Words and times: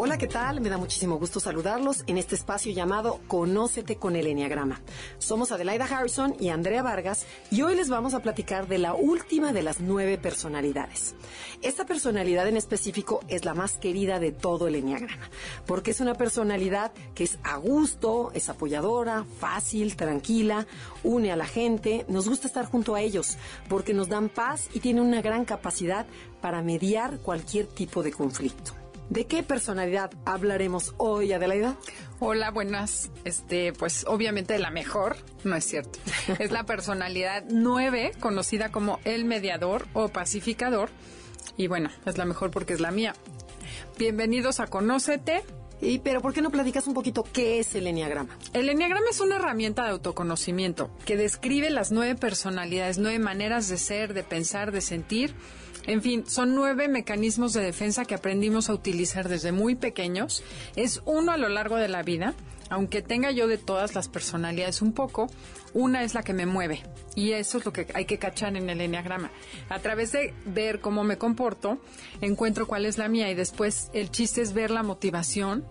Hola, 0.00 0.16
¿qué 0.16 0.28
tal? 0.28 0.60
Me 0.60 0.68
da 0.68 0.78
muchísimo 0.78 1.18
gusto 1.18 1.40
saludarlos 1.40 2.04
en 2.06 2.18
este 2.18 2.36
espacio 2.36 2.70
llamado 2.70 3.18
Conócete 3.26 3.96
con 3.96 4.14
el 4.14 4.28
Enneagrama. 4.28 4.80
Somos 5.18 5.50
Adelaida 5.50 5.86
Harrison 5.86 6.36
y 6.38 6.50
Andrea 6.50 6.84
Vargas 6.84 7.26
y 7.50 7.62
hoy 7.62 7.74
les 7.74 7.88
vamos 7.88 8.14
a 8.14 8.20
platicar 8.20 8.68
de 8.68 8.78
la 8.78 8.94
última 8.94 9.52
de 9.52 9.64
las 9.64 9.80
nueve 9.80 10.16
personalidades. 10.16 11.16
Esta 11.62 11.84
personalidad 11.84 12.46
en 12.46 12.56
específico 12.56 13.24
es 13.26 13.44
la 13.44 13.54
más 13.54 13.72
querida 13.78 14.20
de 14.20 14.30
todo 14.30 14.68
el 14.68 14.76
Enneagrama, 14.76 15.28
porque 15.66 15.90
es 15.90 15.98
una 15.98 16.14
personalidad 16.14 16.92
que 17.16 17.24
es 17.24 17.40
a 17.42 17.56
gusto, 17.56 18.30
es 18.34 18.48
apoyadora, 18.48 19.26
fácil, 19.40 19.96
tranquila, 19.96 20.68
une 21.02 21.32
a 21.32 21.36
la 21.36 21.46
gente, 21.46 22.04
nos 22.06 22.28
gusta 22.28 22.46
estar 22.46 22.66
junto 22.66 22.94
a 22.94 23.00
ellos, 23.00 23.36
porque 23.68 23.94
nos 23.94 24.08
dan 24.08 24.28
paz 24.28 24.68
y 24.72 24.78
tiene 24.78 25.00
una 25.00 25.22
gran 25.22 25.44
capacidad 25.44 26.06
para 26.40 26.62
mediar 26.62 27.18
cualquier 27.18 27.66
tipo 27.66 28.04
de 28.04 28.12
conflicto. 28.12 28.87
¿De 29.10 29.26
qué 29.26 29.42
personalidad 29.42 30.10
hablaremos 30.26 30.94
hoy, 30.98 31.32
Adelaida? 31.32 31.76
Hola, 32.20 32.50
buenas. 32.50 33.10
Este, 33.24 33.72
pues 33.72 34.04
obviamente 34.06 34.58
la 34.58 34.70
mejor, 34.70 35.16
no 35.44 35.56
es 35.56 35.64
cierto. 35.64 35.98
Es 36.38 36.50
la 36.50 36.64
personalidad 36.64 37.44
9, 37.48 38.12
conocida 38.20 38.70
como 38.70 39.00
el 39.04 39.24
mediador 39.24 39.86
o 39.94 40.08
pacificador. 40.08 40.90
Y 41.56 41.68
bueno, 41.68 41.88
es 42.04 42.18
la 42.18 42.26
mejor 42.26 42.50
porque 42.50 42.74
es 42.74 42.80
la 42.80 42.90
mía. 42.90 43.14
Bienvenidos 43.98 44.60
a 44.60 44.66
Conócete. 44.66 45.42
Y, 45.80 46.00
pero 46.00 46.20
¿por 46.20 46.34
qué 46.34 46.42
no 46.42 46.50
platicas 46.50 46.86
un 46.86 46.92
poquito 46.92 47.22
qué 47.22 47.60
es 47.60 47.74
el 47.76 47.86
Enneagrama? 47.86 48.36
El 48.52 48.68
Enneagrama 48.68 49.06
es 49.10 49.20
una 49.20 49.36
herramienta 49.36 49.84
de 49.84 49.90
autoconocimiento 49.90 50.90
que 51.06 51.16
describe 51.16 51.70
las 51.70 51.92
nueve 51.92 52.14
personalidades, 52.14 52.98
nueve 52.98 53.20
maneras 53.20 53.68
de 53.68 53.78
ser, 53.78 54.12
de 54.12 54.24
pensar, 54.24 54.72
de 54.72 54.80
sentir 54.80 55.34
en 55.86 56.02
fin, 56.02 56.24
son 56.26 56.54
nueve 56.54 56.88
mecanismos 56.88 57.52
de 57.52 57.62
defensa 57.62 58.04
que 58.04 58.14
aprendimos 58.14 58.68
a 58.68 58.74
utilizar 58.74 59.28
desde 59.28 59.52
muy 59.52 59.74
pequeños. 59.74 60.42
Es 60.76 61.02
uno 61.04 61.32
a 61.32 61.36
lo 61.36 61.48
largo 61.48 61.76
de 61.76 61.88
la 61.88 62.02
vida. 62.02 62.34
Aunque 62.70 63.02
tenga 63.02 63.30
yo 63.30 63.46
de 63.46 63.58
todas 63.58 63.94
las 63.94 64.08
personalidades 64.08 64.82
un 64.82 64.92
poco, 64.92 65.28
una 65.74 66.02
es 66.02 66.14
la 66.14 66.22
que 66.22 66.32
me 66.32 66.46
mueve. 66.46 66.82
Y 67.14 67.32
eso 67.32 67.58
es 67.58 67.64
lo 67.64 67.72
que 67.72 67.86
hay 67.94 68.04
que 68.04 68.18
cachar 68.18 68.56
en 68.56 68.70
el 68.70 68.80
enneagrama. 68.80 69.30
A 69.68 69.78
través 69.80 70.12
de 70.12 70.34
ver 70.46 70.80
cómo 70.80 71.04
me 71.04 71.18
comporto, 71.18 71.78
encuentro 72.20 72.66
cuál 72.66 72.86
es 72.86 72.98
la 72.98 73.08
mía 73.08 73.30
y 73.30 73.34
después 73.34 73.90
el 73.92 74.10
chiste 74.10 74.42
es 74.42 74.52
ver 74.52 74.70
la 74.70 74.82
motivación 74.82 75.64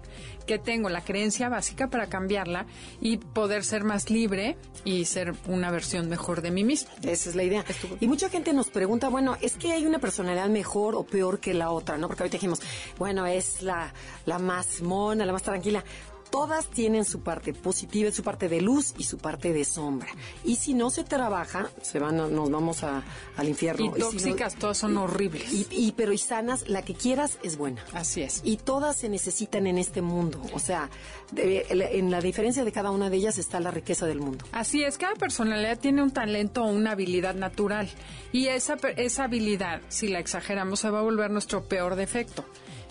que 0.46 0.58
tengo, 0.58 0.90
la 0.90 1.04
creencia 1.04 1.50
básica 1.50 1.90
para 1.90 2.08
cambiarla 2.08 2.66
y 3.02 3.18
poder 3.18 3.64
ser 3.64 3.84
más 3.84 4.10
libre 4.10 4.58
y 4.86 5.06
ser 5.06 5.36
una 5.46 5.70
versión 5.72 6.10
mejor 6.10 6.42
de 6.42 6.52
mí 6.52 6.64
mismo. 6.64 6.90
Esa 7.04 7.30
es 7.30 7.36
la 7.36 7.44
idea. 7.44 7.66
Y 8.00 8.08
mucha 8.08 8.30
gente 8.30 8.54
nos 8.54 8.70
pregunta, 8.70 9.10
bueno, 9.10 9.38
es 9.42 9.58
que 9.58 9.74
hay 9.74 9.86
una 9.86 10.00
personalidad 10.00 10.50
mejor 10.50 10.96
o 10.96 11.04
peor 11.04 11.40
que 11.40 11.54
la 11.54 11.70
otra, 11.72 11.98
¿no? 11.98 12.08
Porque 12.08 12.24
ahorita 12.24 12.38
dijimos, 12.38 12.62
bueno, 12.98 13.26
es 13.26 13.62
la, 13.62 13.94
la 14.26 14.40
más 14.40 14.82
mona, 14.82 15.26
la 15.26 15.34
más 15.34 15.44
tranquila 15.44 15.84
todas 16.30 16.68
tienen 16.68 17.06
su 17.06 17.22
parte 17.22 17.54
positiva, 17.54 18.12
su 18.12 18.24
parte 18.24 18.50
de 18.50 18.62
luz 18.62 18.94
y 18.98 19.04
su 19.04 19.18
parte 19.18 19.54
de 19.54 19.64
sombra. 19.66 20.10
Y 20.44 20.56
si 20.58 20.74
no 20.74 20.90
se 20.90 21.04
trabaja, 21.04 21.70
se 21.82 22.00
van 22.00 22.18
nos 22.18 22.50
vamos 22.50 22.84
al 22.84 23.48
infierno. 23.48 23.94
Y 23.96 24.00
tóxicas, 24.00 24.56
todas 24.56 24.78
son 24.78 24.98
horribles. 24.98 25.52
Y, 25.52 25.94
pero 25.96 26.14
y 26.14 26.18
sanas, 26.18 26.68
la 26.68 26.82
que 26.82 26.94
quieras 26.94 27.38
es 27.44 27.58
buena. 27.58 27.84
Así 27.94 28.22
es. 28.22 28.42
Y 28.44 28.58
todas 28.58 28.98
se 28.98 29.10
necesitan 29.10 29.68
en 29.68 29.78
este 29.78 30.02
mundo. 30.02 30.42
O 30.54 30.60
sea, 30.60 30.90
en 31.36 32.12
la 32.12 32.22
diferencia 32.22 32.64
de 32.64 32.72
cada 32.72 32.92
una 32.92 33.10
de 33.10 33.18
ellas 33.18 33.38
está 33.38 33.60
la 33.60 33.72
riqueza 33.72 34.06
del 34.06 34.20
mundo. 34.20 34.46
Así 34.52 34.84
es, 34.84 34.98
cada 34.98 35.16
personalidad 35.16 35.80
tiene 35.80 36.02
un 36.02 36.12
talento 36.12 36.64
o 36.64 36.68
una 36.68 36.92
habilidad 36.92 37.36
natural. 37.36 37.90
Y 38.32 38.48
esa, 38.48 38.78
esa 38.96 39.26
habilidad, 39.26 39.82
si 39.90 40.08
la 40.08 40.20
exageramos, 40.20 40.80
se 40.80 40.90
va 40.90 41.00
a 41.00 41.04
volver 41.04 41.32
nuestro 41.32 41.64
peor 41.64 41.96
defecto. 41.96 42.46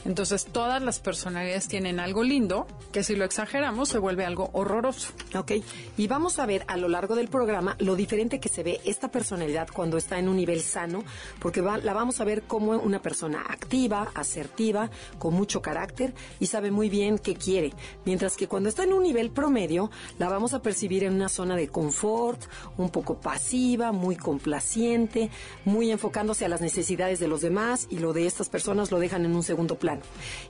Entonces 0.07 0.45
todas 0.45 0.81
las 0.81 1.01
personalidades 1.01 1.67
tienen 1.67 1.99
algo 1.99 2.23
lindo 2.23 2.69
que 2.93 3.03
si 3.03 3.17
lo 3.17 3.25
exageramos 3.25 3.89
se 3.89 3.99
vuelve 3.99 4.25
algo 4.25 4.51
horroroso. 4.53 5.13
Ok, 5.37 5.53
y 5.97 6.07
vamos 6.07 6.39
a 6.39 6.47
ver 6.47 6.65
a 6.69 6.77
lo 6.77 6.89
largo 6.89 7.17
del 7.17 7.27
programa 7.27 7.75
lo 7.81 7.97
diferente 7.97 8.39
que 8.39 8.49
se 8.49 8.63
ve 8.63 8.81
esta 8.85 9.11
personalidad 9.11 9.67
cuando 9.73 9.97
está 9.97 10.21
en 10.21 10.29
un 10.29 10.37
nivel 10.37 10.61
sano, 10.61 11.03
porque 11.41 11.61
la 11.61 11.93
vamos 11.93 12.21
a 12.21 12.25
ver 12.25 12.43
como 12.43 12.71
una 12.71 13.03
persona 13.03 13.45
activa, 13.49 14.13
asertiva, 14.15 14.91
con 15.19 15.35
mucho 15.35 15.61
carácter 15.61 16.15
y 16.39 16.47
sabe 16.47 16.71
muy 16.71 16.89
bien 16.89 17.19
qué 17.19 17.35
quiere. 17.35 17.73
Mientras 18.05 18.37
que 18.37 18.47
cuando 18.47 18.69
está 18.69 18.85
en 18.85 18.93
un 18.93 19.03
nivel 19.03 19.31
promedio, 19.31 19.91
la 20.21 20.29
vamos 20.29 20.55
a 20.55 20.63
percibir 20.63 21.03
en 21.03 21.15
una 21.15 21.29
zona 21.29 21.57
de 21.57 21.67
confort, 21.67 22.41
un 22.77 22.91
poco 22.91 23.19
pasiva, 23.19 23.91
muy 23.91 24.15
complaciente, 24.15 25.31
muy 25.65 25.91
enfocándose 25.91 26.45
a 26.45 26.49
las 26.49 26.61
necesidades 26.61 27.19
de 27.19 27.27
los 27.27 27.41
demás 27.41 27.89
y 27.91 27.99
lo 27.99 28.13
de 28.13 28.27
estas 28.27 28.49
personas 28.49 28.93
lo 28.93 29.01
dejan 29.01 29.25
en 29.25 29.35
un 29.35 29.43
segundo 29.43 29.75
plano. 29.75 29.96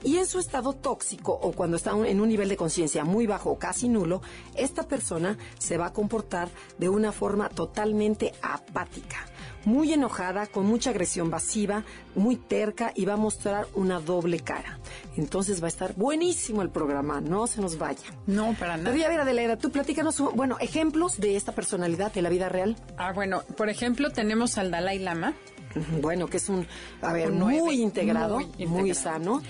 Y 0.02 0.18
en 0.18 0.26
su 0.26 0.38
estado 0.38 0.72
tóxico 0.72 1.32
o 1.32 1.52
cuando 1.52 1.76
está 1.76 1.92
en 1.92 2.20
un 2.20 2.28
nivel 2.28 2.48
de 2.48 2.56
conciencia 2.56 3.04
muy 3.04 3.26
bajo 3.26 3.50
o 3.50 3.58
casi 3.58 3.88
nulo, 3.88 4.22
esta 4.54 4.86
persona 4.86 5.38
se 5.58 5.76
va 5.76 5.86
a 5.86 5.92
comportar 5.92 6.48
de 6.78 6.88
una 6.88 7.12
forma 7.12 7.48
totalmente 7.48 8.32
apática 8.42 9.26
muy 9.66 9.92
enojada, 9.92 10.46
con 10.46 10.64
mucha 10.64 10.90
agresión 10.90 11.28
pasiva, 11.28 11.84
muy 12.14 12.36
terca 12.36 12.92
y 12.94 13.04
va 13.04 13.14
a 13.14 13.18
mostrar 13.18 13.66
una 13.74 14.00
doble 14.00 14.38
cara. 14.40 14.78
Entonces 15.16 15.60
va 15.60 15.66
a 15.66 15.68
estar 15.68 15.94
buenísimo 15.94 16.62
el 16.62 16.70
programa, 16.70 17.20
no 17.20 17.46
se 17.46 17.60
nos 17.60 17.76
vaya. 17.76 18.04
No, 18.26 18.54
para 18.54 18.76
nada. 18.76 18.90
Pero 18.90 18.96
ya 19.02 19.08
ver, 19.08 19.20
Adelaida, 19.20 19.56
tú 19.56 19.70
platícanos, 19.70 20.20
bueno, 20.34 20.56
ejemplos 20.60 21.18
de 21.18 21.36
esta 21.36 21.52
personalidad 21.52 22.12
de 22.12 22.22
la 22.22 22.28
vida 22.28 22.48
real. 22.48 22.76
Ah, 22.96 23.12
bueno, 23.12 23.42
por 23.56 23.68
ejemplo, 23.68 24.10
tenemos 24.10 24.56
al 24.56 24.70
Dalai 24.70 25.00
Lama, 25.00 25.34
bueno, 26.00 26.26
que 26.26 26.38
es 26.38 26.48
un, 26.48 26.66
a 27.02 27.12
ver, 27.12 27.30
muy, 27.30 27.80
integrado, 27.80 28.40
muy, 28.66 28.94
sano. 28.94 29.42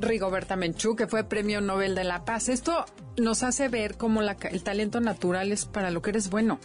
Rigoberta 0.00 0.56
Menchú, 0.56 0.96
que 0.96 1.06
fue 1.06 1.24
Premio 1.24 1.60
Nobel 1.60 1.94
de 1.94 2.04
la 2.04 2.24
Paz. 2.24 2.48
Esto 2.48 2.84
nos 3.16 3.42
hace 3.42 3.68
ver 3.68 3.96
cómo 3.96 4.22
el 4.22 4.62
talento 4.62 5.00
natural 5.00 5.52
es 5.52 5.64
para 5.66 5.90
lo 5.90 6.02
que 6.02 6.10
eres 6.10 6.30
bueno. 6.30 6.58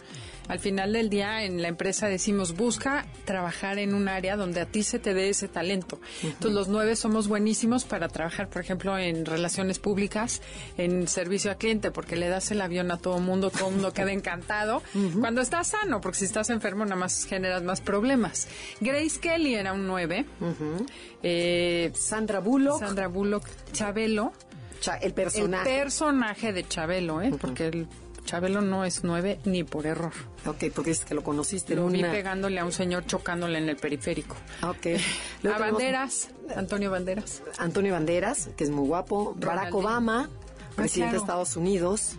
Al 0.50 0.58
final 0.58 0.92
del 0.92 1.10
día 1.10 1.44
en 1.44 1.62
la 1.62 1.68
empresa 1.68 2.08
decimos 2.08 2.56
busca 2.56 3.06
trabajar 3.24 3.78
en 3.78 3.94
un 3.94 4.08
área 4.08 4.34
donde 4.34 4.60
a 4.60 4.66
ti 4.66 4.82
se 4.82 4.98
te 4.98 5.14
dé 5.14 5.28
ese 5.28 5.46
talento. 5.46 6.00
Entonces 6.24 6.50
los 6.50 6.66
nueve 6.66 6.96
somos 6.96 7.28
buenísimos 7.28 7.84
para 7.84 8.08
trabajar, 8.08 8.50
por 8.50 8.60
ejemplo, 8.60 8.98
en 8.98 9.26
relaciones 9.26 9.78
públicas, 9.78 10.42
en 10.76 11.06
servicio 11.06 11.52
al 11.52 11.56
cliente, 11.56 11.92
porque 11.92 12.16
le 12.16 12.28
das 12.28 12.50
el 12.50 12.62
avión 12.62 12.90
a 12.90 12.98
todo 12.98 13.20
mundo, 13.20 13.50
todo 13.50 13.68
el 13.68 13.74
mundo 13.74 13.92
queda 13.92 14.10
encantado. 14.10 14.82
Cuando 15.20 15.40
estás 15.40 15.68
sano, 15.68 16.00
porque 16.00 16.18
si 16.18 16.24
estás 16.24 16.50
enfermo 16.50 16.84
nada 16.84 16.96
más 16.96 17.26
generas 17.26 17.62
más 17.62 17.80
problemas. 17.80 18.48
Grace 18.80 19.20
Kelly 19.20 19.54
era 19.54 19.72
un 19.72 19.86
nueve. 19.86 20.26
Eh, 21.22 21.92
Sandra 21.94 22.40
Bullock. 22.40 22.80
Sandra 22.80 23.06
Bullock, 23.06 23.46
Chabelo. 23.70 24.32
el 25.00 25.14
personaje. 25.14 25.70
El 25.70 25.80
personaje 25.82 26.52
de 26.52 26.66
Chabelo, 26.66 27.22
¿eh? 27.22 27.30
Porque 27.40 27.68
el 27.68 27.86
Chabelo 28.30 28.60
no 28.60 28.84
es 28.84 29.02
nueve 29.02 29.40
ni 29.44 29.64
por 29.64 29.86
error. 29.86 30.12
Ok, 30.46 30.66
porque 30.72 30.92
es 30.92 31.04
que 31.04 31.14
lo 31.14 31.24
conociste. 31.24 31.74
Lo 31.74 31.86
uní 31.86 32.00
pegándole 32.00 32.60
a 32.60 32.64
un 32.64 32.70
señor 32.70 33.04
chocándole 33.04 33.58
en 33.58 33.68
el 33.68 33.76
periférico. 33.76 34.36
Ok. 34.62 34.86
a 35.52 35.58
Banderas, 35.58 36.28
Antonio 36.54 36.92
Banderas. 36.92 37.42
Antonio 37.58 37.92
Banderas, 37.92 38.50
que 38.56 38.62
es 38.62 38.70
muy 38.70 38.86
guapo. 38.86 39.34
Barack 39.36 39.74
Obama, 39.74 40.30
ah, 40.30 40.72
presidente 40.76 41.14
de 41.14 41.18
Estados 41.18 41.56
Unidos. 41.56 42.12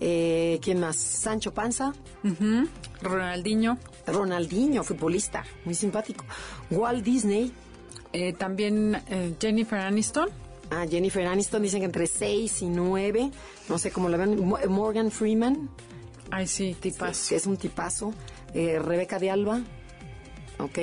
Eh, 0.00 0.58
¿Quién 0.60 0.80
más? 0.80 0.96
Sancho 0.96 1.54
Panza. 1.54 1.92
Ronaldinho. 3.00 3.78
Ronaldinho, 4.08 4.82
futbolista, 4.82 5.44
muy 5.64 5.76
simpático. 5.76 6.24
Walt 6.72 7.04
Disney. 7.04 7.52
Eh, 8.12 8.32
también 8.32 9.00
eh, 9.08 9.36
Jennifer 9.40 9.78
Aniston. 9.78 10.30
Ah, 10.70 10.86
Jennifer 10.88 11.26
Aniston 11.26 11.62
dicen 11.62 11.80
que 11.80 11.86
entre 11.86 12.06
6 12.06 12.62
y 12.62 12.66
9. 12.66 13.30
No 13.68 13.78
sé 13.78 13.90
cómo 13.90 14.08
la 14.08 14.16
ven. 14.16 14.44
Morgan 14.68 15.10
Freeman. 15.10 15.68
Ay, 16.30 16.46
sí, 16.46 16.74
tipazo. 16.80 17.28
Que 17.28 17.36
es 17.36 17.46
un 17.46 17.56
tipazo. 17.56 18.12
Eh, 18.54 18.78
Rebeca 18.78 19.18
de 19.18 19.30
Alba. 19.30 19.62
¿ok? 20.58 20.78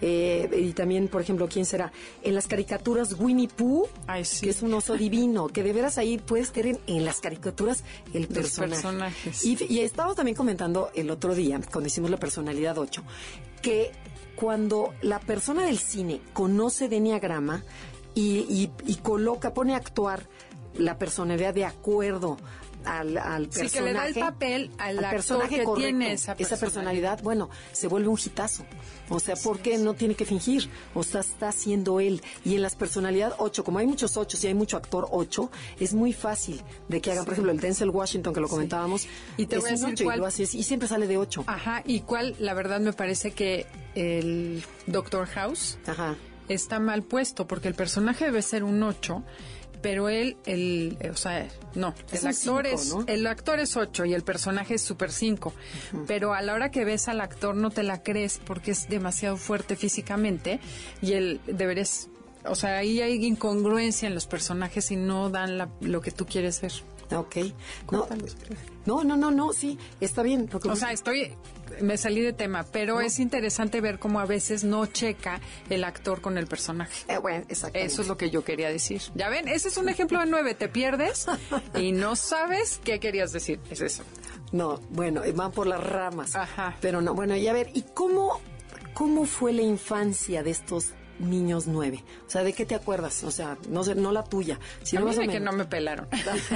Eh, 0.00 0.50
y 0.58 0.72
también, 0.72 1.08
por 1.08 1.20
ejemplo, 1.20 1.46
¿quién 1.46 1.66
será? 1.66 1.92
En 2.22 2.34
las 2.34 2.46
caricaturas 2.46 3.14
Winnie 3.18 3.48
Pooh, 3.48 3.86
Ay, 4.06 4.24
sí. 4.24 4.44
que 4.44 4.50
es 4.50 4.62
un 4.62 4.72
oso 4.72 4.96
divino, 4.96 5.48
que 5.48 5.62
de 5.62 5.74
veras 5.74 5.98
ahí 5.98 6.16
puedes 6.16 6.52
tener 6.52 6.80
en 6.86 7.04
las 7.04 7.20
caricaturas 7.20 7.84
el 8.14 8.26
personaje. 8.28 8.72
personajes. 8.82 9.44
Y, 9.44 9.58
y 9.68 9.80
estaba 9.80 10.14
también 10.14 10.34
comentando 10.36 10.90
el 10.94 11.10
otro 11.10 11.34
día, 11.34 11.60
cuando 11.70 11.88
hicimos 11.88 12.10
la 12.10 12.16
personalidad 12.16 12.78
8, 12.78 13.02
que 13.60 13.92
cuando 14.36 14.94
la 15.02 15.18
persona 15.20 15.66
del 15.66 15.76
cine 15.78 16.22
conoce 16.32 16.88
de 16.88 16.96
Enneagrama, 16.96 17.62
y, 18.14 18.70
y, 18.86 18.94
coloca, 18.96 19.54
pone 19.54 19.74
a 19.74 19.76
actuar 19.76 20.28
la 20.74 20.98
personalidad 20.98 21.54
de 21.54 21.64
acuerdo 21.64 22.36
al, 22.84 23.18
al 23.18 23.48
personaje. 23.48 23.68
Sí, 23.68 23.78
que 23.78 23.84
le 23.84 23.92
da 23.92 24.06
el 24.06 24.14
papel 24.14 24.70
al, 24.78 24.98
personaje 25.10 25.58
que 25.58 25.66
tiene 25.76 26.12
esa 26.12 26.34
personalidad. 26.34 26.40
esa 26.40 26.56
personalidad. 26.56 27.22
Bueno, 27.22 27.50
se 27.72 27.88
vuelve 27.88 28.08
un 28.08 28.18
hitazo. 28.18 28.64
O 29.08 29.20
sea, 29.20 29.34
porque 29.36 29.76
no 29.78 29.94
tiene 29.94 30.14
que 30.14 30.24
fingir. 30.24 30.70
O 30.94 31.02
sea, 31.02 31.20
está 31.20 31.52
siendo 31.52 32.00
él. 32.00 32.22
Y 32.44 32.54
en 32.54 32.62
las 32.62 32.76
personalidades 32.76 33.34
8, 33.38 33.64
como 33.64 33.78
hay 33.78 33.86
muchos 33.86 34.16
8 34.16 34.38
y 34.42 34.46
hay 34.46 34.54
mucho 34.54 34.76
actor 34.76 35.08
8, 35.10 35.50
es 35.78 35.94
muy 35.94 36.12
fácil 36.12 36.62
de 36.88 37.00
que 37.00 37.12
hagan, 37.12 37.24
por 37.24 37.34
ejemplo, 37.34 37.52
el 37.52 37.60
Denzel 37.60 37.90
Washington, 37.90 38.32
que 38.32 38.40
lo 38.40 38.48
comentábamos. 38.48 39.06
Y 39.36 39.46
te 39.46 39.58
voy 39.58 39.68
a 39.68 39.72
decir 39.72 40.04
cuál... 40.04 40.22
y, 40.36 40.42
y 40.42 40.62
siempre 40.62 40.88
sale 40.88 41.06
de 41.06 41.18
8. 41.18 41.44
Ajá, 41.46 41.82
y 41.84 42.00
cuál, 42.00 42.36
la 42.38 42.54
verdad, 42.54 42.80
me 42.80 42.92
parece 42.92 43.32
que 43.32 43.66
el 43.94 44.64
Doctor 44.86 45.26
House 45.26 45.78
Ajá. 45.86 46.16
Está 46.54 46.78
mal 46.78 47.02
puesto, 47.02 47.46
porque 47.46 47.68
el 47.68 47.74
personaje 47.74 48.26
debe 48.26 48.42
ser 48.42 48.64
un 48.64 48.82
8 48.82 49.24
pero 49.82 50.08
él, 50.08 50.36
el, 50.44 50.98
o 51.10 51.16
sea, 51.16 51.48
no, 51.74 51.94
el 52.12 52.26
actor 52.26 52.66
es, 52.66 52.94
el 53.06 53.26
actor 53.26 53.60
es 53.60 53.76
8 53.76 54.04
y 54.04 54.14
el 54.14 54.22
personaje 54.22 54.74
es 54.74 54.82
super 54.82 55.10
5, 55.10 55.54
pero 56.06 56.34
a 56.34 56.42
la 56.42 56.54
hora 56.54 56.70
que 56.70 56.84
ves 56.84 57.08
al 57.08 57.20
actor 57.20 57.54
no 57.54 57.70
te 57.70 57.82
la 57.82 58.02
crees 58.02 58.40
porque 58.44 58.72
es 58.72 58.88
demasiado 58.88 59.36
fuerte 59.36 59.76
físicamente 59.76 60.60
y 61.00 61.12
él 61.12 61.40
deberes, 61.46 62.08
o 62.44 62.54
sea, 62.54 62.78
ahí 62.78 63.00
hay 63.00 63.24
incongruencia 63.24 64.06
en 64.06 64.14
los 64.14 64.26
personajes 64.26 64.90
y 64.90 64.96
no 64.96 65.30
dan 65.30 65.70
lo 65.80 66.00
que 66.00 66.10
tú 66.10 66.26
quieres 66.26 66.60
ver. 66.60 66.72
Ok. 67.16 67.36
No, 68.86 69.04
no, 69.04 69.16
no, 69.16 69.30
no, 69.30 69.52
sí, 69.52 69.78
está 70.00 70.22
bien. 70.22 70.48
o 70.52 70.76
sea, 70.76 70.92
estoy, 70.92 71.32
me 71.80 71.96
salí 71.96 72.20
de 72.20 72.32
tema, 72.32 72.64
pero 72.70 73.00
es 73.00 73.18
interesante 73.18 73.80
ver 73.80 73.98
cómo 73.98 74.20
a 74.20 74.26
veces 74.26 74.64
no 74.64 74.86
checa 74.86 75.40
el 75.68 75.84
actor 75.84 76.20
con 76.20 76.38
el 76.38 76.46
personaje. 76.46 77.04
Eh, 77.08 77.18
bueno, 77.18 77.44
Eso 77.48 78.02
es 78.02 78.08
lo 78.08 78.16
que 78.16 78.30
yo 78.30 78.44
quería 78.44 78.68
decir. 78.68 79.02
Ya 79.14 79.28
ven, 79.28 79.48
ese 79.48 79.68
es 79.68 79.76
un 79.76 79.88
ejemplo 79.88 80.18
de 80.20 80.26
nueve. 80.26 80.54
Te 80.54 80.68
pierdes 80.68 81.26
y 81.74 81.92
no 81.92 82.16
sabes 82.16 82.80
qué 82.84 83.00
querías 83.00 83.32
decir. 83.32 83.60
Es 83.70 83.80
eso. 83.80 84.02
No, 84.52 84.80
bueno, 84.90 85.22
van 85.34 85.52
por 85.52 85.66
las 85.66 85.82
ramas. 85.82 86.34
Ajá. 86.34 86.76
Pero 86.80 87.00
no, 87.00 87.14
bueno, 87.14 87.36
y 87.36 87.46
a 87.46 87.52
ver, 87.52 87.70
¿y 87.74 87.82
cómo, 87.82 88.40
cómo 88.94 89.24
fue 89.24 89.52
la 89.52 89.62
infancia 89.62 90.42
de 90.42 90.50
estos 90.50 90.94
niños 91.20 91.66
nueve. 91.66 92.02
O 92.26 92.30
sea, 92.30 92.42
¿de 92.42 92.52
qué 92.52 92.66
te 92.66 92.74
acuerdas? 92.74 93.24
O 93.24 93.30
sea, 93.30 93.56
no 93.68 93.84
sé, 93.84 93.94
no 93.94 94.12
la 94.12 94.24
tuya. 94.24 94.58
Sino 94.82 95.08
a 95.08 95.12
mí 95.12 95.28
que 95.28 95.40
no 95.40 95.52
me 95.52 95.64
pelaron. 95.64 96.08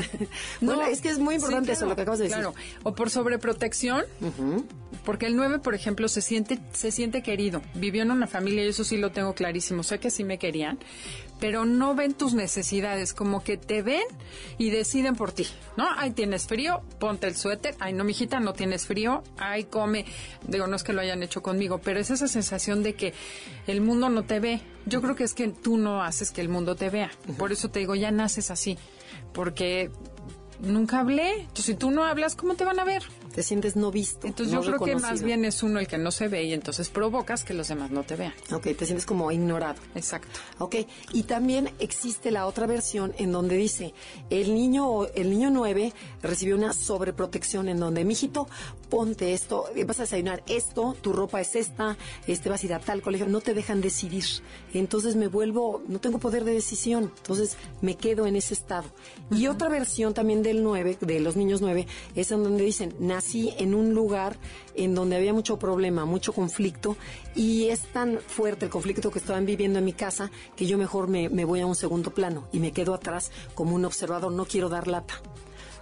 no, 0.61 0.83
es 0.83 1.01
que 1.01 1.11
es 1.11 1.19
muy 1.19 1.37
importante 1.37 1.73
eso, 1.73 1.87
lo 1.87 1.95
que 1.95 2.03
acabas 2.03 2.19
de 2.19 2.25
decir. 2.25 2.39
Claro, 2.39 2.55
o 2.83 2.95
por 2.95 3.11
sobreprotección, 3.11 4.05
porque 5.05 5.27
el 5.27 5.37
nueve, 5.37 5.59
por 5.59 5.75
ejemplo, 5.75 6.09
se 6.09 6.21
siente, 6.21 6.59
se 6.73 6.91
siente 6.91 7.23
querido. 7.23 7.63
Vivió 7.75 8.03
en 8.03 8.11
una 8.11 8.27
familia 8.27 8.65
y 8.65 8.69
eso 8.69 8.85
sí 8.85 8.97
lo 8.97 9.13
tengo 9.13 9.35
clarísimo. 9.35 9.83
Sé 9.83 9.99
que 9.99 10.11
sí 10.11 10.25
me 10.25 10.39
querían, 10.39 10.79
pero 11.41 11.65
no 11.65 11.95
ven 11.95 12.15
tus 12.15 12.35
necesidades, 12.35 13.13
como 13.13 13.43
que 13.43 13.57
te 13.57 13.83
ven 13.83 14.05
y 14.59 14.71
deciden 14.71 15.15
por 15.15 15.33
ti, 15.33 15.47
¿no? 15.77 15.87
Ay, 15.97 16.13
tienes 16.13 16.47
frío, 16.47 16.83
ponte 16.99 17.27
el 17.27 17.37
suéter, 17.37 17.75
ay, 17.81 17.93
no, 17.93 18.05
mijita, 18.05 18.41
no 18.41 18.53
tienes 18.53 18.87
frío, 18.87 19.23
ay, 19.37 19.65
come, 19.65 20.07
digo, 20.47 20.67
no 20.67 20.77
es 20.77 20.85
que 20.85 20.93
lo 20.93 21.01
hayan 21.01 21.23
hecho 21.23 21.43
conmigo, 21.43 21.79
pero 21.79 22.01
es 22.01 22.11
esa 22.11 22.29
sensación 22.29 22.83
de 22.83 22.95
que 22.95 23.13
el 23.67 23.81
mundo 23.81 24.09
no 24.09 24.25
te 24.25 24.41
ve. 24.41 24.54
Yo 24.87 25.01
creo 25.01 25.17
que 25.17 25.25
es 25.25 25.35
que 25.35 25.49
tú 25.49 25.77
no 25.77 26.03
haces 26.03 26.31
que 26.31 26.41
el 26.41 26.49
mundo 26.49 26.77
te 26.77 26.91
vea. 26.91 27.11
Por 27.39 27.53
eso 27.53 27.71
te 27.71 27.79
digo, 27.79 27.95
ya 27.95 28.11
naces 28.11 28.51
así, 28.51 28.79
porque 29.33 29.91
nunca 30.61 31.01
hablé. 31.01 31.41
Entonces, 31.41 31.67
si 31.67 31.75
tú 31.75 31.91
no 31.91 32.05
hablas, 32.05 32.37
¿cómo 32.37 32.55
te 32.55 32.65
van 32.65 32.79
a 32.79 32.85
ver? 32.85 33.03
te 33.35 33.43
sientes 33.43 33.75
no 33.75 33.91
visto. 33.91 34.27
Entonces 34.27 34.55
yo 34.55 34.61
creo 34.61 34.79
que 34.79 34.95
más 34.95 35.23
bien 35.23 35.45
es 35.45 35.63
uno 35.63 35.81
el 35.81 35.89
que 35.89 35.99
no 35.99 36.13
se 36.13 36.29
ve 36.29 36.45
y 36.45 36.53
entonces 36.53 36.89
provocas 36.89 37.43
que 37.43 37.53
los 37.53 37.67
demás 37.67 37.91
no 37.91 38.05
te 38.05 38.15
vean. 38.15 38.33
Ok, 38.53 38.69
te 38.77 38.87
sientes 38.87 39.07
como 39.07 39.31
ignorado. 39.33 39.81
Exacto. 39.97 40.39
Ok, 40.59 40.77
y 41.13 41.25
también 41.25 41.71
existe 41.81 42.31
la 42.31 42.47
otra 42.47 42.67
versión 42.67 43.13
en 43.19 43.33
donde 43.33 43.57
dice, 43.57 43.93
el 44.31 44.55
niño, 44.55 45.07
el 45.15 45.31
niño 45.31 45.51
9 45.51 45.93
recibió 46.25 46.57
una 46.57 46.73
sobreprotección 46.73 47.69
en 47.69 47.79
donde, 47.79 48.05
mijito, 48.05 48.49
ponte 48.91 49.35
esto, 49.35 49.67
vas 49.87 49.99
a 49.99 50.03
desayunar 50.03 50.43
esto, 50.49 50.97
tu 51.01 51.13
ropa 51.13 51.41
es 51.41 51.55
esta, 51.55 51.97
este 52.27 52.49
vas 52.49 52.63
a 52.63 52.67
ir 52.67 52.75
a 52.75 52.81
tal 52.81 53.03
colegio, 53.03 53.27
no 53.27 53.41
te 53.41 53.55
dejan 53.55 53.81
decidir. 53.81 54.25
Entonces 54.73 55.17
me 55.17 55.29
vuelvo, 55.29 55.83
no 55.87 56.01
tengo 56.01 56.19
poder 56.19 56.45
de 56.45 56.53
decisión, 56.53 57.13
entonces 57.17 57.57
me 57.81 57.97
quedo 57.97 58.27
en 58.27 58.37
ese 58.37 58.55
estado. 58.55 58.87
Y 59.31 59.47
otra 59.47 59.69
versión 59.69 60.15
también 60.15 60.43
del 60.43 60.63
9, 60.63 60.99
de 61.01 61.21
los 61.21 61.37
niños 61.37 61.61
9, 61.61 61.87
es 62.15 62.31
en 62.31 62.43
donde 62.43 62.65
dicen, 62.65 62.95
nací 62.99 63.53
en 63.59 63.75
un 63.75 63.95
lugar 63.95 64.37
en 64.75 64.95
donde 64.95 65.17
había 65.17 65.33
mucho 65.33 65.59
problema, 65.59 66.05
mucho 66.05 66.33
conflicto, 66.33 66.97
y 67.35 67.69
es 67.69 67.81
tan 67.93 68.19
fuerte 68.19 68.65
el 68.67 68.71
conflicto 68.71 69.11
que 69.11 69.19
estaban 69.19 69.47
viviendo 69.47 69.79
en 69.79 69.85
mi 69.85 69.93
casa 69.93 70.31
que 70.57 70.67
yo 70.67 70.79
mejor 70.79 71.09
me, 71.09 71.29
me 71.29 71.45
voy 71.45 71.61
a 71.61 71.67
un 71.67 71.77
segundo 71.77 72.13
plano 72.13 72.49
y 72.53 72.61
me 72.61 72.73
quedo 72.73 72.95
atrás 72.95 73.31
como 73.55 73.75
un 73.75 73.85
observador, 73.85 74.33
no 74.33 74.45
quiero 74.47 74.69
dar 74.69 74.89
lata. 74.89 75.21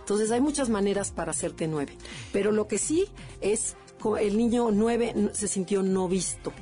Entonces 0.02 0.32
hay 0.32 0.40
muchas 0.40 0.68
maneras 0.68 1.12
para 1.12 1.30
hacerte 1.30 1.68
nueve, 1.68 1.96
pero 2.32 2.50
lo 2.50 2.66
que 2.66 2.78
sí 2.78 3.06
es 3.40 3.76
el 4.20 4.36
niño 4.36 4.70
nueve 4.72 5.14
se 5.32 5.46
sintió 5.48 5.82
no 5.82 6.08
visto. 6.08 6.52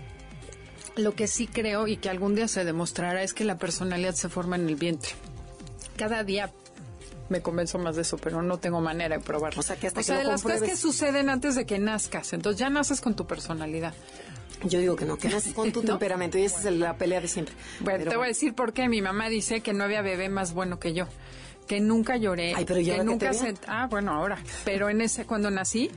Lo 0.96 1.14
que 1.14 1.26
sí 1.26 1.46
creo 1.46 1.86
y 1.86 1.96
que 1.96 2.10
algún 2.10 2.34
día 2.34 2.48
se 2.48 2.64
demostrará 2.64 3.22
es 3.22 3.32
que 3.32 3.44
la 3.44 3.56
personalidad 3.56 4.14
se 4.14 4.28
forma 4.28 4.56
en 4.56 4.68
el 4.68 4.76
vientre. 4.76 5.12
Cada 5.96 6.22
día 6.22 6.52
me 7.30 7.40
convenzo 7.40 7.78
más 7.78 7.96
de 7.96 8.02
eso, 8.02 8.18
pero 8.18 8.42
no 8.42 8.58
tengo 8.58 8.80
manera 8.80 9.16
de 9.16 9.24
probarlo. 9.24 9.60
O 9.60 9.62
sea, 9.62 9.76
que 9.76 9.86
hasta 9.86 10.00
o 10.00 10.02
sea, 10.02 10.18
de 10.18 10.24
las 10.24 10.42
cosas 10.42 10.62
que 10.62 10.76
suceden 10.76 11.30
antes 11.30 11.54
de 11.54 11.64
que 11.64 11.78
nazcas, 11.78 12.32
entonces 12.34 12.58
ya 12.58 12.68
naces 12.68 13.00
con 13.00 13.14
tu 13.14 13.26
personalidad. 13.26 13.94
Yo 14.64 14.78
digo 14.78 14.94
que 14.96 15.06
no, 15.06 15.16
que 15.16 15.30
naces 15.30 15.54
con 15.54 15.72
tu 15.72 15.80
temperamento 15.82 16.36
y 16.36 16.42
esa 16.42 16.68
es 16.68 16.76
la 16.76 16.96
pelea 16.98 17.22
de 17.22 17.28
siempre. 17.28 17.54
Bueno, 17.80 18.10
te 18.10 18.16
voy 18.16 18.26
a 18.26 18.28
decir 18.28 18.54
por 18.54 18.74
qué. 18.74 18.88
Mi 18.88 19.00
mamá 19.00 19.30
dice 19.30 19.62
que 19.62 19.72
no 19.72 19.84
había 19.84 20.02
bebé 20.02 20.28
más 20.28 20.52
bueno 20.52 20.78
que 20.78 20.92
yo 20.92 21.06
que 21.70 21.78
nunca 21.78 22.16
lloré, 22.16 22.52
Ay, 22.56 22.64
pero 22.64 22.80
que 22.82 23.04
nunca 23.04 23.32
se, 23.32 23.54
ah, 23.68 23.86
bueno, 23.88 24.10
ahora, 24.10 24.42
pero 24.64 24.90
en 24.90 25.00
ese 25.00 25.24
cuando 25.24 25.52
nací 25.52 25.88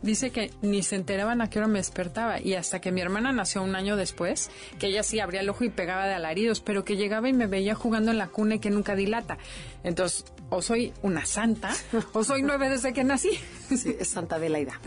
dice 0.00 0.30
que 0.30 0.52
ni 0.62 0.84
se 0.84 0.94
enteraban 0.94 1.40
a 1.40 1.50
qué 1.50 1.58
hora 1.58 1.66
me 1.66 1.80
despertaba 1.80 2.40
y 2.40 2.54
hasta 2.54 2.80
que 2.80 2.92
mi 2.92 3.00
hermana 3.00 3.32
nació 3.32 3.64
un 3.64 3.74
año 3.74 3.96
después, 3.96 4.52
que 4.78 4.86
ella 4.86 5.02
sí 5.02 5.18
abría 5.18 5.40
el 5.40 5.48
ojo 5.48 5.64
y 5.64 5.68
pegaba 5.68 6.06
de 6.06 6.14
alaridos, 6.14 6.60
pero 6.60 6.84
que 6.84 6.96
llegaba 6.96 7.28
y 7.28 7.32
me 7.32 7.48
veía 7.48 7.74
jugando 7.74 8.12
en 8.12 8.18
la 8.18 8.28
cuna 8.28 8.54
y 8.54 8.58
que 8.60 8.70
nunca 8.70 8.94
dilata. 8.94 9.36
Entonces, 9.82 10.26
o 10.48 10.62
soy 10.62 10.92
una 11.02 11.26
santa 11.26 11.74
o 12.12 12.22
soy 12.22 12.42
nueve 12.42 12.68
desde 12.68 12.92
que 12.92 13.02
nací. 13.02 13.30
Sí, 13.76 13.96
es 13.98 14.06
Santa 14.06 14.36
Adelaida. 14.36 14.80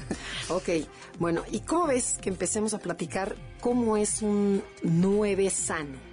Ok, 0.47 0.69
bueno, 1.19 1.43
¿y 1.51 1.59
cómo 1.59 1.87
ves 1.87 2.17
que 2.21 2.29
empecemos 2.29 2.73
a 2.73 2.79
platicar 2.79 3.35
cómo 3.59 3.97
es 3.97 4.21
un 4.21 4.63
nueve 4.83 5.49
sano? 5.49 6.08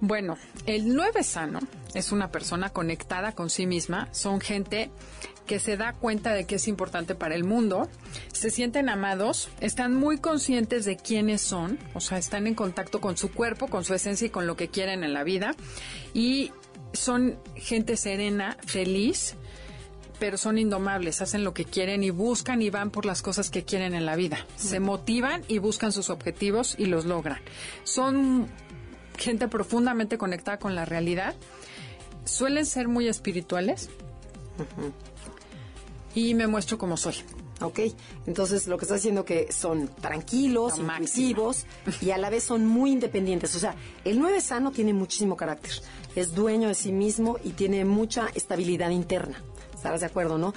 Bueno, 0.00 0.36
el 0.66 0.94
nueve 0.94 1.22
sano 1.22 1.60
es 1.94 2.12
una 2.12 2.30
persona 2.30 2.70
conectada 2.70 3.32
con 3.32 3.48
sí 3.48 3.66
misma, 3.66 4.08
son 4.12 4.40
gente 4.40 4.90
que 5.46 5.58
se 5.60 5.76
da 5.76 5.92
cuenta 5.92 6.34
de 6.34 6.44
que 6.44 6.56
es 6.56 6.68
importante 6.68 7.14
para 7.14 7.34
el 7.34 7.44
mundo, 7.44 7.88
se 8.32 8.50
sienten 8.50 8.88
amados, 8.88 9.48
están 9.60 9.94
muy 9.94 10.18
conscientes 10.18 10.84
de 10.84 10.96
quiénes 10.96 11.40
son, 11.40 11.78
o 11.94 12.00
sea, 12.00 12.18
están 12.18 12.46
en 12.46 12.54
contacto 12.54 13.00
con 13.00 13.16
su 13.16 13.30
cuerpo, 13.30 13.68
con 13.68 13.84
su 13.84 13.94
esencia 13.94 14.26
y 14.26 14.30
con 14.30 14.46
lo 14.46 14.56
que 14.56 14.68
quieren 14.68 15.04
en 15.04 15.14
la 15.14 15.24
vida, 15.24 15.54
y 16.12 16.52
son 16.92 17.38
gente 17.54 17.96
serena, 17.96 18.56
feliz, 18.66 19.36
pero 20.18 20.36
son 20.36 20.58
indomables, 20.58 21.20
hacen 21.20 21.44
lo 21.44 21.54
que 21.54 21.64
quieren 21.64 22.02
y 22.02 22.10
buscan 22.10 22.62
y 22.62 22.70
van 22.70 22.90
por 22.90 23.04
las 23.04 23.22
cosas 23.22 23.50
que 23.50 23.64
quieren 23.64 23.94
en 23.94 24.06
la 24.06 24.16
vida. 24.16 24.46
Se 24.56 24.80
motivan 24.80 25.44
y 25.46 25.58
buscan 25.58 25.92
sus 25.92 26.08
objetivos 26.10 26.74
y 26.78 26.86
los 26.86 27.04
logran. 27.04 27.38
Son 27.84 28.48
gente 29.16 29.48
profundamente 29.48 30.18
conectada 30.18 30.58
con 30.58 30.74
la 30.74 30.84
realidad. 30.84 31.34
Suelen 32.24 32.66
ser 32.66 32.88
muy 32.88 33.08
espirituales 33.08 33.88
y 36.14 36.34
me 36.34 36.46
muestro 36.46 36.78
como 36.78 36.96
soy. 36.96 37.16
Ok, 37.62 37.80
entonces 38.26 38.66
lo 38.66 38.76
que 38.76 38.84
está 38.84 38.96
diciendo 38.96 39.24
que 39.24 39.50
son 39.50 39.88
tranquilos, 39.88 40.78
intuitivos 40.78 41.64
y 42.02 42.10
a 42.10 42.18
la 42.18 42.28
vez 42.28 42.44
son 42.44 42.66
muy 42.66 42.92
independientes. 42.92 43.56
O 43.56 43.58
sea, 43.58 43.74
el 44.04 44.18
nueve 44.18 44.42
sano 44.42 44.72
tiene 44.72 44.92
muchísimo 44.92 45.36
carácter, 45.36 45.72
es 46.14 46.34
dueño 46.34 46.68
de 46.68 46.74
sí 46.74 46.92
mismo 46.92 47.38
y 47.42 47.50
tiene 47.50 47.86
mucha 47.86 48.28
estabilidad 48.34 48.90
interna 48.90 49.42
estarás 49.86 50.00
de 50.00 50.06
acuerdo, 50.06 50.36
¿no? 50.36 50.52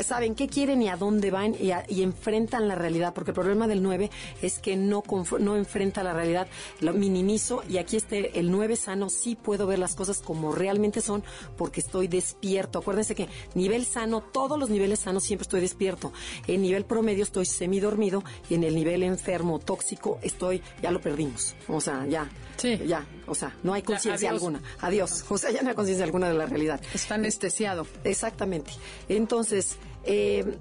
Saben 0.00 0.34
qué 0.34 0.48
quieren 0.48 0.82
y 0.82 0.88
a 0.88 0.96
dónde 0.96 1.30
van 1.30 1.54
y, 1.54 2.02
enfrentan 2.02 2.66
la 2.66 2.74
realidad, 2.74 3.14
porque 3.14 3.30
el 3.30 3.34
problema 3.34 3.68
del 3.68 3.82
9 3.82 4.10
es 4.42 4.58
que 4.58 4.76
no, 4.76 5.04
no 5.38 5.56
enfrenta 5.56 6.02
la 6.02 6.12
realidad, 6.12 6.48
lo 6.80 6.92
minimizo 6.92 7.62
y 7.68 7.78
aquí 7.78 7.96
este, 7.96 8.38
el 8.40 8.50
9 8.50 8.74
sano 8.74 9.10
sí 9.10 9.36
puedo 9.36 9.68
ver 9.68 9.78
las 9.78 9.94
cosas 9.94 10.20
como 10.20 10.52
realmente 10.52 11.00
son 11.00 11.22
porque 11.56 11.80
estoy 11.80 12.08
despierto. 12.08 12.80
Acuérdense 12.80 13.14
que 13.14 13.28
nivel 13.54 13.86
sano, 13.86 14.22
todos 14.22 14.58
los 14.58 14.70
niveles 14.70 15.00
sanos 15.00 15.22
siempre 15.22 15.44
estoy 15.44 15.60
despierto. 15.60 16.12
En 16.48 16.62
nivel 16.62 16.84
promedio 16.84 17.22
estoy 17.22 17.46
semidormido 17.46 18.24
y 18.50 18.54
en 18.54 18.64
el 18.64 18.74
nivel 18.74 19.04
enfermo, 19.04 19.60
tóxico, 19.60 20.18
estoy, 20.22 20.62
ya 20.82 20.90
lo 20.90 21.00
perdimos. 21.00 21.54
O 21.68 21.80
sea, 21.80 22.06
ya, 22.06 22.28
Sí. 22.56 22.80
Ya, 22.86 23.06
o 23.26 23.34
sea, 23.34 23.54
no 23.62 23.74
hay 23.74 23.82
conciencia 23.82 24.30
alguna. 24.30 24.60
Adiós. 24.80 25.24
O 25.28 25.38
sea, 25.38 25.50
ya 25.50 25.62
no 25.62 25.70
hay 25.70 25.74
conciencia 25.74 26.04
alguna 26.04 26.28
de 26.28 26.34
la 26.34 26.46
realidad. 26.46 26.80
Está 26.92 27.16
anestesiado. 27.16 27.86
Exactamente. 28.04 28.63
Entonces, 29.08 29.76
eh, 30.04 30.58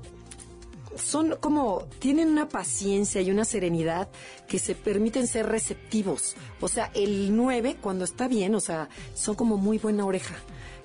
son 0.96 1.36
como, 1.40 1.88
tienen 2.00 2.30
una 2.30 2.48
paciencia 2.48 3.22
y 3.22 3.32
una 3.32 3.46
serenidad 3.46 4.10
que 4.48 4.60
se 4.60 4.76
permiten 4.76 5.28
ser 5.28 5.48
receptivos. 5.48 6.36
O 6.62 6.68
sea, 6.68 6.92
el 6.94 7.36
9, 7.36 7.78
cuando 7.82 8.06
está 8.06 8.28
bien, 8.28 8.56
o 8.56 8.60
sea, 8.60 8.90
son 9.14 9.36
como 9.36 9.58
muy 9.58 9.78
buena 9.78 10.06
oreja 10.06 10.36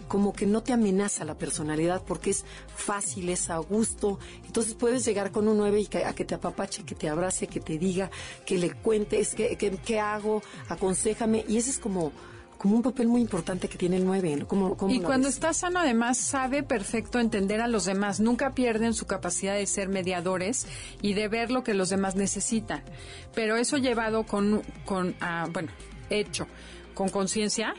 como 0.09 0.33
que 0.33 0.47
no 0.47 0.63
te 0.63 0.73
amenaza 0.73 1.25
la 1.25 1.37
personalidad 1.37 2.03
porque 2.05 2.31
es 2.31 2.45
fácil, 2.75 3.29
es 3.29 3.51
a 3.51 3.59
gusto. 3.59 4.19
Entonces 4.47 4.75
puedes 4.75 5.05
llegar 5.05 5.31
con 5.31 5.47
un 5.47 5.59
9 5.59 5.81
y 5.81 5.87
que, 5.87 6.05
a 6.05 6.15
que 6.15 6.25
te 6.25 6.35
apapache, 6.35 6.83
que 6.83 6.95
te 6.95 7.09
abrace, 7.09 7.47
que 7.47 7.61
te 7.61 7.79
diga, 7.79 8.11
que 8.45 8.59
le 8.59 8.73
cuentes, 8.73 9.35
que, 9.35 9.57
que, 9.57 10.01
hago, 10.01 10.43
aconsejame. 10.69 11.45
Y 11.47 11.59
ese 11.59 11.71
es 11.71 11.79
como 11.79 12.13
como 12.59 12.75
un 12.77 12.83
papel 12.83 13.07
muy 13.07 13.21
importante 13.21 13.69
que 13.69 13.79
tiene 13.79 13.97
el 13.97 14.05
9. 14.05 14.45
¿Cómo, 14.49 14.77
y 14.89 15.01
cuando 15.01 15.29
está 15.29 15.53
sano, 15.53 15.79
además, 15.79 16.19
sabe 16.19 16.65
perfecto 16.65 17.21
entender 17.21 17.61
a 17.61 17.69
los 17.69 17.85
demás. 17.85 18.19
Nunca 18.19 18.51
pierden 18.51 18.95
su 18.95 19.07
capacidad 19.07 19.55
de 19.55 19.65
ser 19.67 19.89
mediadores 19.89 20.67
y 21.01 21.15
de 21.15 21.29
ver 21.29 21.53
lo 21.53 21.63
que 21.63 21.73
los 21.73 21.89
demás 21.89 22.17
necesitan. 22.17 22.83
Pero 23.33 23.57
eso 23.57 23.79
llevado 23.79 24.25
con, 24.25 24.63
con 24.85 25.15
ah, 25.21 25.47
bueno, 25.53 25.71
hecho, 26.11 26.49
con 26.95 27.09
conciencia, 27.09 27.75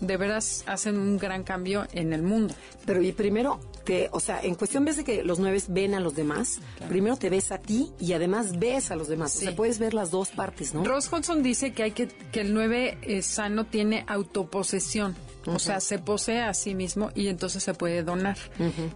de 0.00 0.16
veras 0.16 0.64
hacen 0.66 0.98
un 0.98 1.18
gran 1.18 1.42
cambio 1.42 1.86
en 1.92 2.12
el 2.12 2.22
mundo. 2.22 2.54
Pero 2.86 3.02
y 3.02 3.12
primero 3.12 3.60
te, 3.84 4.08
o 4.12 4.20
sea, 4.20 4.40
en 4.42 4.54
cuestión 4.54 4.84
ves 4.84 4.96
de 4.96 5.04
que 5.04 5.22
los 5.24 5.38
nueve 5.38 5.62
ven 5.68 5.94
a 5.94 6.00
los 6.00 6.14
demás, 6.14 6.60
primero 6.88 7.16
te 7.16 7.30
ves 7.30 7.52
a 7.52 7.58
ti 7.58 7.92
y 7.98 8.12
además 8.12 8.58
ves 8.58 8.90
a 8.90 8.96
los 8.96 9.08
demás. 9.08 9.36
O 9.36 9.40
sea, 9.40 9.54
puedes 9.54 9.78
ver 9.78 9.94
las 9.94 10.10
dos 10.10 10.30
partes, 10.30 10.74
¿no? 10.74 10.84
Ross 10.84 11.12
Hodgson 11.12 11.42
dice 11.42 11.72
que 11.72 11.82
hay 11.82 11.92
que 11.92 12.08
que 12.08 12.40
el 12.40 12.54
nueve 12.54 12.98
eh, 13.02 13.22
sano 13.22 13.66
tiene 13.66 14.04
autoposesión. 14.06 15.14
O 15.46 15.58
sea, 15.58 15.80
se 15.80 15.98
posee 15.98 16.42
a 16.42 16.52
sí 16.54 16.74
mismo 16.74 17.10
y 17.14 17.28
entonces 17.28 17.62
se 17.62 17.74
puede 17.74 18.02
donar. 18.02 18.36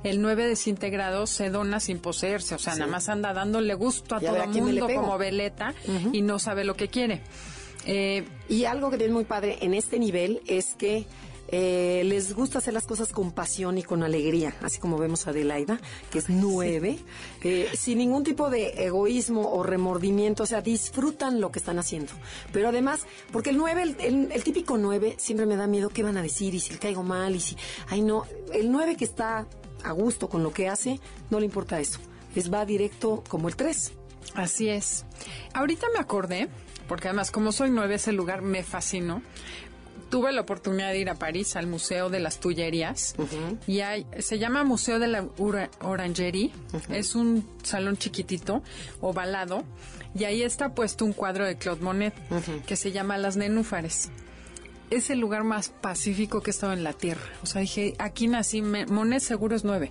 El 0.03 0.21
9 0.21 0.47
desintegrado 0.47 1.27
se 1.27 1.51
dona 1.51 1.81
sin 1.81 1.99
poseerse, 1.99 2.55
o 2.55 2.59
sea, 2.59 2.75
nada 2.75 2.91
más 2.91 3.09
anda 3.09 3.33
dándole 3.33 3.75
gusto 3.75 4.17
a 4.17 4.21
todo 4.21 4.37
el 4.43 4.49
mundo 4.51 4.87
como 4.95 5.17
veleta 5.19 5.75
y 6.13 6.23
no 6.23 6.39
sabe 6.39 6.65
lo 6.65 6.75
que 6.75 6.89
quiere. 6.89 7.23
Eh, 7.87 8.25
y 8.49 8.65
algo 8.65 8.91
que 8.91 8.99
tiene 8.99 9.13
muy 9.13 9.25
padre 9.25 9.59
en 9.61 9.75
este 9.75 9.99
nivel 9.99 10.41
es 10.47 10.75
que 10.75 11.07
eh, 11.49 12.03
les 12.05 12.35
gusta 12.35 12.59
hacer 12.59 12.73
las 12.73 12.87
cosas 12.87 13.13
con 13.13 13.33
pasión 13.33 13.77
y 13.77 13.83
con 13.83 14.03
alegría, 14.03 14.57
así 14.63 14.79
como 14.79 14.99
vemos 14.99 15.27
a 15.27 15.31
Adelaida, 15.31 15.79
que 16.11 16.19
es 16.19 16.31
nueve, 16.31 16.99
eh, 17.43 17.69
sin 17.75 17.99
ningún 17.99 18.25
tipo 18.25 18.49
de 18.49 18.87
egoísmo 18.87 19.53
o 19.53 19.63
remordimiento, 19.63 20.45
o 20.45 20.47
sea, 20.47 20.63
disfrutan 20.63 21.41
lo 21.41 21.53
que 21.53 21.59
están 21.59 21.79
haciendo. 21.79 22.13
Pero 22.53 22.71
además, 22.71 23.07
porque 23.31 23.51
el 23.51 23.59
nueve, 23.59 23.83
el, 23.83 24.33
el, 24.33 24.45
típico 24.45 24.79
nueve, 24.79 25.17
siempre 25.19 25.47
me 25.47 25.57
da 25.57 25.67
miedo 25.67 25.91
qué 25.91 26.03
van 26.03 26.17
a 26.17 26.23
decir 26.23 26.55
y 26.55 26.61
si 26.61 26.73
le 26.73 26.79
caigo 26.79 27.03
mal 27.03 27.37
y 27.37 27.41
si, 27.41 27.57
ay 27.89 28.01
no, 28.01 28.25
el 28.53 28.73
nueve 28.73 28.97
que 28.97 29.05
está 29.05 29.47
a 29.85 29.93
gusto 29.93 30.29
con 30.29 30.43
lo 30.43 30.53
que 30.53 30.69
hace, 30.69 30.99
no 31.29 31.39
le 31.39 31.47
importa 31.47 31.79
eso, 31.79 32.01
les 32.35 32.53
va 32.53 32.65
directo 32.65 33.23
como 33.29 33.49
el 33.49 33.57
tres. 33.57 33.93
Así 34.35 34.69
es. 34.69 35.05
Ahorita 35.53 35.87
me 35.93 36.01
acordé 36.01 36.49
porque 36.89 37.09
además 37.09 37.31
como 37.31 37.53
soy 37.53 37.71
nueve, 37.71 37.95
ese 37.95 38.13
lugar 38.13 38.43
me 38.43 38.63
fascinó. 38.63 39.23
Tuve 40.11 40.33
la 40.33 40.43
oportunidad 40.43 40.91
de 40.91 40.99
ir 40.99 41.11
a 41.11 41.15
París 41.17 41.57
al 41.57 41.67
Museo 41.67 42.09
de 42.09 42.21
las 42.21 42.39
Tullerías 42.39 43.17
y 43.67 43.81
hay, 43.81 44.07
se 44.19 44.39
llama 44.39 44.63
Museo 44.63 44.99
de 44.99 45.09
la 45.09 45.27
Orangerie. 45.81 46.53
Es 46.89 47.15
un 47.15 47.49
salón 47.63 47.97
chiquitito, 47.97 48.63
ovalado, 49.01 49.65
y 50.15 50.25
ahí 50.25 50.43
está 50.43 50.75
puesto 50.75 51.05
un 51.05 51.15
cuadro 51.15 51.45
de 51.45 51.57
Claude 51.57 51.83
Monet 51.83 52.15
que 52.67 52.77
se 52.77 52.93
llama 52.93 53.19
Las 53.19 53.37
Nenúfares 53.37 54.11
es 54.91 55.11
el 55.11 55.19
lugar 55.19 55.45
más 55.45 55.71
pacífico 55.71 56.41
que 56.41 56.51
he 56.51 56.53
estado 56.53 56.73
en 56.73 56.85
la 56.85 56.93
Tierra. 56.93 57.23
O 57.43 57.47
sea, 57.47 57.61
dije, 57.61 57.95
aquí 57.99 58.29
nací, 58.29 58.63
Monet 58.63 59.21
seguro 59.21 59.57
es 59.57 59.65
nueve, 59.65 59.91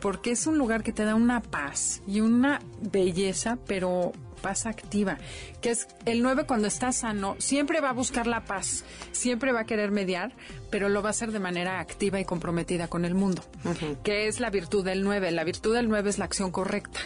porque 0.00 0.30
es 0.30 0.46
un 0.46 0.58
lugar 0.58 0.82
que 0.82 0.92
te 0.92 1.04
da 1.04 1.14
una 1.14 1.40
paz 1.40 2.02
y 2.06 2.20
una 2.20 2.60
belleza, 2.80 3.58
pero 3.66 4.12
paz 4.46 4.64
activa, 4.64 5.18
que 5.60 5.70
es 5.70 5.88
el 6.04 6.22
9 6.22 6.44
cuando 6.46 6.68
está 6.68 6.92
sano, 6.92 7.34
siempre 7.38 7.80
va 7.80 7.90
a 7.90 7.92
buscar 7.92 8.28
la 8.28 8.44
paz, 8.44 8.84
siempre 9.10 9.50
va 9.50 9.62
a 9.62 9.64
querer 9.64 9.90
mediar, 9.90 10.36
pero 10.70 10.88
lo 10.88 11.02
va 11.02 11.08
a 11.08 11.10
hacer 11.10 11.32
de 11.32 11.40
manera 11.40 11.80
activa 11.80 12.20
y 12.20 12.24
comprometida 12.24 12.86
con 12.86 13.04
el 13.04 13.16
mundo, 13.16 13.42
que 14.04 14.28
es 14.28 14.38
la 14.38 14.50
virtud 14.50 14.84
del 14.84 15.02
9. 15.02 15.32
La 15.32 15.42
virtud 15.42 15.74
del 15.74 15.88
9 15.88 16.10
es 16.10 16.18
la 16.18 16.26
acción 16.26 16.52
correcta. 16.52 17.00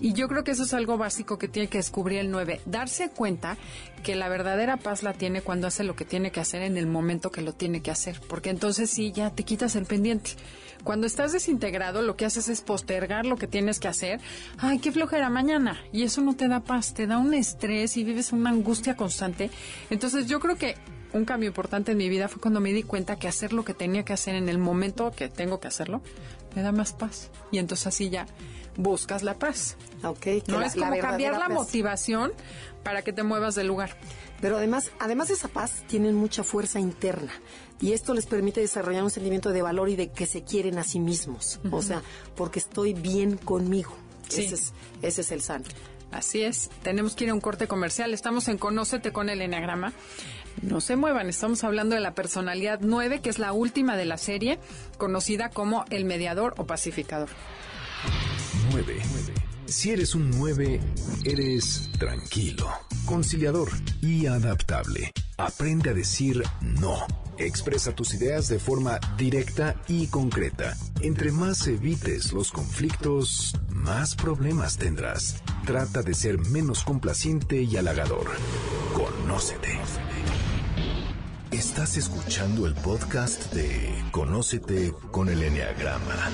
Y 0.00 0.14
yo 0.14 0.28
creo 0.28 0.44
que 0.44 0.52
eso 0.52 0.62
es 0.62 0.72
algo 0.72 0.96
básico 0.96 1.38
que 1.38 1.48
tiene 1.48 1.68
que 1.68 1.78
descubrir 1.78 2.20
el 2.20 2.30
9, 2.30 2.62
darse 2.64 3.10
cuenta 3.10 3.58
que 4.02 4.16
la 4.16 4.28
verdadera 4.28 4.78
paz 4.78 5.02
la 5.02 5.12
tiene 5.12 5.42
cuando 5.42 5.66
hace 5.66 5.84
lo 5.84 5.94
que 5.94 6.06
tiene 6.06 6.30
que 6.30 6.40
hacer 6.40 6.62
en 6.62 6.78
el 6.78 6.86
momento 6.86 7.30
que 7.30 7.42
lo 7.42 7.52
tiene 7.52 7.82
que 7.82 7.90
hacer, 7.90 8.20
porque 8.28 8.50
entonces 8.50 8.90
sí 8.90 9.12
ya 9.12 9.30
te 9.30 9.44
quitas 9.44 9.76
el 9.76 9.84
pendiente. 9.84 10.30
Cuando 10.84 11.06
estás 11.06 11.32
desintegrado, 11.32 12.00
lo 12.00 12.16
que 12.16 12.24
haces 12.24 12.48
es 12.48 12.62
postergar 12.62 13.26
lo 13.26 13.36
que 13.36 13.46
tienes 13.46 13.78
que 13.78 13.88
hacer. 13.88 14.20
Ay, 14.56 14.78
qué 14.78 14.90
flojera 14.90 15.28
mañana. 15.28 15.78
Y 15.92 16.04
eso 16.04 16.22
no 16.22 16.34
te 16.34 16.48
da 16.48 16.60
paz, 16.60 16.94
te 16.94 17.06
da 17.06 17.18
un 17.18 17.34
estrés 17.34 17.98
y 17.98 18.04
vives 18.04 18.32
una 18.32 18.48
angustia 18.48 18.96
constante. 18.96 19.50
Entonces, 19.90 20.26
yo 20.26 20.40
creo 20.40 20.56
que 20.56 20.76
un 21.12 21.26
cambio 21.26 21.48
importante 21.48 21.92
en 21.92 21.98
mi 21.98 22.08
vida 22.08 22.28
fue 22.28 22.40
cuando 22.40 22.60
me 22.60 22.72
di 22.72 22.82
cuenta 22.82 23.16
que 23.16 23.28
hacer 23.28 23.52
lo 23.52 23.64
que 23.64 23.74
tenía 23.74 24.04
que 24.04 24.12
hacer 24.12 24.34
en 24.36 24.48
el 24.48 24.58
momento 24.58 25.10
que 25.10 25.28
tengo 25.28 25.60
que 25.60 25.68
hacerlo 25.68 26.02
me 26.54 26.62
da 26.62 26.72
más 26.72 26.92
paz. 26.92 27.30
Y 27.50 27.58
entonces 27.58 27.86
así 27.86 28.10
ya 28.10 28.26
buscas 28.76 29.22
la 29.22 29.38
paz. 29.38 29.76
Ok. 30.02 30.26
no 30.48 30.62
es 30.62 30.74
como 30.74 30.98
cambiar 30.98 31.38
la 31.38 31.48
motivación 31.48 32.32
para 32.82 33.02
que 33.02 33.12
te 33.12 33.22
muevas 33.22 33.54
del 33.54 33.66
lugar. 33.66 33.96
Pero 34.40 34.56
además, 34.56 34.90
además 34.98 35.28
de 35.28 35.34
esa 35.34 35.48
paz, 35.48 35.84
tienen 35.86 36.14
mucha 36.14 36.42
fuerza 36.42 36.80
interna. 36.80 37.32
Y 37.80 37.92
esto 37.92 38.14
les 38.14 38.26
permite 38.26 38.60
desarrollar 38.60 39.02
un 39.02 39.10
sentimiento 39.10 39.50
de 39.50 39.62
valor 39.62 39.88
y 39.88 39.96
de 39.96 40.10
que 40.10 40.26
se 40.26 40.42
quieren 40.42 40.78
a 40.78 40.84
sí 40.84 41.00
mismos. 41.00 41.60
O 41.70 41.82
sea, 41.82 42.02
porque 42.36 42.58
estoy 42.58 42.94
bien 42.94 43.36
conmigo. 43.36 43.92
Ese, 44.28 44.54
es, 44.54 44.72
ese 45.02 45.20
es 45.22 45.32
el 45.32 45.42
santo. 45.42 45.70
Así 46.10 46.42
es. 46.42 46.70
Tenemos 46.82 47.14
que 47.14 47.24
ir 47.24 47.30
a 47.30 47.34
un 47.34 47.40
corte 47.40 47.68
comercial. 47.68 48.12
Estamos 48.14 48.48
en 48.48 48.58
Conócete 48.58 49.12
con 49.12 49.28
el 49.28 49.42
Enneagrama. 49.42 49.92
No 50.62 50.80
se 50.80 50.96
muevan, 50.96 51.28
estamos 51.28 51.64
hablando 51.64 51.94
de 51.94 52.00
la 52.00 52.14
personalidad 52.14 52.80
9, 52.82 53.20
que 53.20 53.30
es 53.30 53.38
la 53.38 53.52
última 53.52 53.96
de 53.96 54.04
la 54.04 54.18
serie, 54.18 54.58
conocida 54.98 55.48
como 55.48 55.84
el 55.90 56.04
mediador 56.04 56.54
o 56.58 56.66
pacificador. 56.66 57.28
9. 58.70 59.00
Si 59.66 59.90
eres 59.90 60.14
un 60.14 60.30
9, 60.30 60.80
eres 61.24 61.90
tranquilo, 61.98 62.68
conciliador 63.04 63.68
y 64.00 64.26
adaptable. 64.26 65.12
Aprende 65.38 65.90
a 65.90 65.94
decir 65.94 66.42
no. 66.60 67.06
Expresa 67.38 67.94
tus 67.94 68.14
ideas 68.14 68.48
de 68.48 68.58
forma 68.58 69.00
directa 69.16 69.74
y 69.88 70.06
concreta. 70.08 70.76
Entre 71.00 71.32
más 71.32 71.66
evites 71.66 72.32
los 72.32 72.52
conflictos, 72.52 73.56
más 73.70 74.14
problemas 74.14 74.76
tendrás. 74.76 75.42
Trata 75.64 76.02
de 76.02 76.14
ser 76.14 76.38
menos 76.38 76.84
complaciente 76.84 77.62
y 77.62 77.76
halagador. 77.76 78.26
Conócete. 78.92 79.80
Estás 81.50 81.96
escuchando 81.96 82.66
el 82.66 82.74
podcast 82.74 83.52
de 83.52 84.04
Conócete 84.12 84.92
con 85.10 85.28
el 85.28 85.42
Enneagrama 85.42 86.30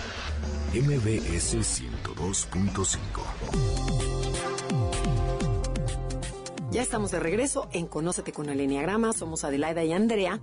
MBS 0.75 1.57
102.5. 1.57 2.99
Ya 6.73 6.83
estamos 6.83 7.11
de 7.11 7.21
regreso 7.21 7.69
en 7.73 7.87
Conócete 7.87 8.33
con 8.33 8.51
el 8.51 8.61
Enneagrama. 8.61 9.15
Somos 9.15 9.45
Adelaida 9.45 9.83
y 9.85 9.93
Andrea. 9.93 10.41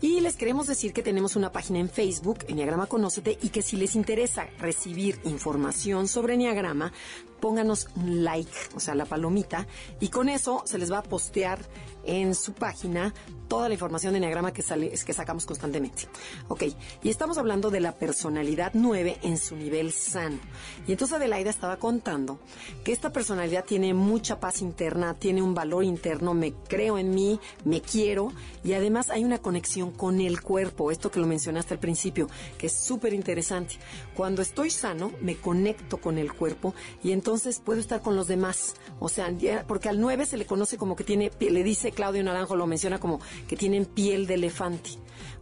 Y 0.00 0.20
les 0.20 0.36
queremos 0.36 0.66
decir 0.66 0.92
que 0.92 1.02
tenemos 1.02 1.36
una 1.36 1.52
página 1.52 1.78
en 1.78 1.88
Facebook, 1.88 2.38
Enneagrama 2.48 2.86
Conócete, 2.86 3.38
y 3.40 3.50
que 3.50 3.62
si 3.62 3.76
les 3.76 3.94
interesa 3.94 4.48
recibir 4.58 5.20
información 5.24 6.08
sobre 6.08 6.34
Enneagrama, 6.34 6.92
pónganos 7.40 7.88
un 7.96 8.24
like, 8.24 8.50
o 8.74 8.80
sea, 8.80 8.94
la 8.94 9.04
palomita, 9.04 9.66
y 10.00 10.08
con 10.08 10.28
eso 10.28 10.62
se 10.66 10.78
les 10.78 10.90
va 10.90 10.98
a 10.98 11.02
postear 11.02 11.60
en 12.06 12.34
su 12.34 12.52
página 12.52 13.12
toda 13.48 13.68
la 13.68 13.74
información 13.74 14.12
de 14.12 14.18
Enneagrama 14.18 14.52
que, 14.52 14.62
sale, 14.62 14.90
que 14.90 15.12
sacamos 15.12 15.46
constantemente. 15.46 16.08
Ok, 16.48 16.64
y 17.02 17.08
estamos 17.08 17.38
hablando 17.38 17.70
de 17.70 17.80
la 17.80 17.92
personalidad 17.92 18.72
9 18.74 19.18
en 19.22 19.38
su 19.38 19.56
nivel 19.56 19.92
sano. 19.92 20.38
Y 20.86 20.92
entonces 20.92 21.16
Adelaida 21.16 21.50
estaba 21.50 21.76
contando 21.76 22.40
que 22.84 22.92
esta 22.92 23.12
personalidad 23.12 23.64
tiene 23.64 23.94
mucha 23.94 24.40
paz 24.40 24.62
interna, 24.62 25.14
tiene 25.14 25.42
un 25.42 25.54
valor 25.54 25.84
interno, 25.84 26.34
me 26.34 26.52
creo 26.52 26.98
en 26.98 27.14
mí, 27.14 27.38
me 27.64 27.80
quiero, 27.80 28.32
y 28.64 28.72
además 28.72 29.10
hay 29.10 29.24
una 29.24 29.38
conexión 29.38 29.90
con 29.92 30.20
el 30.20 30.40
cuerpo, 30.40 30.90
esto 30.90 31.10
que 31.10 31.20
lo 31.20 31.26
mencionaste 31.26 31.74
al 31.74 31.80
principio, 31.80 32.28
que 32.58 32.66
es 32.66 32.72
súper 32.72 33.14
interesante. 33.14 33.76
Cuando 34.14 34.42
estoy 34.42 34.70
sano, 34.70 35.12
me 35.20 35.36
conecto 35.36 35.98
con 35.98 36.18
el 36.18 36.32
cuerpo 36.32 36.74
y 37.02 37.12
entonces 37.12 37.25
puedo 37.64 37.80
estar 37.80 38.02
con 38.02 38.16
los 38.16 38.28
demás. 38.28 38.74
O 39.00 39.08
sea, 39.08 39.32
porque 39.66 39.88
al 39.88 40.00
9 40.00 40.26
se 40.26 40.36
le 40.36 40.46
conoce 40.46 40.78
como 40.78 40.96
que 40.96 41.04
tiene, 41.04 41.30
le 41.40 41.62
dice 41.62 41.92
Claudio 41.92 42.22
Naranjo, 42.22 42.56
lo 42.56 42.66
menciona 42.66 42.98
como 42.98 43.20
que 43.48 43.56
tienen 43.56 43.84
piel 43.84 44.26
de 44.26 44.34
elefante. 44.34 44.90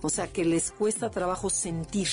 O 0.02 0.10
sea, 0.10 0.28
que 0.28 0.44
les 0.44 0.70
cuesta 0.70 1.10
trabajo 1.10 1.50
sentir. 1.50 2.08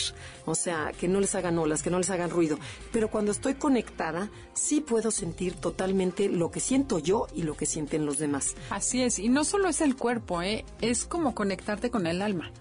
O 0.45 0.55
sea, 0.55 0.91
que 0.97 1.07
no 1.07 1.19
les 1.19 1.35
hagan 1.35 1.57
olas, 1.57 1.83
que 1.83 1.89
no 1.89 1.97
les 1.97 2.09
hagan 2.09 2.29
ruido. 2.29 2.57
Pero 2.91 3.09
cuando 3.09 3.31
estoy 3.31 3.55
conectada, 3.55 4.29
sí 4.53 4.81
puedo 4.81 5.11
sentir 5.11 5.55
totalmente 5.55 6.29
lo 6.29 6.51
que 6.51 6.59
siento 6.59 6.99
yo 6.99 7.27
y 7.35 7.43
lo 7.43 7.55
que 7.55 7.65
sienten 7.65 8.05
los 8.05 8.17
demás. 8.17 8.55
Así 8.69 9.01
es. 9.01 9.19
Y 9.19 9.29
no 9.29 9.43
solo 9.43 9.67
es 9.67 9.81
el 9.81 9.95
cuerpo, 9.95 10.41
¿eh? 10.41 10.65
es 10.79 11.05
como 11.05 11.35
conectarte 11.35 11.91
con 11.91 12.07
el 12.07 12.21
alma. 12.21 12.51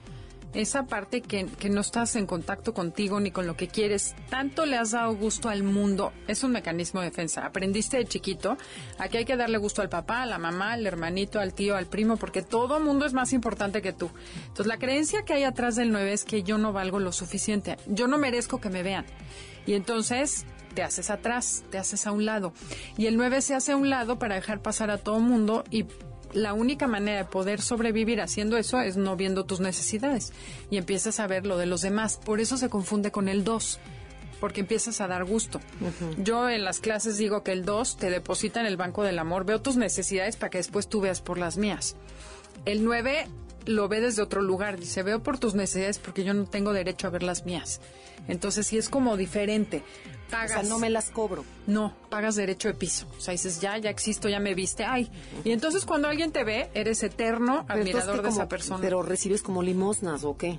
Esa 0.55 0.87
parte 0.87 1.21
que, 1.21 1.47
que, 1.47 1.71
no 1.71 1.81
estás 1.81 2.17
en 2.17 2.27
contacto 2.27 2.75
contigo 2.75 3.21
ni 3.21 3.31
con 3.31 3.47
lo 3.47 3.57
que 3.57 3.69
quieres, 3.69 4.15
tanto 4.29 4.67
le 4.67 4.77
has 4.77 4.93
dado 4.93 5.15
gusto 5.15 5.49
al 5.49 5.63
mundo, 5.63 6.13
es 6.27 6.43
un 6.43 6.53
mecanismo 6.53 7.01
de 7.01 7.11
defensa. 7.11 7.47
Aprendiste 7.47 7.99
de 7.99 8.07
chiquito, 8.07 8.57
aquí 8.99 9.19
hay 9.19 9.25
que 9.25 9.37
darle 9.37 9.59
gusto 9.59 9.83
al 9.83 9.89
papá, 9.89 10.23
a 10.23 10.27
la 10.27 10.39
mamá, 10.39 10.73
al 10.73 10.87
hermanito, 10.87 11.41
al 11.41 11.55
tío, 11.55 11.77
al 11.77 11.87
primo, 11.87 12.17
porque 12.17 12.43
todo 12.43 12.81
mundo 12.81 13.07
es 13.07 13.13
más 13.13 13.33
importante 13.33 13.83
que 13.83 13.93
tú. 13.93 14.11
Entonces 14.43 14.67
la 14.67 14.79
creencia 14.79 15.23
que 15.25 15.35
hay 15.35 15.45
atrás 15.45 15.77
del 15.77 15.93
9 15.93 16.13
es 16.13 16.25
que 16.25 16.43
yo 16.43 16.59
no 16.59 16.73
valgo 16.73 16.99
lo 16.99 17.13
suficiente, 17.13 17.77
yo 17.87 18.07
no 18.09 18.19
merezco 18.19 18.61
que 18.61 18.71
me 18.71 18.83
vean. 18.83 19.07
Y 19.67 19.75
entonces 19.75 20.47
te 20.75 20.83
haces 20.83 21.11
atrás, 21.11 21.65
te 21.71 21.79
haces 21.79 22.07
a 22.07 22.13
un 22.13 22.25
lado. 22.25 22.53
Y 22.97 23.07
el 23.07 23.17
9 23.17 23.43
se 23.43 23.55
hace 23.55 23.73
a 23.73 23.77
un 23.77 23.91
lado 23.91 24.19
para 24.19 24.35
dejar 24.35 24.63
pasar 24.63 24.91
a 24.91 24.99
todo 24.99 25.21
mundo 25.21 25.65
y 25.71 25.87
la 26.33 26.53
única 26.55 26.87
manera 26.87 27.19
de 27.19 27.25
poder 27.25 27.61
sobrevivir 27.61 28.21
haciendo 28.21 28.57
eso 28.57 28.81
es 28.81 28.97
no 28.97 29.17
viendo 29.17 29.45
tus 29.45 29.61
necesidades 29.61 30.33
y 30.71 30.77
empiezas 30.77 31.21
a 31.21 31.27
ver 31.27 31.47
lo 31.47 31.59
de 31.59 31.67
los 31.67 31.83
demás. 31.83 32.21
Por 32.25 32.41
eso 32.41 32.57
se 32.57 32.69
confunde 32.69 33.11
con 33.11 33.29
el 33.29 33.45
2 33.45 33.79
porque 34.41 34.61
empiezas 34.61 35.01
a 35.01 35.07
dar 35.07 35.25
gusto. 35.25 35.61
Yo 36.19 36.49
en 36.49 36.65
las 36.65 36.81
clases 36.81 37.19
digo 37.19 37.43
que 37.43 37.53
el 37.53 37.65
2 37.65 37.99
te 37.99 38.11
deposita 38.11 38.61
en 38.61 38.67
el 38.67 38.77
banco 38.77 39.03
del 39.03 39.19
amor, 39.19 39.45
veo 39.45 39.61
tus 39.61 39.77
necesidades 39.77 40.37
para 40.37 40.51
que 40.51 40.59
después 40.59 40.89
tú 40.89 41.01
veas 41.01 41.21
por 41.21 41.39
las 41.39 41.59
mías. 41.59 41.97
El 42.65 42.85
9 42.85 43.27
lo 43.67 43.89
ve 43.89 44.01
desde 44.01 44.23
otro 44.23 44.41
lugar, 44.41 44.79
dice, 44.79 45.03
veo 45.03 45.23
por 45.23 45.39
tus 45.39 45.55
necesidades 45.55 45.99
porque 45.99 46.25
yo 46.25 46.33
no 46.33 46.45
tengo 46.45 46.73
derecho 46.73 47.07
a 47.07 47.11
ver 47.11 47.23
las 47.23 47.45
mías. 47.45 47.81
Entonces 48.29 48.67
sí 48.67 48.79
es 48.79 48.89
como 48.89 49.17
diferente. 49.17 49.83
Pagas. 50.31 50.51
O 50.51 50.61
sea, 50.61 50.63
no 50.63 50.79
me 50.79 50.91
las 50.91 51.11
cobro. 51.11 51.45
No, 51.67 51.95
pagas 52.09 52.37
derecho 52.37 52.69
de 52.69 52.75
piso. 52.75 53.07
O 53.19 53.21
sea, 53.21 53.33
dices, 53.33 53.61
ya, 53.61 53.77
ya 53.79 53.91
existo, 53.91 54.29
ya 54.29 54.41
me 54.41 54.55
viste, 54.55 54.85
ay. 54.85 55.11
Y 55.45 55.53
entonces 55.53 55.85
cuando 55.85 56.09
alguien 56.09 56.33
te 56.33 56.45
ve, 56.45 56.71
eres 56.75 57.03
eterno 57.03 57.65
admirador 57.69 58.23
de 58.23 58.29
esa 58.29 58.49
persona. 58.49 58.81
Pero 58.81 59.03
recibes 59.03 59.43
como 59.43 59.63
limosnas 59.63 60.25
o 60.25 60.37
qué? 60.37 60.59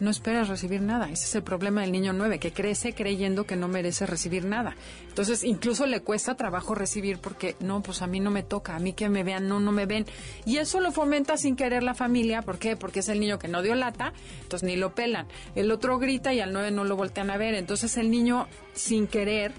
No 0.00 0.10
esperas 0.10 0.48
recibir 0.48 0.82
nada. 0.82 1.10
Ese 1.10 1.24
es 1.24 1.34
el 1.34 1.42
problema 1.42 1.80
del 1.80 1.92
niño 1.92 2.12
9, 2.12 2.38
que 2.38 2.52
crece 2.52 2.94
creyendo 2.94 3.44
que 3.44 3.56
no 3.56 3.68
merece 3.68 4.06
recibir 4.06 4.44
nada. 4.44 4.76
Entonces, 5.08 5.44
incluso 5.44 5.86
le 5.86 6.00
cuesta 6.00 6.34
trabajo 6.34 6.74
recibir 6.74 7.18
porque, 7.18 7.56
no, 7.60 7.82
pues 7.82 8.02
a 8.02 8.06
mí 8.06 8.20
no 8.20 8.30
me 8.30 8.42
toca, 8.42 8.76
a 8.76 8.78
mí 8.78 8.92
que 8.92 9.08
me 9.08 9.24
vean, 9.24 9.48
no, 9.48 9.60
no 9.60 9.72
me 9.72 9.86
ven. 9.86 10.06
Y 10.44 10.58
eso 10.58 10.80
lo 10.80 10.92
fomenta 10.92 11.36
sin 11.36 11.56
querer 11.56 11.82
la 11.82 11.94
familia. 11.94 12.42
¿Por 12.42 12.58
qué? 12.58 12.76
Porque 12.76 13.00
es 13.00 13.08
el 13.08 13.20
niño 13.20 13.38
que 13.38 13.48
no 13.48 13.62
dio 13.62 13.74
lata, 13.74 14.12
entonces 14.42 14.66
ni 14.66 14.76
lo 14.76 14.94
pelan. 14.94 15.26
El 15.54 15.70
otro 15.70 15.98
grita 15.98 16.34
y 16.34 16.40
al 16.40 16.52
9 16.52 16.70
no 16.70 16.84
lo 16.84 16.96
voltean 16.96 17.30
a 17.30 17.36
ver. 17.36 17.54
Entonces, 17.54 17.96
el 17.96 18.10
niño, 18.10 18.48
sin 18.74 19.06
querer, 19.06 19.52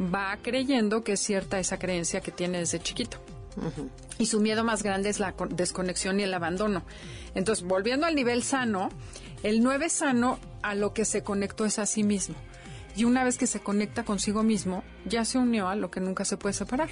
va 0.00 0.38
creyendo 0.40 1.02
que 1.02 1.12
es 1.12 1.20
cierta 1.20 1.58
esa 1.58 1.78
creencia 1.78 2.20
que 2.20 2.30
tiene 2.30 2.58
desde 2.58 2.78
chiquito. 2.78 3.18
Y 4.18 4.26
su 4.26 4.40
miedo 4.40 4.64
más 4.64 4.82
grande 4.82 5.08
es 5.08 5.18
la 5.18 5.34
desconexión 5.50 6.20
y 6.20 6.22
el 6.22 6.32
abandono. 6.32 6.84
Entonces, 7.34 7.64
volviendo 7.64 8.06
al 8.06 8.14
nivel 8.14 8.42
sano, 8.42 8.90
el 9.42 9.62
9 9.62 9.88
sano 9.88 10.38
a 10.62 10.74
lo 10.74 10.92
que 10.92 11.04
se 11.04 11.22
conectó 11.22 11.64
es 11.64 11.78
a 11.78 11.86
sí 11.86 12.02
mismo. 12.02 12.34
Y 12.96 13.04
una 13.04 13.24
vez 13.24 13.38
que 13.38 13.46
se 13.46 13.60
conecta 13.60 14.04
consigo 14.04 14.42
mismo, 14.42 14.82
ya 15.06 15.24
se 15.24 15.38
unió 15.38 15.68
a 15.68 15.76
lo 15.76 15.90
que 15.90 16.00
nunca 16.00 16.24
se 16.24 16.36
puede 16.36 16.52
separar. 16.52 16.90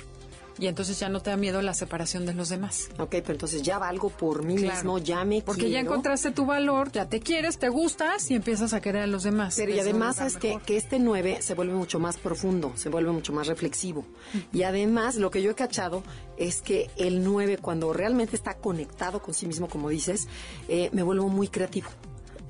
Y 0.60 0.66
entonces 0.66 0.98
ya 0.98 1.08
no 1.08 1.20
te 1.20 1.30
da 1.30 1.36
miedo 1.36 1.62
la 1.62 1.72
separación 1.72 2.26
de 2.26 2.34
los 2.34 2.48
demás. 2.48 2.88
Ok, 2.98 3.10
pero 3.10 3.32
entonces 3.32 3.62
ya 3.62 3.78
valgo 3.78 4.10
por 4.10 4.44
mí 4.44 4.56
mismo, 4.56 4.98
ya 4.98 5.24
me 5.24 5.40
Porque 5.40 5.70
ya 5.70 5.78
encontraste 5.78 6.32
tu 6.32 6.46
valor, 6.46 6.90
ya 6.90 7.08
te 7.08 7.20
quieres, 7.20 7.58
te 7.58 7.68
gustas 7.68 8.28
y 8.30 8.34
empiezas 8.34 8.72
a 8.72 8.80
querer 8.80 9.02
a 9.02 9.06
los 9.06 9.22
demás. 9.22 9.54
Pero 9.56 9.72
y 9.72 9.78
además 9.78 10.20
es 10.20 10.36
que, 10.36 10.58
que, 10.66 10.76
este 10.76 10.98
9 10.98 11.38
se 11.42 11.54
vuelve 11.54 11.74
mucho 11.74 12.00
más 12.00 12.16
profundo, 12.16 12.72
se 12.74 12.88
vuelve 12.88 13.12
mucho 13.12 13.32
más 13.32 13.46
reflexivo. 13.46 14.04
Y 14.52 14.64
además 14.64 15.14
lo 15.14 15.30
que 15.30 15.42
yo 15.42 15.52
he 15.52 15.54
cachado 15.54 16.02
es 16.36 16.60
que 16.60 16.90
el 16.96 17.22
9 17.22 17.58
cuando 17.58 17.92
realmente 17.92 18.34
está 18.34 18.54
conectado 18.54 19.22
con 19.22 19.34
sí 19.34 19.46
mismo, 19.46 19.68
como 19.68 19.90
dices, 19.90 20.26
eh, 20.68 20.90
me 20.92 21.04
vuelvo 21.04 21.28
muy 21.28 21.46
creativo. 21.46 21.88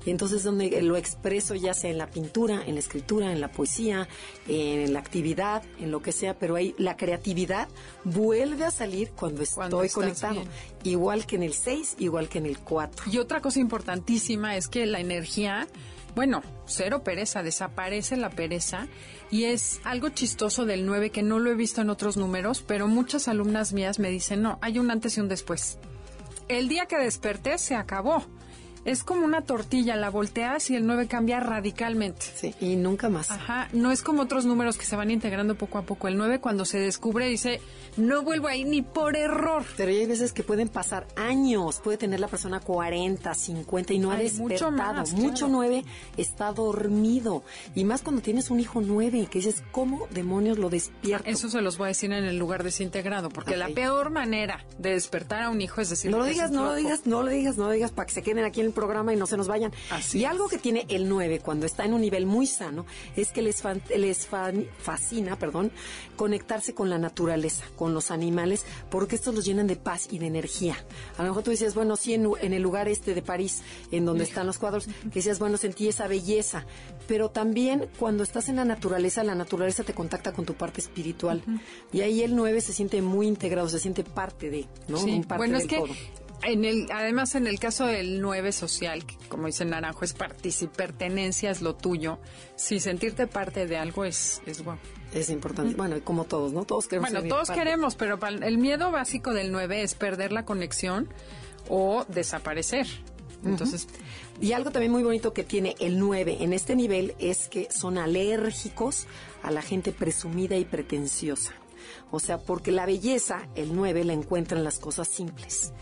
Y 0.05 0.11
entonces 0.11 0.43
donde 0.43 0.81
lo 0.81 0.95
expreso 0.95 1.55
ya 1.55 1.73
sea 1.73 1.91
en 1.91 1.97
la 1.97 2.07
pintura, 2.07 2.63
en 2.65 2.75
la 2.75 2.79
escritura, 2.79 3.31
en 3.31 3.41
la 3.41 3.51
poesía, 3.51 4.07
en 4.47 4.93
la 4.93 4.99
actividad, 4.99 5.63
en 5.79 5.91
lo 5.91 6.01
que 6.01 6.11
sea, 6.11 6.37
pero 6.37 6.55
ahí 6.55 6.73
la 6.77 6.95
creatividad 6.95 7.67
vuelve 8.03 8.65
a 8.65 8.71
salir 8.71 9.11
cuando, 9.11 9.41
estoy 9.41 9.89
conectado. 9.89 10.41
Igual 10.83 11.25
que 11.25 11.35
en 11.35 11.43
el 11.43 11.53
6, 11.53 11.95
igual 11.99 12.29
que 12.29 12.37
en 12.37 12.45
el 12.45 12.59
4. 12.59 13.11
Y 13.11 13.17
otra 13.17 13.41
cosa 13.41 13.59
importantísima 13.59 14.55
es 14.55 14.67
que 14.67 14.85
la 14.85 14.99
energía, 14.99 15.67
bueno, 16.15 16.41
cero 16.65 17.03
pereza, 17.03 17.43
desaparece 17.43 18.15
la 18.15 18.29
pereza 18.29 18.87
y 19.31 19.45
es 19.45 19.81
algo 19.83 20.09
chistoso 20.09 20.65
del 20.65 20.85
9 20.85 21.09
que 21.09 21.23
no 21.23 21.39
lo 21.39 21.51
he 21.51 21.55
visto 21.55 21.81
en 21.81 21.89
otros 21.89 22.15
números, 22.15 22.63
pero 22.65 22.87
muchas 22.87 23.27
alumnas 23.27 23.73
mías 23.73 23.99
me 23.99 24.09
dicen, 24.09 24.41
no, 24.41 24.57
hay 24.61 24.79
un 24.79 24.89
antes 24.91 25.17
y 25.17 25.21
un 25.21 25.27
después. 25.27 25.77
El 26.47 26.67
día 26.67 26.87
que 26.87 26.97
desperté 26.97 27.57
se 27.57 27.75
acabó 27.75 28.25
es 28.85 29.03
como 29.03 29.25
una 29.25 29.41
tortilla, 29.41 29.95
la 29.95 30.09
volteas 30.09 30.69
y 30.69 30.75
el 30.75 30.85
9 30.85 31.07
cambia 31.07 31.39
radicalmente. 31.39 32.25
Sí, 32.35 32.55
y 32.59 32.75
nunca 32.75 33.09
más. 33.09 33.31
Ajá, 33.31 33.67
no 33.73 33.91
es 33.91 34.01
como 34.01 34.23
otros 34.23 34.45
números 34.45 34.77
que 34.77 34.85
se 34.85 34.95
van 34.95 35.11
integrando 35.11 35.55
poco 35.55 35.77
a 35.77 35.83
poco. 35.83 36.07
El 36.07 36.17
9 36.17 36.39
cuando 36.39 36.65
se 36.65 36.79
descubre 36.79 37.27
dice, 37.27 37.61
no 37.97 38.23
vuelvo 38.23 38.47
ahí 38.47 38.63
ni 38.63 38.81
por 38.81 39.15
error. 39.15 39.65
Pero 39.77 39.91
hay 39.91 40.05
veces 40.05 40.33
que 40.33 40.43
pueden 40.43 40.69
pasar 40.69 41.07
años, 41.15 41.79
puede 41.83 41.97
tener 41.97 42.19
la 42.19 42.27
persona 42.27 42.59
40, 42.59 43.33
50 43.33 43.93
y 43.93 43.99
no 43.99 44.11
ha 44.11 44.17
despertado. 44.17 44.71
Mucho, 44.71 44.71
más, 44.71 45.13
mucho 45.13 45.47
9 45.47 45.83
está 46.17 46.51
dormido. 46.51 47.43
Y 47.75 47.83
más 47.83 48.01
cuando 48.01 48.21
tienes 48.21 48.49
un 48.49 48.59
hijo 48.59 48.81
9, 48.81 49.27
que 49.29 49.39
dices, 49.39 49.63
¿cómo 49.71 50.07
demonios 50.11 50.57
lo 50.57 50.69
despierta? 50.69 51.29
Eso 51.29 51.49
se 51.49 51.61
los 51.61 51.77
voy 51.77 51.85
a 51.85 51.87
decir 51.89 52.11
en 52.11 52.25
el 52.25 52.37
lugar 52.37 52.63
desintegrado, 52.63 53.29
porque 53.29 53.57
la 53.57 53.69
peor 53.69 54.09
manera 54.09 54.65
de 54.77 54.91
despertar 54.91 55.43
a 55.43 55.49
un 55.49 55.61
hijo 55.61 55.81
es 55.81 55.89
decir... 55.89 56.11
No 56.11 56.19
lo 56.19 56.25
digas, 56.25 56.51
no 56.51 56.65
lo 56.65 56.75
digas, 56.75 57.05
no 57.05 57.23
lo 57.23 57.29
digas, 57.29 57.57
no 57.57 57.65
lo 57.65 57.71
digas, 57.71 57.91
para 57.91 58.05
que 58.07 58.13
se 58.13 58.21
queden 58.21 58.45
aquí 58.45 58.61
en 58.61 58.68
el 58.69 58.73
programa 58.73 59.13
y 59.13 59.17
no 59.17 59.27
se 59.27 59.37
nos 59.37 59.47
vayan. 59.47 59.71
y 60.13 60.25
algo 60.25 60.47
que 60.47 60.57
tiene 60.57 60.85
el 60.89 61.09
9 61.09 61.39
cuando 61.39 61.65
está 61.65 61.85
en 61.85 61.93
un 61.93 62.01
nivel 62.01 62.25
muy 62.25 62.47
sano 62.47 62.85
es 63.15 63.31
que 63.31 63.41
les, 63.41 63.63
les 63.95 64.27
fascina, 64.27 65.37
perdón, 65.37 65.71
conectarse 66.15 66.73
con 66.73 66.89
la 66.89 66.97
naturaleza, 66.97 67.65
con 67.75 67.93
los 67.93 68.11
animales, 68.11 68.65
porque 68.89 69.15
estos 69.15 69.35
los 69.35 69.45
llenan 69.45 69.67
de 69.67 69.75
paz 69.75 70.07
y 70.11 70.19
de 70.19 70.27
energía. 70.27 70.75
A 71.17 71.23
lo 71.23 71.29
mejor 71.29 71.43
tú 71.43 71.51
decías, 71.51 71.75
bueno, 71.75 71.95
sí, 71.95 72.13
en, 72.13 72.53
el 72.53 72.61
lugar 72.61 72.87
este 72.87 73.13
de 73.13 73.21
París, 73.21 73.61
en 73.91 74.05
donde 74.05 74.23
están 74.23 74.47
los 74.47 74.57
cuadros, 74.57 74.85
que 74.85 75.09
decías, 75.15 75.39
bueno, 75.39 75.57
sentí 75.57 75.87
esa 75.87 76.07
belleza, 76.07 76.65
pero 77.07 77.29
también 77.29 77.89
cuando 77.97 78.23
estás 78.23 78.49
en 78.49 78.57
la 78.57 78.65
naturaleza, 78.65 79.23
la 79.23 79.35
naturaleza 79.35 79.83
te 79.83 79.93
contacta 79.93 80.33
con 80.33 80.45
tu 80.45 80.53
parte 80.53 80.81
espiritual. 80.81 81.43
Y 81.91 82.01
ahí 82.01 82.21
el 82.21 82.35
9 82.35 82.61
se 82.61 82.73
siente 82.73 83.01
muy 83.01 83.27
integrado, 83.27 83.69
se 83.69 83.79
siente 83.79 84.03
parte 84.03 84.49
de, 84.49 84.67
¿no? 84.87 84.99
bueno, 85.37 85.57
es 85.57 85.67
que 85.67 85.81
en 86.43 86.65
el, 86.65 86.87
además, 86.91 87.35
en 87.35 87.47
el 87.47 87.59
caso 87.59 87.85
del 87.85 88.21
9 88.21 88.51
social, 88.51 89.03
como 89.27 89.47
dice 89.47 89.65
Naranjo, 89.65 90.05
es 90.05 90.13
pertenencia 90.13 91.51
es 91.51 91.61
lo 91.61 91.75
tuyo. 91.75 92.19
Si 92.55 92.79
sentirte 92.79 93.27
parte 93.27 93.65
de 93.67 93.77
algo 93.77 94.05
es, 94.05 94.41
es 94.45 94.63
guau. 94.63 94.77
Es 95.13 95.29
importante. 95.29 95.75
Bueno, 95.75 95.97
como 96.03 96.25
todos, 96.25 96.53
¿no? 96.53 96.65
Todos 96.65 96.87
queremos. 96.87 97.11
Bueno, 97.11 97.27
todos 97.27 97.49
queremos, 97.49 97.95
pero 97.95 98.19
el 98.27 98.57
miedo 98.57 98.91
básico 98.91 99.33
del 99.33 99.51
9 99.51 99.81
es 99.83 99.95
perder 99.95 100.31
la 100.31 100.45
conexión 100.45 101.09
o 101.67 102.05
desaparecer. 102.07 102.87
Entonces. 103.43 103.87
Y 104.41 104.53
algo 104.53 104.71
también 104.71 104.91
muy 104.91 105.03
bonito 105.03 105.33
que 105.33 105.43
tiene 105.43 105.75
el 105.79 105.99
9 105.99 106.37
en 106.41 106.53
este 106.53 106.75
nivel 106.75 107.15
es 107.19 107.47
que 107.47 107.69
son 107.71 107.97
alérgicos 107.97 109.07
a 109.43 109.51
la 109.51 109.61
gente 109.61 109.91
presumida 109.91 110.55
y 110.55 110.65
pretenciosa. 110.65 111.53
O 112.11 112.19
sea, 112.19 112.37
porque 112.37 112.71
la 112.71 112.85
belleza, 112.85 113.47
el 113.55 113.75
9 113.75 114.03
la 114.03 114.13
encuentra 114.13 114.57
en 114.57 114.63
las 114.63 114.79
cosas 114.79 115.07
simples. 115.07 115.73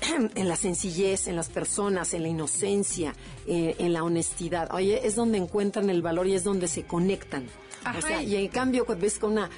en 0.34 0.48
la 0.48 0.56
sencillez, 0.56 1.28
en 1.28 1.36
las 1.36 1.48
personas, 1.48 2.14
en 2.14 2.22
la 2.22 2.28
inocencia, 2.28 3.14
eh, 3.46 3.76
en 3.78 3.92
la 3.92 4.02
honestidad. 4.02 4.72
Oye, 4.74 5.06
es 5.06 5.14
donde 5.14 5.38
encuentran 5.38 5.90
el 5.90 6.02
valor 6.02 6.26
y 6.26 6.34
es 6.34 6.44
donde 6.44 6.68
se 6.68 6.84
conectan. 6.84 7.46
y 8.24 8.36
en 8.36 8.48
cambio, 8.48 8.84
cuando 8.84 9.02
ves 9.02 9.18
con 9.18 9.32
una 9.32 9.50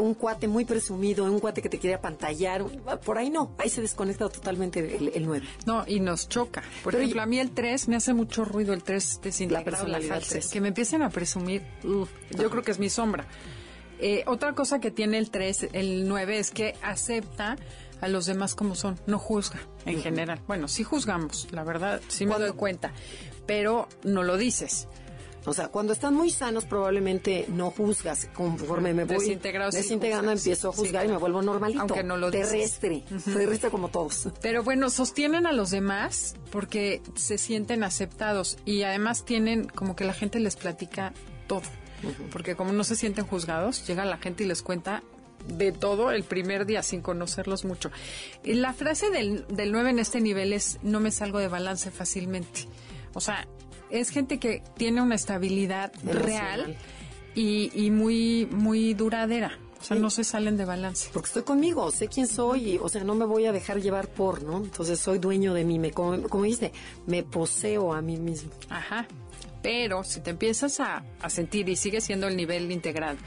un 0.00 0.14
cuate 0.14 0.48
muy 0.48 0.64
presumido, 0.64 1.24
un 1.24 1.40
cuate 1.40 1.62
que 1.62 1.68
te 1.68 1.78
quiere 1.78 1.94
apantallar, 1.94 2.64
por 3.04 3.18
ahí 3.18 3.30
no, 3.30 3.54
ahí 3.58 3.68
se 3.68 3.80
desconecta 3.80 4.28
totalmente 4.28 4.80
el, 5.14 5.26
9. 5.26 5.46
No, 5.64 5.84
y 5.86 6.00
nos 6.00 6.28
choca. 6.28 6.62
Por 6.82 6.94
ejemplo, 6.94 7.22
a 7.22 7.26
mí 7.26 7.38
el 7.38 7.52
3 7.52 7.88
me 7.88 7.96
hace 7.96 8.12
mucho 8.12 8.44
ruido, 8.44 8.72
el 8.72 8.82
3 8.82 9.20
de 9.22 9.46
la 9.50 9.64
personalidad. 9.64 10.22
que 10.50 10.60
me 10.60 10.68
empiecen 10.68 11.02
a 11.02 11.10
presumir, 11.10 11.62
yo 11.82 12.50
creo 12.50 12.62
que 12.62 12.72
es 12.72 12.78
mi 12.78 12.90
sombra. 12.90 13.26
Eh, 13.98 14.24
otra 14.26 14.52
cosa 14.52 14.78
que 14.78 14.90
tiene 14.90 15.16
el 15.18 15.30
3, 15.30 15.68
el 15.72 16.06
9, 16.06 16.38
es 16.38 16.50
que 16.50 16.74
acepta 16.82 17.56
a 18.00 18.08
los 18.08 18.26
demás 18.26 18.54
como 18.54 18.74
son, 18.74 18.98
no 19.06 19.18
juzga 19.18 19.60
en 19.84 20.00
general. 20.00 20.40
Bueno, 20.46 20.68
sí 20.68 20.82
juzgamos, 20.84 21.48
la 21.52 21.64
verdad, 21.64 22.00
sí 22.08 22.26
me 22.26 22.38
doy 22.38 22.52
cuenta, 22.52 22.92
pero 23.46 23.88
no 24.04 24.22
lo 24.22 24.36
dices. 24.36 24.88
O 25.46 25.54
sea, 25.54 25.68
cuando 25.68 25.92
están 25.92 26.12
muy 26.12 26.30
sanos 26.30 26.64
probablemente 26.64 27.46
no 27.48 27.70
juzgas. 27.70 28.28
Conforme 28.34 28.92
me 28.92 29.04
voy 29.04 29.16
desintegrando, 29.16 30.32
empiezo 30.32 30.70
a 30.70 30.72
juzgar 30.72 31.06
y 31.06 31.08
me 31.08 31.16
vuelvo 31.18 31.40
normalito. 31.40 31.82
Aunque 31.82 32.02
no 32.02 32.16
lo 32.16 32.32
Terrestre. 32.32 33.04
Terrestre 33.24 33.70
como 33.70 33.88
todos. 33.88 34.28
Pero 34.42 34.64
bueno, 34.64 34.90
sostienen 34.90 35.46
a 35.46 35.52
los 35.52 35.70
demás 35.70 36.34
porque 36.50 37.00
se 37.14 37.38
sienten 37.38 37.84
aceptados 37.84 38.58
y 38.64 38.82
además 38.82 39.24
tienen 39.24 39.68
como 39.68 39.94
que 39.94 40.04
la 40.04 40.14
gente 40.14 40.40
les 40.40 40.56
platica 40.56 41.14
todo. 41.46 41.62
Porque 42.32 42.56
como 42.56 42.72
no 42.72 42.82
se 42.82 42.96
sienten 42.96 43.24
juzgados, 43.24 43.86
llega 43.86 44.04
la 44.04 44.18
gente 44.18 44.42
y 44.42 44.48
les 44.48 44.62
cuenta 44.62 45.04
de 45.48 45.72
todo 45.72 46.10
el 46.10 46.24
primer 46.24 46.66
día 46.66 46.82
sin 46.82 47.00
conocerlos 47.02 47.64
mucho. 47.64 47.90
La 48.44 48.72
frase 48.72 49.10
del, 49.10 49.46
del 49.48 49.72
9 49.72 49.90
en 49.90 49.98
este 49.98 50.20
nivel 50.20 50.52
es 50.52 50.78
no 50.82 51.00
me 51.00 51.10
salgo 51.10 51.38
de 51.38 51.48
balance 51.48 51.90
fácilmente. 51.90 52.66
O 53.14 53.20
sea, 53.20 53.46
es 53.90 54.10
gente 54.10 54.38
que 54.38 54.62
tiene 54.76 55.00
una 55.00 55.14
estabilidad 55.14 55.92
real 56.04 56.76
y, 57.34 57.70
y 57.74 57.90
muy, 57.90 58.46
muy 58.50 58.94
duradera. 58.94 59.58
O 59.80 59.84
sea, 59.84 59.96
Sí. 59.96 60.02
no 60.02 60.08
se 60.10 60.24
salen 60.24 60.56
de 60.56 60.64
balance. 60.64 61.10
Porque 61.12 61.26
estoy 61.28 61.42
conmigo, 61.42 61.90
sé 61.92 62.08
quién 62.08 62.26
soy, 62.26 62.72
y, 62.72 62.78
o 62.78 62.88
sea, 62.88 63.04
no 63.04 63.14
me 63.14 63.26
voy 63.26 63.44
a 63.44 63.52
dejar 63.52 63.80
llevar 63.80 64.08
por, 64.08 64.42
¿no? 64.42 64.56
Entonces 64.56 64.98
soy 64.98 65.18
dueño 65.18 65.52
de 65.52 65.64
mí, 65.64 65.78
me, 65.78 65.90
como, 65.92 66.22
como 66.28 66.44
dice, 66.44 66.72
me 67.06 67.22
poseo 67.22 67.92
a 67.92 68.00
mí 68.00 68.16
mismo. 68.16 68.50
Ajá. 68.70 69.06
Pero 69.62 70.02
si 70.02 70.20
te 70.20 70.30
empiezas 70.30 70.80
a, 70.80 71.04
a 71.20 71.28
sentir 71.30 71.68
y 71.68 71.76
sigue 71.76 72.00
siendo 72.00 72.26
el 72.26 72.36
nivel 72.36 72.72
integral, 72.72 73.18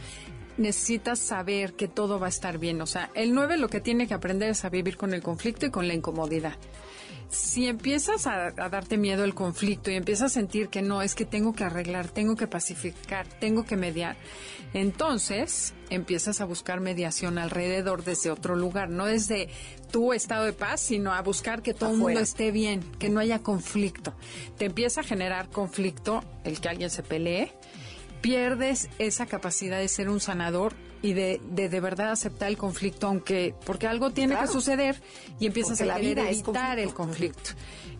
necesitas 0.59 1.19
saber 1.19 1.73
que 1.73 1.87
todo 1.87 2.19
va 2.19 2.27
a 2.27 2.29
estar 2.29 2.57
bien. 2.57 2.81
O 2.81 2.85
sea, 2.85 3.09
el 3.15 3.33
9 3.33 3.57
lo 3.57 3.69
que 3.69 3.81
tiene 3.81 4.07
que 4.07 4.13
aprender 4.13 4.49
es 4.49 4.65
a 4.65 4.69
vivir 4.69 4.97
con 4.97 5.13
el 5.13 5.23
conflicto 5.23 5.65
y 5.65 5.71
con 5.71 5.87
la 5.87 5.93
incomodidad. 5.93 6.57
Si 7.29 7.67
empiezas 7.67 8.25
a, 8.25 8.47
a 8.47 8.69
darte 8.69 8.97
miedo 8.97 9.23
el 9.23 9.35
conflicto 9.35 9.91
y 9.91 9.95
empiezas 9.95 10.31
a 10.31 10.33
sentir 10.33 10.69
que 10.69 10.81
no, 10.81 11.01
es 11.01 11.13
que 11.13 11.25
tengo 11.25 11.53
que 11.53 11.63
arreglar, 11.63 12.07
tengo 12.07 12.35
que 12.35 12.47
pacificar, 12.47 13.27
tengo 13.27 13.65
que 13.65 13.77
mediar, 13.77 14.17
entonces 14.73 15.73
empiezas 15.89 16.41
a 16.41 16.45
buscar 16.45 16.79
mediación 16.79 17.37
alrededor 17.37 18.03
desde 18.03 18.31
otro 18.31 18.55
lugar, 18.55 18.89
no 18.89 19.05
desde 19.05 19.49
tu 19.91 20.13
estado 20.13 20.45
de 20.45 20.53
paz, 20.53 20.81
sino 20.81 21.13
a 21.13 21.21
buscar 21.21 21.61
que 21.61 21.73
todo 21.73 21.91
el 21.91 21.97
mundo 21.97 22.19
esté 22.19 22.51
bien, 22.51 22.81
que 22.97 23.09
no 23.09 23.19
haya 23.19 23.39
conflicto. 23.39 24.13
Te 24.57 24.65
empieza 24.65 25.01
a 25.01 25.03
generar 25.03 25.49
conflicto 25.49 26.23
el 26.43 26.59
que 26.59 26.69
alguien 26.69 26.89
se 26.89 27.03
pelee, 27.03 27.51
pierdes 28.21 28.89
esa 28.99 29.25
capacidad 29.25 29.77
de 29.79 29.87
ser 29.87 30.09
un 30.09 30.19
sanador 30.19 30.73
y 31.01 31.13
de 31.13 31.39
de, 31.49 31.69
de 31.69 31.79
verdad 31.79 32.11
aceptar 32.11 32.49
el 32.49 32.57
conflicto, 32.57 33.07
aunque 33.07 33.55
porque 33.65 33.87
algo 33.87 34.11
tiene 34.11 34.33
Claro. 34.33 34.47
que 34.47 34.53
suceder 34.53 35.01
y 35.39 35.45
empiezas 35.47 35.77
Porque 35.77 35.91
a 35.91 35.95
la 35.95 36.01
querer 36.01 36.19
evitar 36.27 36.79
el 36.79 36.93
conflicto. 36.93 37.51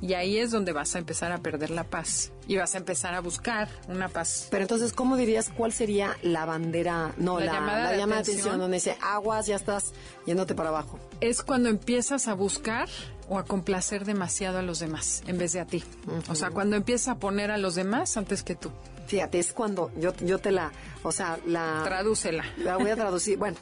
Y 0.02 0.14
ahí 0.14 0.38
es 0.38 0.52
donde 0.52 0.72
vas 0.74 0.96
a 0.96 1.00
empezar 1.00 1.32
a 1.32 1.40
perder 1.40 1.72
la 1.72 1.84
paz 1.84 2.32
y 2.48 2.56
vas 2.58 2.74
a 2.76 2.78
empezar 2.78 3.14
a 3.16 3.20
buscar 3.22 3.68
una 3.88 4.08
paz. 4.10 4.48
Pero 4.50 4.64
entonces, 4.64 4.94
¿cómo 4.94 5.16
dirías 5.18 5.50
cuál 5.56 5.74
sería 5.74 6.18
la 6.22 6.46
bandera, 6.46 7.14
no, 7.18 7.40
La 7.40 7.46
la, 7.48 7.54
llamada 7.54 7.84
la 7.84 7.92
de 7.92 7.98
llamada 7.98 8.16
de 8.18 8.22
atención. 8.22 8.40
atención 8.40 8.60
donde 8.60 8.78
dice 8.78 8.98
aguas, 9.02 9.48
ya 9.48 9.56
estás 9.56 9.94
yéndote 10.26 10.56
para 10.56 10.70
abajo? 10.70 11.00
es 11.22 11.42
cuando 11.44 11.68
empiezas 11.70 12.30
a 12.30 12.34
buscar 12.34 12.88
o 13.30 13.38
a 13.38 13.46
complacer 13.46 14.06
demasiado 14.06 14.58
a 14.58 14.62
los 14.62 14.80
demás 14.80 15.24
en 15.28 15.38
vez 15.38 15.54
de 15.54 15.60
a 15.60 15.66
ti. 15.66 15.84
O 16.30 16.36
sea, 16.36 16.50
cuando 16.50 16.76
empiezas 16.76 17.10
a 17.10 17.20
poner 17.20 17.52
a 17.52 17.58
los 17.58 17.76
demás 17.76 18.18
antes 18.18 18.44
que 18.44 18.56
tú. 18.56 18.72
Fíjate, 19.08 19.40
es 19.40 19.54
cuando 19.54 19.92
yo, 19.98 20.14
yo 20.18 20.38
te 20.38 20.52
la, 20.52 20.72
o 21.02 21.12
sea, 21.12 21.40
la... 21.48 21.82
Tradúcela. 21.84 22.44
La 22.58 22.78
voy 22.78 22.92
a 22.92 22.96
traducir, 22.96 23.38
bueno, 23.38 23.58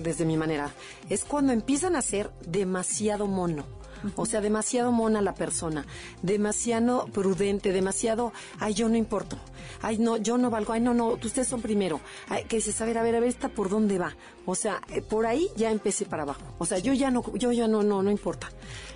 desde 0.00 0.26
mi 0.26 0.36
manera. 0.36 0.72
Es 1.08 1.24
cuando 1.24 1.52
empiezan 1.52 1.96
a 1.96 2.02
ser 2.02 2.30
demasiado 2.46 3.26
mono. 3.26 3.77
O 4.16 4.26
sea, 4.26 4.40
demasiado 4.40 4.92
mona 4.92 5.20
la 5.22 5.34
persona, 5.34 5.84
demasiado 6.22 7.06
prudente, 7.06 7.72
demasiado, 7.72 8.32
ay, 8.58 8.74
yo 8.74 8.88
no 8.88 8.96
importo, 8.96 9.38
ay, 9.82 9.98
no, 9.98 10.16
yo 10.16 10.38
no 10.38 10.50
valgo, 10.50 10.72
ay, 10.72 10.80
no, 10.80 10.94
no, 10.94 11.08
ustedes 11.08 11.48
son 11.48 11.60
primero. 11.62 12.00
Ay, 12.28 12.44
que 12.44 12.56
dices, 12.56 12.80
a 12.80 12.84
ver, 12.84 12.98
a 12.98 13.02
ver, 13.02 13.14
a 13.16 13.20
ver, 13.20 13.28
esta 13.28 13.48
por 13.48 13.68
dónde 13.68 13.98
va. 13.98 14.14
O 14.46 14.54
sea, 14.54 14.80
eh, 14.90 15.02
por 15.02 15.26
ahí 15.26 15.48
ya 15.56 15.70
empecé 15.70 16.04
para 16.06 16.22
abajo. 16.22 16.42
O 16.58 16.66
sea, 16.66 16.78
yo 16.78 16.92
ya 16.92 17.10
no, 17.10 17.22
yo 17.34 17.52
ya 17.52 17.68
no, 17.68 17.82
no, 17.82 18.02
no 18.02 18.10
importa. 18.10 18.48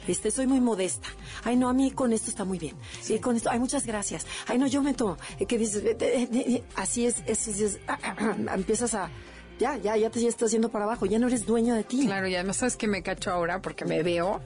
Este, 0.08 0.30
soy 0.30 0.46
muy 0.46 0.60
modesta. 0.60 1.08
Ay, 1.44 1.56
no, 1.56 1.68
a 1.68 1.72
mí 1.72 1.90
con 1.92 2.12
esto 2.12 2.30
está 2.30 2.44
muy 2.44 2.58
bien. 2.58 2.74
Sí, 3.00 3.18
con 3.18 3.36
esto, 3.36 3.50
ay, 3.50 3.58
muchas 3.58 3.86
gracias. 3.86 4.26
Ay, 4.46 4.58
no, 4.58 4.66
yo 4.66 4.82
me 4.82 4.94
tomo. 4.94 5.16
Eh, 5.38 5.46
Que 5.46 5.58
dices, 5.58 5.82
así 6.76 7.06
es- 7.06 7.22
es- 7.26 7.78
empiezas 8.54 8.94
a, 8.94 9.10
ya, 9.58 9.76
ya, 9.76 9.96
ya 9.96 10.10
te 10.10 10.20
ya 10.20 10.28
estás 10.28 10.50
yendo 10.50 10.70
para 10.70 10.84
abajo, 10.84 11.06
ya 11.06 11.18
no 11.18 11.28
eres 11.28 11.46
dueño 11.46 11.74
de 11.74 11.84
ti. 11.84 12.06
Claro, 12.06 12.26
y 12.26 12.34
además 12.34 12.56
sabes 12.56 12.76
que 12.76 12.88
me 12.88 13.02
cacho 13.02 13.30
ahora 13.30 13.62
porque 13.62 13.84
me 13.84 14.02
veo 14.02 14.40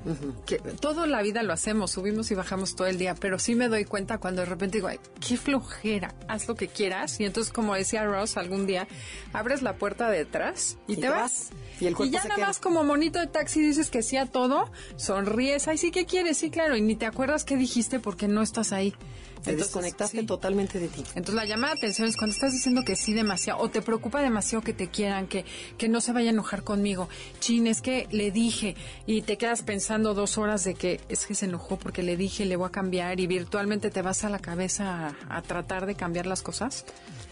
que 0.45 0.59
toda 0.59 1.07
la 1.07 1.23
vida 1.23 1.43
lo 1.43 1.53
hacemos, 1.53 1.93
subimos 1.93 2.31
y 2.31 2.35
bajamos 2.35 2.77
todo 2.77 2.87
el 2.87 2.99
día, 2.99 3.15
pero 3.15 3.39
sí 3.39 3.55
me 3.55 3.69
doy 3.69 3.85
cuenta 3.85 4.19
cuando 4.19 4.43
de 4.43 4.47
repente 4.47 4.79
digo, 4.79 4.89
ay, 4.89 4.99
qué 5.27 5.37
flojera, 5.37 6.15
haz 6.29 6.49
lo 6.49 6.55
que 6.55 6.69
quieras. 6.69 7.19
Y 7.21 7.25
entonces, 7.25 7.53
como 7.53 7.75
decía 7.75 8.05
Ross 8.05 8.37
algún 8.37 8.67
día, 8.67 8.87
abres 9.33 9.63
la 9.63 9.75
puerta 9.77 10.11
de 10.11 10.21
atrás 10.21 10.77
y, 10.87 10.93
Y 10.93 10.97
te, 10.97 11.03
te 11.03 11.09
vas. 11.09 11.21
vas. 11.21 11.51
Y 11.81 11.87
el 11.87 11.95
cuerpo 11.97 12.13
ya 12.13 12.23
se 12.23 12.29
nada 12.29 12.37
queda. 12.37 12.47
más 12.49 12.59
como 12.59 12.85
monito 12.85 13.19
de 13.19 13.27
taxi 13.27 13.61
dices 13.61 13.91
que 13.91 14.03
sí 14.03 14.17
a 14.17 14.27
todo, 14.27 14.71
sonríes, 14.97 15.69
ay, 15.69 15.79
sí, 15.79 15.91
¿qué 15.91 16.07
quieres? 16.07 16.39
Sí, 16.39 16.51
claro, 16.51 16.77
y 16.77 16.81
ni 16.81 16.97
te 16.97 17.07
acuerdas 17.07 17.45
qué 17.45 17.57
dijiste 17.57 18.01
porque 18.01 18.29
no 18.29 18.43
estás 18.43 18.73
ahí. 18.73 18.95
Te 19.43 19.51
Entonces, 19.51 19.73
desconectaste 19.75 20.21
sí. 20.21 20.27
totalmente 20.27 20.79
de 20.81 20.89
ti. 20.89 21.03
Entonces 21.15 21.35
la 21.35 21.45
llamada 21.45 21.75
de 21.75 21.79
atención 21.79 22.09
es 22.09 22.17
cuando 22.17 22.35
estás 22.35 22.53
diciendo 22.53 22.83
que 22.85 22.97
sí 22.97 23.13
demasiado 23.13 23.61
o 23.61 23.69
te 23.71 23.83
preocupa 23.83 24.21
demasiado 24.21 24.63
que 24.65 24.73
te 24.73 24.89
quieran, 24.89 25.27
que, 25.29 25.45
que 25.79 25.89
no 25.89 26.01
se 26.01 26.13
vaya 26.13 26.31
a 26.31 26.33
enojar 26.33 26.63
conmigo. 26.65 27.09
Chin, 27.39 27.67
es 27.67 27.81
que 27.81 28.09
le 28.11 28.31
dije 28.31 28.75
y 29.07 29.23
te 29.23 29.37
quedas 29.39 29.63
pensando 29.63 30.15
dos 30.15 30.39
horas 30.39 30.65
de 30.65 30.75
que 30.75 31.01
es 31.09 31.27
que 31.27 31.35
se 31.35 31.47
enojó 31.47 31.79
porque 31.79 32.03
le 32.03 32.17
dije, 32.17 32.45
le 32.45 32.57
voy 32.57 32.69
a 32.69 32.71
cambiar 32.71 33.21
y 33.21 33.27
virtualmente 33.27 33.91
te 33.91 34.03
vas 34.03 34.25
a 34.25 34.31
la 34.31 34.39
cabeza 34.39 35.15
a, 35.29 35.37
a 35.37 35.43
tratar 35.43 35.87
de 35.87 35.95
cambiar 35.95 36.27
las 36.27 36.43
cosas. 36.43 36.85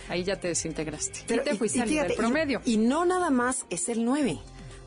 Ahí 0.08 0.22
ya 0.22 0.36
te 0.36 0.48
desintegraste. 0.48 1.20
y 1.34 1.38
te 1.38 1.54
fuiste 1.56 1.80
al 1.80 1.88
nivel 1.90 2.14
promedio. 2.14 2.60
Y, 2.64 2.74
y 2.74 2.76
no 2.76 3.04
nada 3.04 3.30
más 3.30 3.64
es 3.70 3.88
el 3.88 4.04
9. 4.04 4.38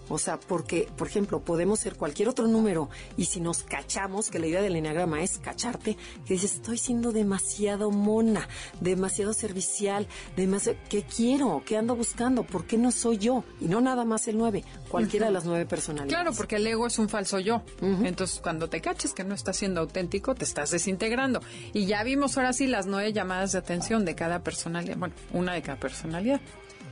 O 0.10 0.18
sea, 0.18 0.40
porque, 0.40 0.88
por 0.98 1.08
ejemplo, 1.08 1.42
podemos 1.42 1.80
ser 1.80 1.96
cualquier 1.96 2.30
otro 2.30 2.48
número 2.48 2.90
y 3.18 3.26
si 3.26 3.40
nos 3.40 3.64
cachamos, 3.64 4.30
que 4.30 4.40
la 4.40 4.48
idea 4.48 4.62
del 4.62 4.76
enneagrama 4.76 5.22
es 5.22 5.38
cacharte, 5.38 5.98
que 6.26 6.34
dices, 6.34 6.56
estoy 6.56 6.78
siendo 6.78 7.12
demasiado 7.12 7.92
mona, 7.92 8.48
demasiado 8.80 9.34
servicial, 9.34 10.08
demasiado, 10.36 10.78
¿qué 10.90 11.04
quiero? 11.04 11.62
¿Qué 11.66 11.78
ando 11.78 11.96
buscando? 11.96 12.44
¿Por 12.44 12.66
qué 12.66 12.78
no 12.78 12.92
soy 12.92 13.18
yo? 13.18 13.44
Y 13.60 13.66
no 13.66 13.82
nada 13.82 14.06
más 14.06 14.28
el 14.28 14.38
9, 14.38 14.64
cualquiera 14.90 15.28
de 15.28 15.34
las 15.34 15.46
nueve 15.46 15.66
personalidades. 15.66 16.14
Claro, 16.14 16.32
porque 16.36 16.58
el 16.58 16.68
ego 16.68 16.88
es 16.88 17.00
un 17.00 17.10
falso 17.10 17.40
yo. 17.40 17.62
Entonces, 17.82 18.40
cuando 18.42 18.70
te 18.70 18.82
caches 18.82 19.14
que 19.14 19.24
no 19.24 19.36
estás 19.36 19.58
siendo 19.58 19.82
auténtico, 19.82 20.36
te 20.36 20.46
estás 20.46 20.72
desintegrando. 20.72 21.42
Y 21.74 21.86
ya 21.86 22.04
vimos 22.04 22.38
ahora 22.38 22.54
sí 22.54 22.68
las 22.68 22.86
nueve 22.86 23.14
llamadas 23.14 23.52
de 23.52 23.60
atención 23.60 24.06
de 24.06 24.16
cada 24.16 24.40
personalidad. 24.40 24.98
Bueno, 24.98 25.16
una 25.34 25.54
de 25.54 25.62
cada 25.62 25.80
personalidad. 25.80 26.42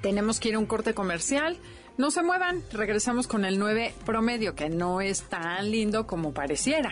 Tenemos 0.02 0.40
que 0.40 0.50
ir 0.50 0.56
a 0.56 0.60
un 0.60 0.66
corte 0.66 0.94
comercial. 0.94 1.58
No 1.98 2.12
se 2.12 2.24
muevan. 2.24 2.62
Regresamos 2.72 3.28
con 3.28 3.46
el 3.46 3.58
9 3.58 3.94
promedio, 4.06 4.56
que 4.56 4.70
no 4.70 5.02
es 5.02 5.24
tan 5.24 5.72
lindo 5.72 6.06
como 6.06 6.34
pareciera. 6.34 6.92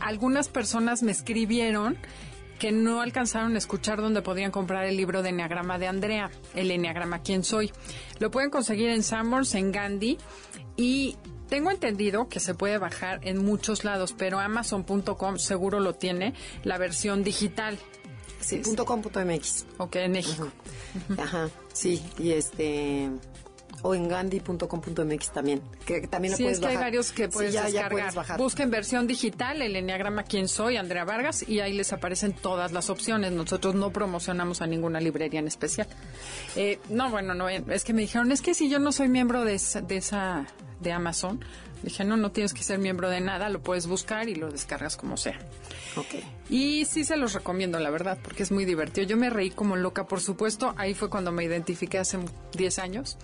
algunas 0.00 0.48
personas 0.48 1.04
me 1.04 1.12
escribieron 1.12 1.96
que 2.58 2.72
no 2.72 3.00
alcanzaron 3.00 3.54
a 3.54 3.58
escuchar 3.58 4.00
dónde 4.00 4.22
podían 4.22 4.50
comprar 4.50 4.86
el 4.86 4.96
libro 4.96 5.22
de 5.22 5.28
Enneagrama 5.28 5.78
de 5.78 5.86
Andrea, 5.86 6.32
el 6.56 6.72
Enneagrama 6.72 7.20
¿Quién 7.20 7.44
soy? 7.44 7.70
Lo 8.18 8.32
pueden 8.32 8.50
conseguir 8.50 8.90
en 8.90 9.04
Sanborns, 9.04 9.54
en 9.54 9.70
Gandhi 9.70 10.18
y 10.76 11.16
tengo 11.50 11.70
entendido 11.70 12.28
que 12.28 12.40
se 12.40 12.54
puede 12.54 12.78
bajar 12.78 13.20
en 13.22 13.44
muchos 13.44 13.84
lados, 13.84 14.14
pero 14.16 14.38
Amazon.com 14.38 15.36
seguro 15.36 15.80
lo 15.80 15.94
tiene, 15.94 16.32
la 16.64 16.78
versión 16.78 17.22
digital. 17.22 17.78
Sí, 18.40 18.58
punto 18.58 18.86
com, 18.86 19.02
punto 19.02 19.20
MX. 19.22 19.66
Ok, 19.76 19.96
en 19.96 20.12
México. 20.12 20.48
Ajá, 21.18 21.50
sí, 21.74 22.02
y 22.18 22.30
este 22.30 23.10
o 23.82 23.94
en 23.94 24.08
gandhi.com.mx 24.08 25.30
también, 25.32 25.62
que 25.86 26.06
también 26.06 26.32
lo 26.32 26.36
Sí, 26.36 26.42
puedes 26.44 26.58
es 26.58 26.60
que 26.60 26.66
hay 26.68 26.74
bajar. 26.74 26.86
varios 26.90 27.12
que 27.12 27.28
puedes 27.28 27.52
ya, 27.52 27.60
ya 27.62 27.66
descargar. 27.66 27.90
puedes 27.92 28.14
bajar. 28.14 28.38
Busquen 28.38 28.70
versión 28.70 29.06
digital, 29.06 29.62
el 29.62 29.74
Enneagrama 29.76 30.22
Quién 30.24 30.48
Soy, 30.48 30.76
Andrea 30.76 31.04
Vargas, 31.04 31.48
y 31.48 31.60
ahí 31.60 31.72
les 31.72 31.92
aparecen 31.92 32.32
todas 32.32 32.72
las 32.72 32.90
opciones. 32.90 33.32
Nosotros 33.32 33.74
no 33.74 33.90
promocionamos 33.92 34.60
a 34.62 34.66
ninguna 34.66 35.00
librería 35.00 35.40
en 35.40 35.46
especial. 35.46 35.88
Eh, 36.56 36.78
no, 36.88 37.10
bueno, 37.10 37.34
no, 37.34 37.48
es 37.48 37.84
que 37.84 37.92
me 37.92 38.02
dijeron, 38.02 38.32
es 38.32 38.42
que 38.42 38.54
si 38.54 38.68
yo 38.68 38.78
no 38.78 38.92
soy 38.92 39.08
miembro 39.08 39.44
de 39.44 39.54
esa, 39.54 39.80
de 39.80 39.96
esa, 39.96 40.46
de 40.80 40.92
Amazon, 40.92 41.44
dije, 41.82 42.04
no, 42.04 42.16
no 42.16 42.30
tienes 42.32 42.52
que 42.52 42.62
ser 42.62 42.78
miembro 42.78 43.08
de 43.08 43.20
nada, 43.20 43.48
lo 43.48 43.62
puedes 43.62 43.86
buscar 43.86 44.28
y 44.28 44.34
lo 44.34 44.50
descargas 44.50 44.96
como 44.96 45.16
sea. 45.16 45.38
Ok. 45.96 46.22
Y 46.50 46.84
sí 46.84 47.04
se 47.04 47.16
los 47.16 47.32
recomiendo, 47.32 47.78
la 47.78 47.90
verdad, 47.90 48.18
porque 48.20 48.42
es 48.42 48.50
muy 48.50 48.64
divertido. 48.64 49.06
Yo 49.06 49.16
me 49.16 49.30
reí 49.30 49.50
como 49.50 49.76
loca, 49.76 50.06
por 50.06 50.20
supuesto. 50.20 50.74
Ahí 50.76 50.94
fue 50.94 51.08
cuando 51.08 51.30
me 51.30 51.44
identifiqué 51.44 51.98
hace 51.98 52.18
10 52.56 52.78
años. 52.80 53.18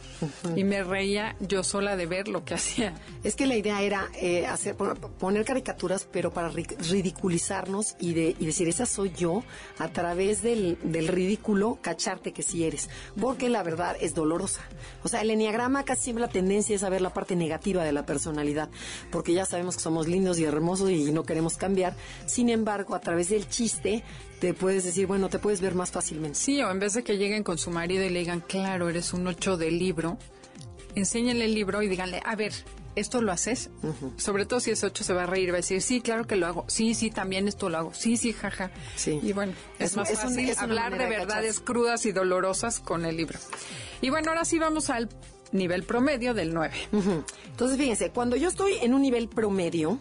Y 0.55 0.63
me 0.65 0.85
reía 0.85 1.35
yo 1.41 1.65
sola 1.65 1.97
de 1.97 2.07
ver 2.07 2.29
lo 2.29 2.45
que 2.45 2.55
hacía. 2.55 2.95
Es 3.25 3.35
que 3.35 3.47
la 3.47 3.57
idea 3.57 3.83
era 3.83 4.09
eh, 4.15 4.47
hacer 4.47 4.77
poner 4.77 5.45
caricaturas, 5.45 6.09
pero 6.11 6.33
para 6.33 6.51
ridiculizarnos 6.51 7.97
y, 7.99 8.15
de, 8.15 8.37
y 8.39 8.47
decir, 8.47 8.69
esa 8.69 8.87
soy 8.87 9.13
yo, 9.17 9.43
a 9.79 9.89
través 9.89 10.43
del, 10.43 10.79
del 10.85 11.09
ridículo, 11.09 11.79
cacharte 11.83 12.33
que 12.33 12.45
sí 12.45 12.65
eres. 12.65 12.89
Porque 13.21 13.49
la 13.49 13.65
verdad 13.65 13.97
es 14.01 14.15
dolorosa. 14.15 14.63
O 15.03 15.09
sea, 15.09 15.23
el 15.23 15.31
enneagrama 15.31 15.85
casi 15.85 16.07
siempre 16.07 16.23
la 16.23 16.29
tendencia 16.29 16.77
es 16.77 16.85
a 16.85 16.89
ver 16.89 17.01
la 17.01 17.13
parte 17.13 17.35
negativa 17.35 17.83
de 17.83 17.91
la 17.91 18.07
personalidad, 18.07 18.69
porque 19.11 19.33
ya 19.33 19.45
sabemos 19.45 19.75
que 19.75 19.83
somos 19.83 20.07
lindos 20.07 20.39
y 20.39 20.45
hermosos 20.45 20.91
y 20.91 21.11
no 21.11 21.25
queremos 21.25 21.57
cambiar. 21.57 21.97
Sin 22.27 22.49
embargo, 22.49 22.95
a 22.95 23.01
través 23.01 23.16
del 23.17 23.49
chiste 23.49 24.05
te 24.41 24.55
puedes 24.55 24.85
decir, 24.85 25.07
bueno, 25.07 25.29
te 25.29 25.39
puedes 25.39 25.61
ver 25.61 25.75
más 25.75 25.91
fácilmente. 25.91 26.39
Sí, 26.39 26.63
o 26.63 26.71
en 26.71 26.79
vez 26.79 26.95
de 26.95 27.03
que 27.03 27.17
lleguen 27.17 27.43
con 27.43 27.59
su 27.59 27.71
marido 27.71 28.05
y 28.05 28.11
le 28.11 28.21
digan, 28.21 28.41
claro, 28.41 28.89
eres 28.89 29.13
un 29.13 29.27
ocho 29.27 29.57
del 29.57 29.79
libro, 29.79 30.19
enséñenle 30.95 31.47
el 31.47 31.55
libro 31.55 31.83
y 31.83 31.89
díganle, 31.89 32.21
a 32.25 32.37
ver, 32.37 32.53
¿esto 32.97 33.23
lo 33.23 33.33
haces? 33.33 33.71
Sobre 34.17 34.47
todo 34.47 34.61
si 34.61 34.71
es 34.71 34.83
ocho 34.85 35.05
se 35.05 35.13
va 35.13 35.25
a 35.25 35.27
reír, 35.27 35.51
va 35.51 35.55
a 35.55 35.57
decir, 35.57 35.81
sí, 35.81 36.01
claro 36.01 36.27
que 36.27 36.37
lo 36.37 36.47
hago. 36.47 36.65
Sí, 36.69 36.95
sí, 36.95 37.11
también 37.11 37.49
esto 37.49 37.69
lo 37.69 37.79
hago. 37.79 37.95
Sí, 37.95 38.17
sí, 38.17 38.33
jaja. 38.33 38.71
Sí. 38.97 39.21
Y 39.23 39.33
bueno, 39.33 39.53
es, 39.79 39.97
más 39.97 40.11
fácil 40.11 40.53
hablar 40.59 40.99
de 40.99 41.07
verdades 41.07 41.61
crudas 41.61 42.05
y 42.07 42.13
dolorosas 42.13 42.81
con 42.81 43.05
el 43.05 43.17
libro. 43.17 43.39
Y 44.01 44.11
bueno, 44.11 44.31
ahora 44.31 44.45
sí 44.45 44.59
vamos 44.59 44.91
al 44.91 45.09
nivel 45.53 45.85
promedio 45.85 46.35
del 46.35 46.53
9. 46.53 46.75
Entonces, 47.47 47.79
fíjense, 47.79 48.11
cuando 48.11 48.37
yo 48.37 48.49
estoy 48.49 48.75
en 48.83 48.95
un 48.95 49.03
nivel 49.03 49.29
promedio, 49.29 49.99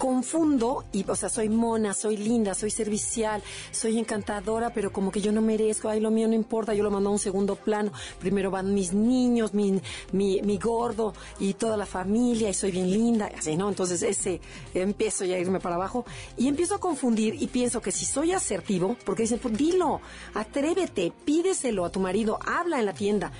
confundo 0.00 0.86
y, 0.92 1.04
o 1.06 1.14
sea, 1.14 1.28
soy 1.28 1.50
mona, 1.50 1.92
soy 1.92 2.16
linda, 2.16 2.54
soy 2.54 2.70
servicial, 2.70 3.42
soy 3.70 3.98
encantadora, 3.98 4.70
pero 4.70 4.94
como 4.94 5.12
que 5.12 5.20
yo 5.20 5.30
no 5.30 5.42
merezco, 5.42 5.90
ay, 5.90 6.00
lo 6.00 6.10
mío 6.10 6.26
no 6.26 6.32
importa, 6.32 6.72
yo 6.72 6.82
lo 6.82 6.90
mando 6.90 7.10
a 7.10 7.12
un 7.12 7.18
segundo 7.18 7.54
plano. 7.54 7.92
Primero 8.18 8.50
van 8.50 8.72
mis 8.72 8.94
niños, 8.94 9.52
mi, 9.52 9.78
mi, 10.12 10.58
gordo 10.58 11.12
y 11.38 11.52
toda 11.52 11.76
la 11.76 11.84
familia, 11.84 12.48
y 12.48 12.54
soy 12.54 12.70
bien 12.70 12.90
linda, 12.90 13.30
así, 13.36 13.58
¿no? 13.58 13.68
Entonces, 13.68 14.02
ese, 14.02 14.40
empiezo 14.72 15.26
ya 15.26 15.36
a 15.36 15.38
irme 15.38 15.60
para 15.60 15.74
abajo 15.74 16.06
y 16.38 16.48
empiezo 16.48 16.76
a 16.76 16.80
confundir 16.80 17.34
y 17.38 17.48
pienso 17.48 17.82
que 17.82 17.92
si 17.92 18.06
soy 18.06 18.32
asertivo, 18.32 18.96
porque 19.04 19.24
dicen, 19.24 19.38
pues 19.38 19.54
dilo, 19.54 20.00
atrévete, 20.32 21.12
pídeselo 21.26 21.84
a 21.84 21.92
tu 21.92 22.00
marido, 22.00 22.38
habla 22.46 22.78
en 22.78 22.86
la 22.86 22.94
tienda. 22.94 23.32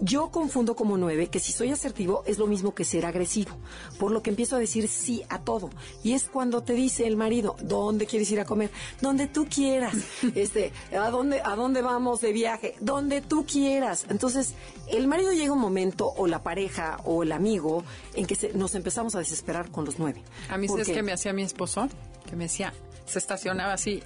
Yo 0.00 0.28
confundo 0.30 0.76
como 0.76 0.96
nueve 0.96 1.26
que 1.26 1.40
si 1.40 1.50
soy 1.50 1.72
asertivo 1.72 2.22
es 2.24 2.38
lo 2.38 2.46
mismo 2.46 2.72
que 2.72 2.84
ser 2.84 3.04
agresivo, 3.04 3.50
por 3.98 4.12
lo 4.12 4.22
que 4.22 4.30
empiezo 4.30 4.54
a 4.54 4.60
decir 4.60 4.86
sí 4.86 5.24
a 5.28 5.40
todo 5.40 5.70
y 6.04 6.12
es 6.12 6.24
cuando 6.24 6.62
te 6.62 6.74
dice 6.74 7.06
el 7.06 7.16
marido, 7.16 7.56
¿dónde 7.62 8.06
quieres 8.06 8.30
ir 8.30 8.38
a 8.38 8.44
comer? 8.44 8.70
Donde 9.00 9.26
tú 9.26 9.48
quieras. 9.52 9.94
Este, 10.34 10.72
¿a 10.92 11.10
dónde, 11.10 11.40
a 11.42 11.56
dónde 11.56 11.80
vamos 11.80 12.20
de 12.20 12.32
viaje? 12.32 12.74
Donde 12.80 13.20
tú 13.20 13.46
quieras. 13.46 14.04
Entonces, 14.10 14.54
el 14.88 15.06
marido 15.06 15.32
llega 15.32 15.52
un 15.52 15.60
momento, 15.60 16.12
o 16.16 16.26
la 16.26 16.42
pareja, 16.42 16.98
o 17.04 17.22
el 17.22 17.32
amigo, 17.32 17.84
en 18.14 18.26
que 18.26 18.52
nos 18.54 18.74
empezamos 18.74 19.14
a 19.14 19.20
desesperar 19.20 19.70
con 19.70 19.84
los 19.84 19.98
nueve. 19.98 20.22
A 20.50 20.58
mí, 20.58 20.66
es 20.78 20.88
que 20.88 21.02
me 21.02 21.12
hacía 21.12 21.32
mi 21.32 21.42
esposo? 21.42 21.88
Que 22.28 22.36
me 22.36 22.44
decía, 22.44 22.74
se 23.06 23.18
estacionaba 23.18 23.72
así, 23.72 24.02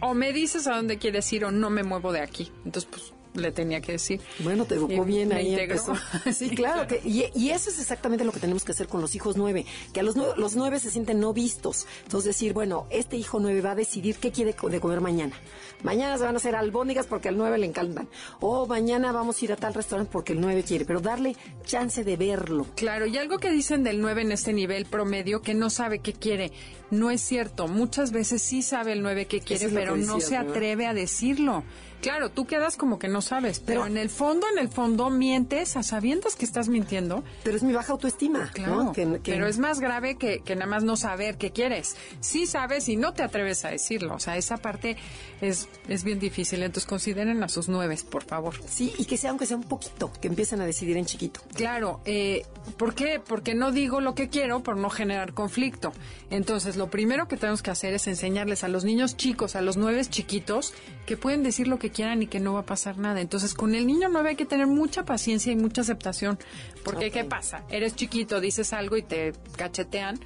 o 0.00 0.14
me 0.14 0.32
dices 0.32 0.66
a 0.66 0.76
dónde 0.76 0.98
quieres 0.98 1.30
ir 1.32 1.44
o 1.44 1.50
no 1.50 1.68
me 1.68 1.82
muevo 1.82 2.12
de 2.12 2.20
aquí. 2.20 2.50
Entonces, 2.64 2.88
pues 2.90 3.12
le 3.34 3.52
tenía 3.52 3.80
que 3.80 3.92
decir. 3.92 4.20
Bueno, 4.40 4.64
te 4.64 4.74
educó 4.74 5.04
bien 5.04 5.32
ahí. 5.32 5.54
Empezó. 5.54 5.94
sí, 6.32 6.50
claro. 6.50 6.86
Que, 6.86 7.00
y, 7.04 7.50
eso 7.50 7.70
es 7.70 7.78
exactamente 7.78 8.24
lo 8.24 8.32
que 8.32 8.40
tenemos 8.40 8.64
que 8.64 8.72
hacer 8.72 8.88
con 8.88 9.00
los 9.00 9.14
hijos 9.14 9.36
nueve, 9.36 9.66
que 9.92 10.00
a 10.00 10.02
los, 10.02 10.16
los 10.16 10.56
nueve 10.56 10.80
se 10.80 10.90
sienten 10.90 11.20
no 11.20 11.32
vistos. 11.32 11.86
Entonces 12.04 12.26
decir, 12.26 12.52
bueno, 12.52 12.86
este 12.90 13.16
hijo 13.16 13.40
nueve 13.40 13.60
va 13.60 13.72
a 13.72 13.74
decidir 13.74 14.16
qué 14.16 14.32
quiere 14.32 14.52
de 14.52 14.80
comer 14.80 15.00
mañana. 15.00 15.34
Mañana 15.82 16.16
se 16.16 16.24
van 16.24 16.34
a 16.34 16.38
hacer 16.38 16.54
albóndigas 16.54 17.06
porque 17.06 17.28
al 17.28 17.36
nueve 17.36 17.58
le 17.58 17.66
encantan. 17.66 18.08
O 18.40 18.66
mañana 18.66 19.12
vamos 19.12 19.40
a 19.40 19.44
ir 19.44 19.52
a 19.52 19.56
tal 19.56 19.74
restaurante 19.74 20.10
porque 20.12 20.32
el 20.32 20.40
nueve 20.40 20.62
quiere. 20.62 20.84
Pero 20.84 21.00
darle 21.00 21.36
chance 21.64 22.04
de 22.04 22.16
verlo. 22.16 22.66
Claro, 22.76 23.06
y 23.06 23.18
algo 23.18 23.38
que 23.38 23.50
dicen 23.50 23.82
del 23.82 24.00
nueve 24.00 24.22
en 24.22 24.32
este 24.32 24.52
nivel 24.52 24.86
promedio, 24.86 25.42
que 25.42 25.54
no 25.54 25.70
sabe 25.70 25.98
qué 25.98 26.12
quiere. 26.12 26.52
No 26.90 27.10
es 27.10 27.20
cierto. 27.22 27.68
Muchas 27.68 28.12
veces 28.12 28.42
sí 28.42 28.62
sabe 28.62 28.92
el 28.92 29.02
nueve 29.02 29.26
qué 29.26 29.40
quiere, 29.40 29.68
pero 29.68 29.96
no 29.96 30.20
se 30.20 30.36
atreve 30.36 30.86
a 30.86 30.94
decirlo. 30.94 31.64
Claro, 32.02 32.30
tú 32.30 32.46
quedas 32.46 32.76
como 32.76 32.98
que 32.98 33.06
no 33.06 33.22
sabes, 33.22 33.60
pero, 33.60 33.86
en 33.86 33.96
el 33.96 34.10
fondo, 34.10 34.46
en 34.52 34.58
el 34.58 34.68
fondo 34.68 35.08
mientes 35.08 35.76
a 35.76 35.84
sabiendas 35.84 36.34
que 36.34 36.44
estás 36.44 36.68
mintiendo. 36.68 37.22
Pero 37.44 37.56
es 37.56 37.62
mi 37.62 37.72
baja 37.72 37.92
autoestima. 37.92 38.50
Claro, 38.52 38.92
pero 39.24 39.46
es 39.46 39.58
más 39.60 39.78
grave 39.78 40.16
que, 40.16 40.40
que, 40.40 40.56
nada 40.56 40.66
más 40.66 40.82
no 40.82 40.96
saber 40.96 41.38
qué 41.38 41.52
quieres. 41.52 41.96
Sí 42.18 42.46
sabes 42.46 42.88
y 42.88 42.96
no 42.96 43.12
te 43.12 43.22
atreves 43.22 43.64
a 43.64 43.70
decirlo. 43.70 44.16
O 44.16 44.18
sea, 44.18 44.36
esa 44.36 44.56
parte 44.56 44.96
es, 45.40 45.68
es 45.88 46.02
bien 46.02 46.18
difícil. 46.18 46.64
Entonces 46.64 46.88
consideren 46.88 47.40
a 47.44 47.48
sus 47.48 47.68
nueves, 47.68 48.02
por 48.02 48.24
favor. 48.24 48.56
Sí, 48.66 48.92
y 48.98 49.04
que 49.04 49.16
sea 49.16 49.30
aunque 49.30 49.46
sea 49.46 49.56
un 49.56 49.62
poquito, 49.62 50.12
que 50.20 50.26
empiecen 50.26 50.60
a 50.60 50.66
decidir 50.66 50.96
en 50.96 51.06
chiquito. 51.06 51.40
Claro, 51.54 52.00
eh, 52.04 52.44
¿por 52.78 52.96
qué? 52.96 53.20
Porque 53.24 53.54
no 53.54 53.70
digo 53.70 54.00
lo 54.00 54.16
que 54.16 54.28
quiero 54.28 54.64
por 54.64 54.76
no 54.76 54.90
generar 54.90 55.34
conflicto. 55.34 55.92
Entonces, 56.30 56.74
lo 56.74 56.90
primero 56.90 57.28
que 57.28 57.36
tenemos 57.36 57.62
que 57.62 57.70
hacer 57.70 57.94
es 57.94 58.08
enseñarles 58.08 58.64
a 58.64 58.68
los 58.68 58.84
niños 58.84 59.16
chicos, 59.16 59.54
a 59.54 59.60
los 59.60 59.76
nueve 59.76 60.02
chiquitos, 60.04 60.74
que 61.06 61.16
pueden 61.16 61.44
decir 61.44 61.68
lo 61.68 61.78
que 61.78 61.91
quieran 61.92 62.22
y 62.22 62.26
que 62.26 62.40
no 62.40 62.54
va 62.54 62.60
a 62.60 62.66
pasar 62.66 62.98
nada. 62.98 63.20
Entonces, 63.20 63.54
con 63.54 63.74
el 63.74 63.86
niño 63.86 64.08
nueve 64.10 64.30
hay 64.30 64.36
que 64.36 64.46
tener 64.46 64.66
mucha 64.66 65.04
paciencia 65.04 65.52
y 65.52 65.56
mucha 65.56 65.82
aceptación. 65.82 66.38
Porque, 66.84 67.10
¿qué 67.10 67.24
pasa? 67.24 67.62
Eres 67.70 67.94
chiquito, 67.94 68.40
dices 68.40 68.72
algo 68.72 68.96
y 68.96 69.02
te 69.02 69.32
cachetean, 69.56 70.18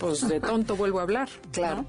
pues 0.00 0.26
de 0.26 0.40
tonto 0.40 0.74
vuelvo 0.76 0.98
a 0.98 1.02
hablar. 1.02 1.28
Claro. 1.52 1.84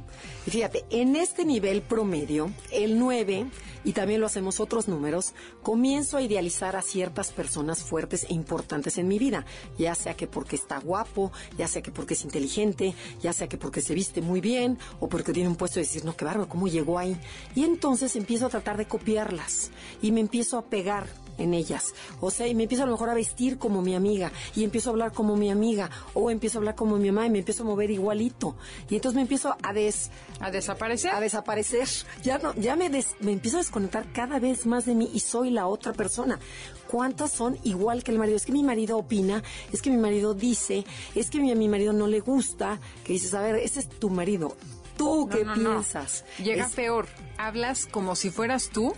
Y 0.46 0.52
fíjate, 0.52 0.86
en 0.90 1.16
este 1.16 1.46
nivel 1.46 1.82
promedio, 1.82 2.52
el 2.72 3.00
9 3.00 3.48
y 3.84 3.94
también 3.94 4.20
lo 4.20 4.28
hacemos 4.28 4.60
otros 4.60 4.88
números, 4.88 5.34
comienzo 5.64 6.18
a 6.18 6.22
idealizar 6.22 6.76
a 6.76 6.82
ciertas 6.82 7.32
personas 7.32 7.84
fuertes 7.84 8.26
e 8.30 8.34
importantes 8.34 8.98
en 8.98 9.08
mi 9.08 9.18
vida, 9.18 9.46
ya 9.78 9.96
sea 9.96 10.16
que 10.16 10.28
porque 10.28 10.56
está 10.56 10.80
guapo, 10.80 11.32
ya 11.58 11.68
sea 11.68 11.82
que 11.82 11.92
porque 11.92 12.14
es 12.14 12.24
inteligente, 12.24 12.94
ya 13.22 13.34
sea 13.34 13.48
que 13.48 13.58
porque 13.58 13.82
se 13.82 13.96
viste 13.96 14.22
muy 14.22 14.42
bien 14.42 14.78
o 15.00 15.10
porque 15.10 15.34
tiene 15.34 15.50
un 15.50 15.56
puesto 15.56 15.80
de 15.80 15.86
decir, 15.86 16.06
no, 16.06 16.16
qué 16.16 16.26
bárbaro, 16.26 16.50
¿cómo 16.50 16.68
llegó 16.68 17.00
ahí? 17.00 17.18
Y 17.56 17.64
entonces 17.64 18.16
empiezo 18.16 18.46
a 18.46 18.50
tratar 18.50 18.78
de 18.78 18.86
copiarlas 18.86 19.72
y 20.02 20.12
me 20.12 20.20
empiezo 20.20 20.58
a 20.58 20.66
pegar 20.66 21.08
en 21.38 21.54
ellas. 21.54 21.94
O 22.20 22.32
sea, 22.32 22.48
y 22.48 22.56
me 22.56 22.64
empiezo 22.64 22.84
a 22.84 22.86
lo 22.86 22.94
mejor 22.94 23.10
a 23.10 23.14
vestir 23.14 23.58
como 23.58 23.82
mi 23.82 23.96
amiga 23.96 24.32
y 24.56 24.64
empiezo 24.64 24.90
a 24.90 24.94
hablar 24.94 25.14
como 25.14 25.36
mi 25.36 25.50
amiga 25.52 25.90
o 26.14 26.30
empiezo 26.30 26.58
a 26.58 26.60
hablar 26.60 26.76
como 26.76 26.98
mi 26.98 27.12
mamá 27.12 27.28
y 27.28 27.30
me 27.30 27.40
empiezo 27.40 27.64
a 27.64 27.66
mover 27.66 27.92
igualito. 27.92 28.56
Y 28.90 28.96
entonces 28.96 29.16
me 29.16 29.22
empiezo 29.22 29.56
a 29.62 29.74
des 29.74 30.12
a 30.40 30.52
desaparecer. 30.52 31.12
A 31.12 31.20
desaparecer. 31.20 31.88
Ya 32.24 32.38
no 32.38 32.54
ya 32.56 32.76
me 32.76 32.90
me 33.20 33.32
empiezo 33.32 33.58
a 33.58 33.62
desconectar 33.62 34.12
cada 34.12 34.40
vez 34.40 34.66
más 34.66 34.86
de 34.86 34.96
mí 34.96 35.10
y 35.14 35.20
soy 35.20 35.50
la 35.50 35.68
otra 35.68 35.94
persona. 35.94 36.40
¿Cuántas 36.88 37.32
son 37.32 37.58
igual 37.64 38.04
que 38.04 38.12
el 38.12 38.20
marido? 38.20 38.36
Es 38.36 38.46
que 38.46 38.52
mi 38.52 38.64
marido 38.64 38.98
opina, 38.98 39.44
es 39.72 39.82
que 39.82 39.90
mi 39.90 39.98
marido 39.98 40.34
dice, 40.34 40.86
es 41.16 41.30
que 41.30 41.40
a 41.40 41.56
mi 41.56 41.70
marido 41.70 41.94
no 41.94 42.08
le 42.08 42.20
gusta, 42.20 42.80
que 43.06 43.14
dices, 43.14 43.34
a 43.34 43.42
ver, 43.42 43.56
ese 43.56 43.80
es 43.80 43.90
tu 43.90 44.10
marido 44.10 44.56
¿Tú 45.02 45.28
qué 45.30 45.46
piensas? 45.46 46.26
Llega 46.38 46.70
peor. 46.70 47.08
Hablas 47.38 47.88
como 47.88 48.16
si 48.16 48.30
fueras 48.30 48.70
tú 48.70 48.94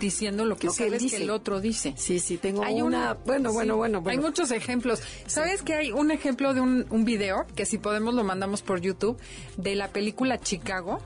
diciendo 0.00 0.44
lo 0.44 0.56
que 0.56 0.68
sabes 0.70 1.10
que, 1.10 1.16
el 1.16 1.30
otro 1.30 1.60
dice. 1.60 1.94
Sí, 1.96 2.18
sí, 2.18 2.36
tengo 2.36 2.62
hay 2.62 2.82
una... 2.82 3.14
Bueno, 3.14 3.52
bueno, 3.52 3.76
bueno, 3.76 4.02
Hay 4.06 4.18
muchos 4.18 4.50
ejemplos. 4.50 5.02
¿Sabes 5.26 5.62
que 5.62 5.74
hay 5.74 5.92
un 5.92 6.10
ejemplo 6.10 6.52
de 6.52 6.60
un, 6.60 6.86
un 6.90 7.04
video, 7.04 7.46
que 7.54 7.64
si 7.64 7.78
podemos 7.78 8.14
lo 8.14 8.22
mandamos 8.22 8.60
por 8.60 8.80
YouTube, 8.80 9.18
de 9.56 9.76
la 9.76 9.88
película 9.88 10.38
Chicago? 10.38 11.00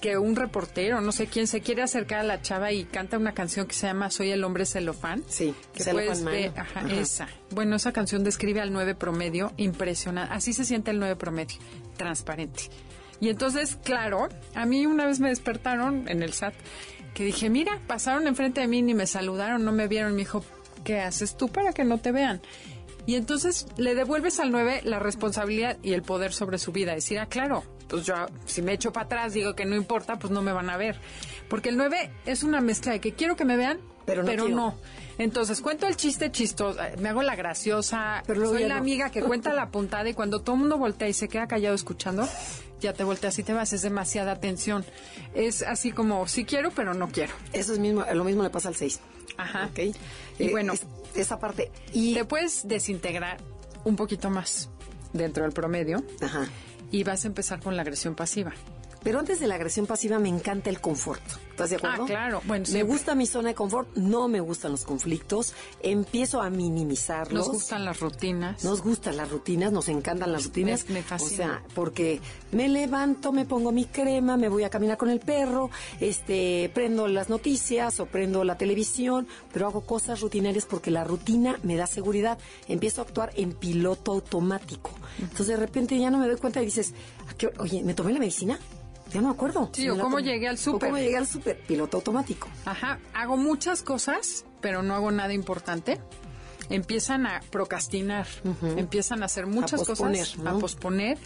que 0.00 0.18
un 0.18 0.36
reportero, 0.36 1.00
no 1.00 1.12
sé 1.12 1.26
quién, 1.26 1.46
se 1.46 1.60
quiere 1.60 1.82
acercar 1.82 2.20
a 2.20 2.22
la 2.22 2.42
chava 2.42 2.72
y 2.72 2.84
canta 2.84 3.16
una 3.16 3.32
canción 3.32 3.66
que 3.66 3.74
se 3.74 3.86
llama 3.86 4.10
Soy 4.10 4.30
el 4.30 4.44
hombre 4.44 4.66
celofán. 4.66 5.24
Sí, 5.28 5.54
que 5.72 5.84
puedes 5.84 6.22
ver, 6.24 6.52
ajá, 6.56 6.82
esa. 6.90 7.28
Bueno, 7.50 7.76
esa 7.76 7.92
canción 7.92 8.22
describe 8.22 8.60
al 8.60 8.72
9 8.72 8.94
promedio 8.94 9.52
impresionante. 9.56 10.34
Así 10.34 10.52
se 10.52 10.64
siente 10.64 10.90
el 10.90 10.98
9 10.98 11.16
promedio, 11.16 11.56
transparente. 11.96 12.64
Y 13.20 13.28
entonces, 13.28 13.76
claro, 13.82 14.28
a 14.54 14.66
mí 14.66 14.86
una 14.86 15.06
vez 15.06 15.20
me 15.20 15.28
despertaron 15.28 16.08
en 16.08 16.22
el 16.22 16.32
SAT 16.32 16.54
que 17.14 17.24
dije, 17.24 17.50
mira, 17.50 17.80
pasaron 17.86 18.26
enfrente 18.26 18.60
de 18.60 18.68
mí 18.68 18.82
ni 18.82 18.94
me 18.94 19.06
saludaron, 19.06 19.64
no 19.64 19.72
me 19.72 19.88
vieron. 19.88 20.12
Me 20.12 20.20
dijo, 20.20 20.44
¿qué 20.84 21.00
haces 21.00 21.36
tú 21.36 21.48
para 21.48 21.72
que 21.72 21.84
no 21.84 21.98
te 21.98 22.12
vean? 22.12 22.40
Y 23.06 23.16
entonces 23.16 23.66
le 23.76 23.94
devuelves 23.94 24.40
al 24.40 24.52
9 24.52 24.82
la 24.84 24.98
responsabilidad 24.98 25.76
y 25.82 25.92
el 25.92 26.02
poder 26.02 26.32
sobre 26.32 26.58
su 26.58 26.72
vida. 26.72 26.94
Decir, 26.94 27.18
ah, 27.18 27.26
claro, 27.26 27.64
pues 27.88 28.06
yo 28.06 28.14
si 28.46 28.62
me 28.62 28.72
echo 28.72 28.92
para 28.92 29.06
atrás 29.06 29.32
digo 29.32 29.54
que 29.54 29.64
no 29.64 29.74
importa, 29.74 30.18
pues 30.18 30.32
no 30.32 30.42
me 30.42 30.52
van 30.52 30.70
a 30.70 30.76
ver. 30.76 31.00
Porque 31.48 31.70
el 31.70 31.76
9 31.76 32.10
es 32.26 32.42
una 32.42 32.60
mezcla 32.60 32.92
de 32.92 33.00
que 33.00 33.12
quiero 33.12 33.36
que 33.36 33.44
me 33.44 33.56
vean, 33.56 33.80
pero 34.06 34.22
no. 34.22 34.28
Pero 34.28 34.48
no. 34.48 34.76
Entonces 35.20 35.60
cuento 35.60 35.86
el 35.86 35.96
chiste 35.96 36.32
chistoso, 36.32 36.82
eh, 36.82 36.94
me 36.98 37.10
hago 37.10 37.22
la 37.22 37.36
graciosa, 37.36 38.22
pero 38.26 38.48
soy 38.48 38.64
la 38.64 38.78
amiga 38.78 39.10
que 39.10 39.20
cuenta 39.20 39.52
la 39.52 39.68
puntada 39.68 40.08
y 40.08 40.14
cuando 40.14 40.40
todo 40.40 40.54
el 40.54 40.62
mundo 40.62 40.78
voltea 40.78 41.10
y 41.10 41.12
se 41.12 41.28
queda 41.28 41.46
callado 41.46 41.74
escuchando, 41.74 42.26
ya 42.80 42.94
te 42.94 43.04
volteas 43.04 43.38
y 43.38 43.42
te 43.42 43.52
vas, 43.52 43.74
es 43.74 43.82
demasiada 43.82 44.32
atención. 44.32 44.82
Es 45.34 45.62
así 45.62 45.92
como, 45.92 46.26
sí 46.26 46.46
quiero, 46.46 46.70
pero 46.70 46.94
no 46.94 47.08
quiero. 47.08 47.34
Eso 47.52 47.74
es 47.74 47.78
mismo, 47.78 48.02
lo 48.14 48.24
mismo 48.24 48.42
le 48.42 48.48
pasa 48.48 48.68
al 48.68 48.76
6. 48.76 49.00
Ajá. 49.36 49.66
Ok. 49.66 49.78
Y 49.78 49.94
eh, 50.38 50.50
bueno, 50.52 50.72
esa 51.14 51.38
parte. 51.38 51.70
Y 51.92 52.14
te 52.14 52.24
puedes 52.24 52.66
desintegrar 52.66 53.36
un 53.84 53.96
poquito 53.96 54.30
más 54.30 54.70
dentro 55.12 55.44
del 55.44 55.52
promedio. 55.52 56.02
Ajá. 56.22 56.48
Y 56.90 57.04
vas 57.04 57.26
a 57.26 57.28
empezar 57.28 57.60
con 57.60 57.76
la 57.76 57.82
agresión 57.82 58.14
pasiva. 58.14 58.54
Pero 59.02 59.18
antes 59.18 59.38
de 59.38 59.48
la 59.48 59.56
agresión 59.56 59.86
pasiva 59.86 60.18
me 60.18 60.30
encanta 60.30 60.70
el 60.70 60.80
confort. 60.80 61.22
¿Estás 61.64 61.70
de 61.70 61.76
acuerdo? 61.76 62.04
Ah, 62.04 62.06
claro. 62.06 62.42
Bueno, 62.46 62.64
me 62.72 62.82
gusta 62.82 63.14
mi 63.14 63.26
zona 63.26 63.50
de 63.50 63.54
confort, 63.54 63.94
no 63.96 64.28
me 64.28 64.40
gustan 64.40 64.72
los 64.72 64.84
conflictos, 64.84 65.54
empiezo 65.82 66.40
a 66.40 66.48
minimizarlos. 66.50 67.46
Nos 67.46 67.54
gustan 67.54 67.84
las 67.84 68.00
rutinas. 68.00 68.64
Nos 68.64 68.82
gustan 68.82 69.16
las 69.16 69.30
rutinas, 69.30 69.72
nos 69.72 69.88
encantan 69.88 70.32
las 70.32 70.44
rutinas. 70.44 70.88
Me, 70.88 71.02
fascina. 71.02 71.32
O 71.32 71.36
sea, 71.36 71.62
porque 71.74 72.20
me 72.52 72.68
levanto, 72.68 73.32
me 73.32 73.44
pongo 73.44 73.72
mi 73.72 73.84
crema, 73.84 74.36
me 74.36 74.48
voy 74.48 74.64
a 74.64 74.70
caminar 74.70 74.96
con 74.96 75.10
el 75.10 75.20
perro, 75.20 75.70
este, 76.00 76.70
prendo 76.72 77.08
las 77.08 77.28
noticias 77.28 78.00
o 78.00 78.06
prendo 78.06 78.42
la 78.44 78.56
televisión, 78.56 79.26
pero 79.52 79.66
hago 79.66 79.82
cosas 79.82 80.20
rutinarias 80.20 80.64
porque 80.66 80.90
la 80.90 81.04
rutina 81.04 81.58
me 81.62 81.76
da 81.76 81.86
seguridad. 81.86 82.38
Empiezo 82.68 83.02
a 83.02 83.04
actuar 83.04 83.32
en 83.36 83.52
piloto 83.52 84.12
automático. 84.12 84.90
Entonces 85.18 85.48
de 85.48 85.56
repente 85.56 85.98
ya 85.98 86.10
no 86.10 86.18
me 86.18 86.26
doy 86.26 86.36
cuenta 86.36 86.62
y 86.62 86.64
dices, 86.64 86.94
oye, 87.58 87.82
¿me 87.82 87.94
tomé 87.94 88.12
la 88.12 88.18
medicina? 88.18 88.58
Ya 89.12 89.20
no 89.20 89.28
me 89.28 89.34
acuerdo. 89.34 89.70
Sí, 89.72 89.88
o 89.88 89.98
cómo 89.98 90.20
llegué 90.20 90.48
al 90.48 90.58
súper. 90.58 90.88
cómo 90.90 90.98
llegué 91.00 91.16
al 91.16 91.26
súper, 91.26 91.58
piloto 91.60 91.96
automático. 91.98 92.48
Ajá, 92.64 92.98
hago 93.14 93.36
muchas 93.36 93.82
cosas, 93.82 94.44
pero 94.60 94.82
no 94.82 94.94
hago 94.94 95.10
nada 95.10 95.32
importante. 95.32 96.00
Empiezan 96.68 97.26
a 97.26 97.40
procrastinar, 97.50 98.28
empiezan 98.76 99.22
a 99.22 99.26
hacer 99.26 99.46
muchas 99.46 99.82
cosas, 99.82 100.36
a 100.44 100.52
posponer 100.58 101.18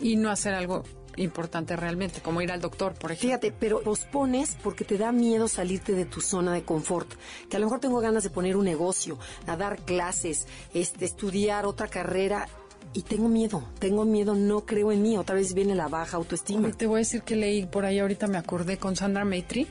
y 0.00 0.14
no 0.16 0.30
hacer 0.30 0.54
algo 0.54 0.84
importante 1.16 1.74
realmente, 1.76 2.20
como 2.20 2.40
ir 2.42 2.52
al 2.52 2.60
doctor, 2.60 2.94
por 2.94 3.10
ejemplo. 3.10 3.28
Fíjate, 3.28 3.52
pero 3.58 3.80
pospones 3.82 4.56
porque 4.62 4.84
te 4.84 4.98
da 4.98 5.12
miedo 5.12 5.48
salirte 5.48 5.92
de 5.92 6.04
tu 6.04 6.20
zona 6.20 6.52
de 6.52 6.62
confort. 6.62 7.10
Que 7.48 7.56
a 7.56 7.60
lo 7.60 7.66
mejor 7.66 7.80
tengo 7.80 8.00
ganas 8.00 8.22
de 8.22 8.30
poner 8.30 8.56
un 8.56 8.64
negocio, 8.64 9.18
a 9.46 9.56
dar 9.56 9.84
clases, 9.84 10.46
este, 10.74 11.04
estudiar 11.04 11.66
otra 11.66 11.88
carrera 11.88 12.48
y 12.96 13.02
tengo 13.02 13.28
miedo, 13.28 13.62
tengo 13.78 14.06
miedo, 14.06 14.34
no 14.34 14.64
creo 14.64 14.90
en 14.90 15.02
mí, 15.02 15.18
otra 15.18 15.34
vez 15.34 15.52
viene 15.52 15.74
la 15.74 15.86
baja 15.86 16.16
autoestima. 16.16 16.72
te 16.72 16.86
voy 16.86 16.96
a 16.96 16.98
decir 17.00 17.20
que 17.20 17.36
leí 17.36 17.66
por 17.66 17.84
ahí, 17.84 17.98
ahorita 17.98 18.26
me 18.26 18.38
acordé 18.38 18.78
con 18.78 18.96
Sandra 18.96 19.26
Maitri, 19.26 19.66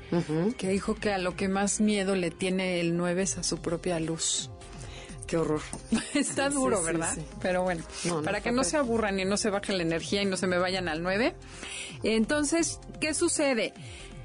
que 0.59 0.69
dijo 0.69 0.93
que 0.93 1.11
a 1.11 1.17
lo 1.17 1.35
que 1.35 1.47
más 1.47 1.81
miedo 1.81 2.15
le 2.15 2.29
tiene 2.29 2.79
el 2.79 2.95
9 2.95 3.23
es 3.23 3.39
a 3.39 3.43
su 3.43 3.57
propia 3.57 3.99
luz. 3.99 4.51
Qué 5.25 5.37
horror. 5.37 5.61
Está 6.13 6.49
duro, 6.49 6.83
¿verdad? 6.83 7.17
Pero 7.41 7.63
bueno, 7.63 7.83
para 8.23 8.41
que 8.41 8.51
no 8.51 8.63
se 8.63 8.77
aburran 8.77 9.19
y 9.19 9.25
no 9.25 9.37
se 9.37 9.49
baje 9.49 9.73
la 9.73 9.81
energía 9.81 10.21
y 10.21 10.25
no 10.25 10.37
se 10.37 10.45
me 10.45 10.59
vayan 10.59 10.87
al 10.87 11.01
9. 11.01 11.33
Entonces, 12.03 12.79
¿qué 13.01 13.15
sucede? 13.15 13.73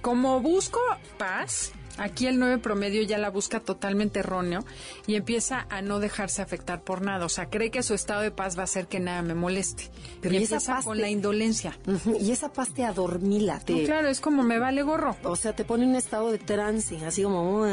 Como 0.02 0.40
busco 0.40 0.78
paz, 1.16 1.72
Aquí 2.00 2.26
el 2.26 2.38
9 2.38 2.58
promedio 2.58 3.02
ya 3.02 3.18
la 3.18 3.28
busca 3.28 3.60
totalmente 3.60 4.20
erróneo 4.20 4.64
y 5.06 5.16
empieza 5.16 5.66
a 5.68 5.82
no 5.82 5.98
dejarse 5.98 6.40
afectar 6.40 6.82
por 6.82 7.02
nada. 7.02 7.26
O 7.26 7.28
sea, 7.28 7.50
cree 7.50 7.70
que 7.70 7.82
su 7.82 7.92
estado 7.92 8.22
de 8.22 8.30
paz 8.30 8.56
va 8.56 8.62
a 8.62 8.64
hacer 8.64 8.86
que 8.86 9.00
nada 9.00 9.20
me 9.20 9.34
moleste. 9.34 9.90
Pero 10.22 10.34
y, 10.34 10.38
empieza 10.38 10.80
con 10.82 10.98
la 10.98 11.10
indolencia. 11.10 11.78
Y 12.18 12.30
esa 12.30 12.52
paz 12.52 12.72
te 12.72 12.84
adormila. 12.84 13.60
Te... 13.60 13.84
claro, 13.84 14.08
es 14.08 14.20
como 14.20 14.42
me 14.42 14.58
vale 14.58 14.82
gorro. 14.82 15.14
O 15.24 15.36
sea, 15.36 15.54
te 15.54 15.64
pone 15.64 15.84
en 15.84 15.90
un 15.90 15.96
estado 15.96 16.32
de 16.32 16.38
trance, 16.38 17.04
así 17.04 17.22
como, 17.22 17.66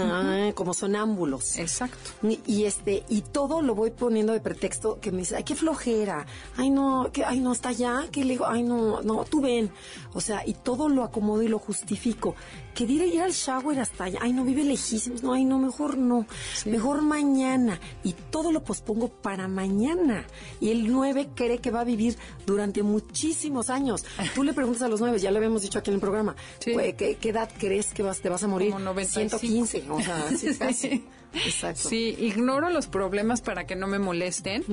como 0.55 0.73
sonámbulos. 0.73 1.57
Exacto. 1.57 1.97
Y, 2.45 2.65
este, 2.65 3.05
y 3.07 3.21
todo 3.21 3.61
lo 3.61 3.75
voy 3.75 3.91
poniendo 3.91 4.33
de 4.33 4.41
pretexto 4.41 4.99
que 4.99 5.11
me 5.11 5.19
dice, 5.19 5.37
ay, 5.37 5.43
qué 5.45 5.55
flojera. 5.55 6.25
Ay, 6.57 6.69
no, 6.69 7.09
que, 7.13 7.23
ay, 7.23 7.39
no, 7.39 7.53
está 7.53 7.69
allá. 7.69 8.07
Que 8.11 8.25
le 8.25 8.31
digo, 8.31 8.45
ay, 8.45 8.63
no, 8.63 9.01
no, 9.01 9.23
tú 9.23 9.39
ven. 9.39 9.71
O 10.13 10.19
sea, 10.19 10.45
y 10.45 10.53
todo 10.53 10.89
lo 10.89 11.03
acomodo 11.03 11.43
y 11.43 11.47
lo 11.47 11.59
justifico. 11.59 12.35
Que 12.77 12.85
diré 12.85 13.07
ir 13.07 13.21
al 13.21 13.31
shower 13.31 13.79
hasta 13.79 14.03
allá 14.03 14.19
ay, 14.21 14.33
no, 14.33 14.43
vive 14.43 14.63
lejísimos, 14.63 15.23
no, 15.23 15.33
ay, 15.33 15.45
no, 15.45 15.57
mejor 15.57 15.97
no, 15.97 16.27
mejor 16.65 17.01
mañana. 17.01 17.79
Y 18.03 18.13
todo 18.13 18.51
lo 18.51 18.63
pospongo 18.63 19.07
para 19.07 19.47
mañana. 19.47 20.27
Y 20.61 20.69
el 20.69 20.91
9 20.91 21.29
cree 21.33 21.57
que 21.57 21.71
va 21.71 21.81
a 21.81 21.83
vivir 21.83 22.15
durante 22.45 22.83
muchísimos 22.83 23.71
años. 23.71 24.05
Tú 24.35 24.43
le 24.43 24.53
preguntas 24.53 24.83
a 24.83 24.89
los 24.89 24.99
9, 24.99 25.17
ya 25.17 25.31
lo 25.31 25.37
habíamos 25.37 25.63
dicho 25.63 25.79
aquí 25.79 25.89
en 25.89 25.95
el 25.95 26.01
programa, 26.01 26.35
¿qué, 26.63 27.17
edad 27.19 27.49
crees 27.57 27.93
que 27.93 28.03
vas, 28.03 28.19
te 28.19 28.29
vas 28.29 28.43
a 28.43 28.47
morir? 28.47 28.71
Como 28.71 28.85
95. 28.85 29.39
115, 29.39 29.91
o 29.91 29.99
sea, 29.99 30.27
así 30.27 30.55
casi. 30.55 31.03
Exacto. 31.33 31.89
Sí, 31.89 32.15
ignoro 32.19 32.69
los 32.69 32.87
problemas 32.87 33.41
para 33.41 33.65
que 33.65 33.75
no 33.75 33.87
me 33.87 33.99
molesten, 33.99 34.63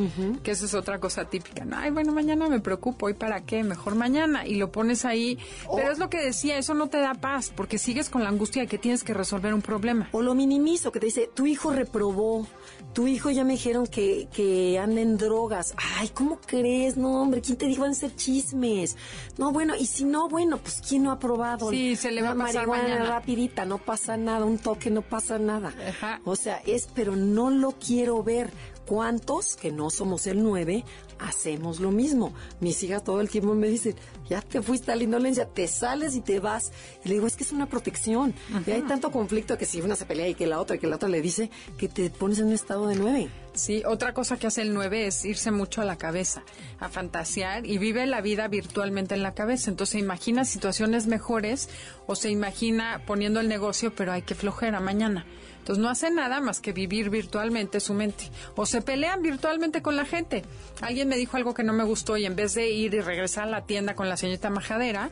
que 0.42 0.52
eso 0.52 0.66
es 0.66 0.74
otra 0.74 0.98
cosa 0.98 1.24
típica. 1.26 1.66
Ay, 1.74 1.90
bueno, 1.90 2.12
mañana 2.12 2.48
me 2.48 2.60
preocupo, 2.60 3.08
¿y 3.10 3.14
para 3.14 3.44
qué? 3.44 3.62
Mejor 3.64 3.94
mañana. 3.94 4.46
Y 4.46 4.56
lo 4.56 4.70
pones 4.72 5.04
ahí. 5.04 5.38
Pero 5.74 5.92
es 5.92 5.98
lo 5.98 6.08
que 6.10 6.18
decía, 6.18 6.56
eso 6.58 6.74
no 6.74 6.88
te 6.88 6.98
da 6.98 7.14
paz, 7.14 7.52
porque 7.54 7.78
sigues 7.78 8.08
con 8.08 8.22
la 8.22 8.28
angustia 8.28 8.62
de 8.62 8.68
que 8.68 8.78
tienes 8.78 9.04
que 9.04 9.14
resolver 9.14 9.52
un 9.52 9.62
problema. 9.62 10.08
O 10.12 10.22
lo 10.22 10.34
minimizo, 10.34 10.92
que 10.92 11.00
te 11.00 11.06
dice, 11.06 11.30
tu 11.32 11.46
hijo 11.46 11.70
reprobó, 11.72 12.46
tu 12.94 13.08
hijo 13.08 13.30
ya 13.30 13.44
me 13.44 13.54
dijeron 13.54 13.86
que, 13.86 14.28
que 14.32 14.78
anda 14.78 15.00
en 15.00 15.18
drogas. 15.18 15.74
Ay, 15.98 16.08
¿cómo 16.08 16.38
crees? 16.38 16.96
No, 16.96 17.20
hombre, 17.20 17.40
¿quién 17.42 17.58
te 17.58 17.66
dijo 17.66 17.82
van 17.82 17.90
a 17.90 17.94
ser 17.94 18.14
chismes? 18.14 18.96
No, 19.36 19.52
bueno, 19.52 19.74
y 19.76 19.86
si 19.86 20.04
no, 20.04 20.28
bueno, 20.28 20.58
pues 20.58 20.80
¿quién 20.88 21.02
no 21.02 21.10
ha 21.10 21.18
probado? 21.18 21.70
Sí, 21.70 21.96
se 21.96 22.12
le 22.12 22.22
va 22.22 22.30
a 22.30 22.34
pasar 22.36 22.68
mañana. 22.68 23.04
rapidita, 23.04 23.64
no 23.64 23.78
pasa 23.78 24.16
nada, 24.16 24.44
un 24.44 24.58
toque, 24.58 24.90
no 24.90 25.02
pasa 25.02 25.38
nada. 25.38 25.74
Ajá. 25.88 26.20
O 26.24 26.36
sea, 26.36 26.62
es, 26.64 26.88
pero 26.94 27.16
no 27.16 27.50
lo 27.50 27.72
quiero 27.72 28.22
ver. 28.22 28.52
¿Cuántos, 28.86 29.56
que 29.56 29.72
no 29.72 29.88
somos 29.88 30.26
el 30.26 30.42
9, 30.42 30.84
hacemos 31.18 31.80
lo 31.80 31.90
mismo? 31.90 32.34
Mis 32.60 32.82
hijas 32.82 33.02
todo 33.02 33.22
el 33.22 33.30
tiempo 33.30 33.54
me 33.54 33.66
dicen, 33.68 33.96
ya 34.28 34.40
te 34.40 34.62
fuiste 34.62 34.92
a 34.92 34.96
la 34.96 35.04
indolencia, 35.04 35.46
te 35.46 35.66
sales 35.68 36.14
y 36.14 36.20
te 36.20 36.40
vas. 36.40 36.72
Y 37.04 37.08
le 37.08 37.14
digo, 37.14 37.26
es 37.26 37.36
que 37.36 37.44
es 37.44 37.52
una 37.52 37.66
protección. 37.66 38.34
Y 38.66 38.70
hay 38.70 38.82
tanto 38.82 39.10
conflicto 39.10 39.58
que 39.58 39.66
si 39.66 39.80
una 39.80 39.96
se 39.96 40.06
pelea 40.06 40.28
y 40.28 40.34
que 40.34 40.46
la 40.46 40.60
otra, 40.60 40.76
y 40.76 40.78
que 40.78 40.86
la 40.86 40.96
otra 40.96 41.08
le 41.08 41.20
dice, 41.20 41.50
que 41.78 41.88
te 41.88 42.10
pones 42.10 42.38
en 42.38 42.46
un 42.46 42.52
estado 42.52 42.86
de 42.86 42.96
9. 42.96 43.28
Sí, 43.54 43.82
otra 43.86 44.14
cosa 44.14 44.36
que 44.36 44.48
hace 44.48 44.62
el 44.62 44.74
9 44.74 45.06
es 45.06 45.24
irse 45.24 45.52
mucho 45.52 45.80
a 45.80 45.84
la 45.84 45.96
cabeza, 45.96 46.42
a 46.80 46.88
fantasear 46.88 47.64
y 47.66 47.78
vive 47.78 48.04
la 48.06 48.20
vida 48.20 48.48
virtualmente 48.48 49.14
en 49.14 49.22
la 49.22 49.34
cabeza. 49.34 49.70
Entonces 49.70 49.92
se 49.92 49.98
imagina 50.00 50.44
situaciones 50.44 51.06
mejores 51.06 51.68
o 52.06 52.16
se 52.16 52.30
imagina 52.30 53.02
poniendo 53.06 53.38
el 53.38 53.48
negocio, 53.48 53.94
pero 53.94 54.12
hay 54.12 54.22
que 54.22 54.34
flojera 54.34 54.80
mañana. 54.80 55.24
Entonces 55.64 55.82
no 55.82 55.88
hace 55.88 56.10
nada 56.10 56.42
más 56.42 56.60
que 56.60 56.74
vivir 56.74 57.08
virtualmente 57.08 57.80
su 57.80 57.94
mente. 57.94 58.30
O 58.54 58.66
se 58.66 58.82
pelean 58.82 59.22
virtualmente 59.22 59.80
con 59.80 59.96
la 59.96 60.04
gente. 60.04 60.44
Alguien 60.82 61.08
me 61.08 61.16
dijo 61.16 61.38
algo 61.38 61.54
que 61.54 61.64
no 61.64 61.72
me 61.72 61.84
gustó 61.84 62.18
y 62.18 62.26
en 62.26 62.36
vez 62.36 62.52
de 62.52 62.70
ir 62.70 62.92
y 62.92 63.00
regresar 63.00 63.44
a 63.44 63.50
la 63.50 63.64
tienda 63.64 63.94
con 63.94 64.10
la 64.10 64.18
señorita 64.18 64.50
majadera, 64.50 65.08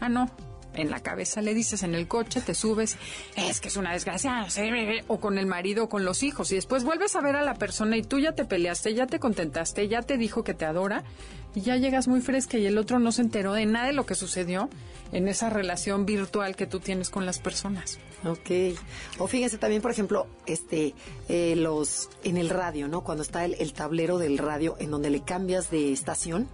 ah, 0.00 0.10
no, 0.10 0.30
en 0.76 0.90
la 0.90 1.00
cabeza 1.00 1.42
le 1.42 1.54
dices 1.54 1.82
en 1.82 1.94
el 1.94 2.08
coche, 2.08 2.40
te 2.40 2.54
subes, 2.54 2.96
es 3.36 3.60
que 3.60 3.68
es 3.68 3.76
una 3.76 3.92
desgracia, 3.92 4.46
o 5.08 5.20
con 5.20 5.38
el 5.38 5.46
marido 5.46 5.84
o 5.84 5.88
con 5.88 6.04
los 6.04 6.22
hijos, 6.22 6.52
y 6.52 6.56
después 6.56 6.84
vuelves 6.84 7.16
a 7.16 7.20
ver 7.20 7.36
a 7.36 7.42
la 7.42 7.54
persona 7.54 7.96
y 7.96 8.02
tú 8.02 8.18
ya 8.18 8.32
te 8.32 8.44
peleaste, 8.44 8.94
ya 8.94 9.06
te 9.06 9.18
contentaste, 9.18 9.88
ya 9.88 10.02
te 10.02 10.16
dijo 10.16 10.44
que 10.44 10.54
te 10.54 10.64
adora, 10.64 11.04
y 11.56 11.62
ya 11.62 11.76
llegas 11.76 12.06
muy 12.06 12.20
fresca 12.20 12.58
y 12.58 12.66
el 12.66 12.76
otro 12.76 12.98
no 12.98 13.10
se 13.12 13.22
enteró 13.22 13.54
de 13.54 13.64
nada 13.64 13.86
de 13.86 13.94
lo 13.94 14.04
que 14.04 14.14
sucedió 14.14 14.68
en 15.10 15.26
esa 15.26 15.48
relación 15.48 16.04
virtual 16.04 16.54
que 16.54 16.66
tú 16.66 16.80
tienes 16.80 17.08
con 17.08 17.24
las 17.24 17.38
personas. 17.38 17.98
Ok. 18.24 18.78
O 19.18 19.26
fíjense 19.26 19.56
también, 19.56 19.80
por 19.80 19.90
ejemplo, 19.90 20.26
este, 20.44 20.94
eh, 21.30 21.54
los, 21.56 22.10
en 22.24 22.36
el 22.36 22.50
radio, 22.50 22.88
¿no? 22.88 23.02
Cuando 23.02 23.22
está 23.22 23.46
el, 23.46 23.54
el 23.54 23.72
tablero 23.72 24.18
del 24.18 24.36
radio 24.36 24.76
en 24.78 24.90
donde 24.90 25.08
le 25.08 25.22
cambias 25.22 25.70
de 25.70 25.92
estación, 25.92 26.46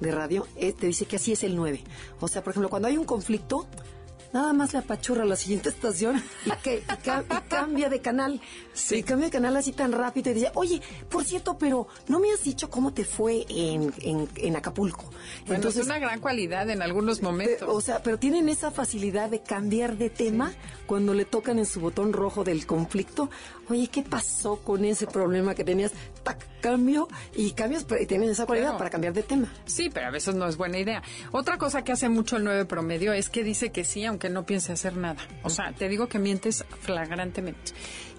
de 0.00 0.10
radio, 0.10 0.46
eh, 0.56 0.72
te 0.72 0.86
dice 0.86 1.06
que 1.06 1.16
así 1.16 1.32
es 1.32 1.44
el 1.44 1.56
9. 1.56 1.82
O 2.20 2.28
sea, 2.28 2.42
por 2.42 2.52
ejemplo, 2.52 2.70
cuando 2.70 2.88
hay 2.88 2.96
un 2.96 3.04
conflicto, 3.04 3.66
nada 4.32 4.52
más 4.52 4.72
le 4.72 4.78
apachurra 4.80 5.22
a 5.22 5.26
la 5.26 5.36
siguiente 5.36 5.68
estación 5.70 6.22
y, 6.46 6.50
que, 6.62 6.82
cambia 7.48 7.88
de 7.88 8.00
canal. 8.00 8.40
Sí. 8.72 9.02
cambia 9.02 9.26
de 9.26 9.32
canal 9.32 9.56
así 9.56 9.72
tan 9.72 9.92
rápido 9.92 10.30
y 10.30 10.34
dice, 10.34 10.50
oye, 10.54 10.80
por 11.08 11.24
cierto, 11.24 11.58
pero 11.58 11.88
no 12.08 12.20
me 12.20 12.32
has 12.32 12.42
dicho 12.42 12.70
cómo 12.70 12.92
te 12.92 13.04
fue 13.04 13.44
en, 13.48 13.92
en, 14.02 14.56
Acapulco. 14.56 15.10
Entonces, 15.46 15.82
es 15.82 15.86
una 15.86 15.98
gran 15.98 16.20
cualidad 16.20 16.68
en 16.70 16.82
algunos 16.82 17.22
momentos. 17.22 17.68
o 17.68 17.80
sea, 17.80 18.02
pero 18.02 18.18
tienen 18.18 18.48
esa 18.48 18.70
facilidad 18.70 19.30
de 19.30 19.42
cambiar 19.42 19.96
de 19.96 20.10
tema 20.10 20.52
cuando 20.86 21.14
le 21.14 21.24
tocan 21.24 21.58
en 21.58 21.66
su 21.66 21.80
botón 21.80 22.12
rojo 22.12 22.44
del 22.44 22.66
conflicto. 22.66 23.30
Oye, 23.70 23.86
¿qué 23.86 24.02
pasó 24.02 24.56
con 24.56 24.84
ese 24.84 25.06
problema 25.06 25.54
que 25.54 25.62
tenías? 25.62 25.92
Tac, 26.24 26.44
cambio 26.60 27.08
y 27.34 27.52
cambios, 27.52 27.86
y 28.00 28.06
tienen 28.06 28.28
esa 28.28 28.44
cualidad 28.44 28.76
para 28.76 28.90
cambiar 28.90 29.14
de 29.14 29.22
tema. 29.22 29.52
Sí, 29.64 29.90
pero 29.92 30.08
a 30.08 30.10
veces 30.10 30.34
no 30.34 30.46
es 30.48 30.56
buena 30.56 30.78
idea. 30.78 31.02
Otra 31.30 31.56
cosa 31.56 31.84
que 31.84 31.92
hace 31.92 32.08
mucho 32.08 32.36
el 32.36 32.44
9 32.44 32.64
promedio 32.64 33.12
es 33.12 33.30
que 33.30 33.44
dice 33.44 33.70
que 33.70 33.84
sí, 33.84 34.04
aunque 34.04 34.28
no 34.28 34.44
piense 34.44 34.72
hacer 34.72 34.96
nada. 34.96 35.20
O 35.44 35.50
sea, 35.50 35.72
te 35.72 35.88
digo 35.88 36.08
que 36.08 36.18
mientes 36.18 36.64
flagrantemente. 36.80 37.72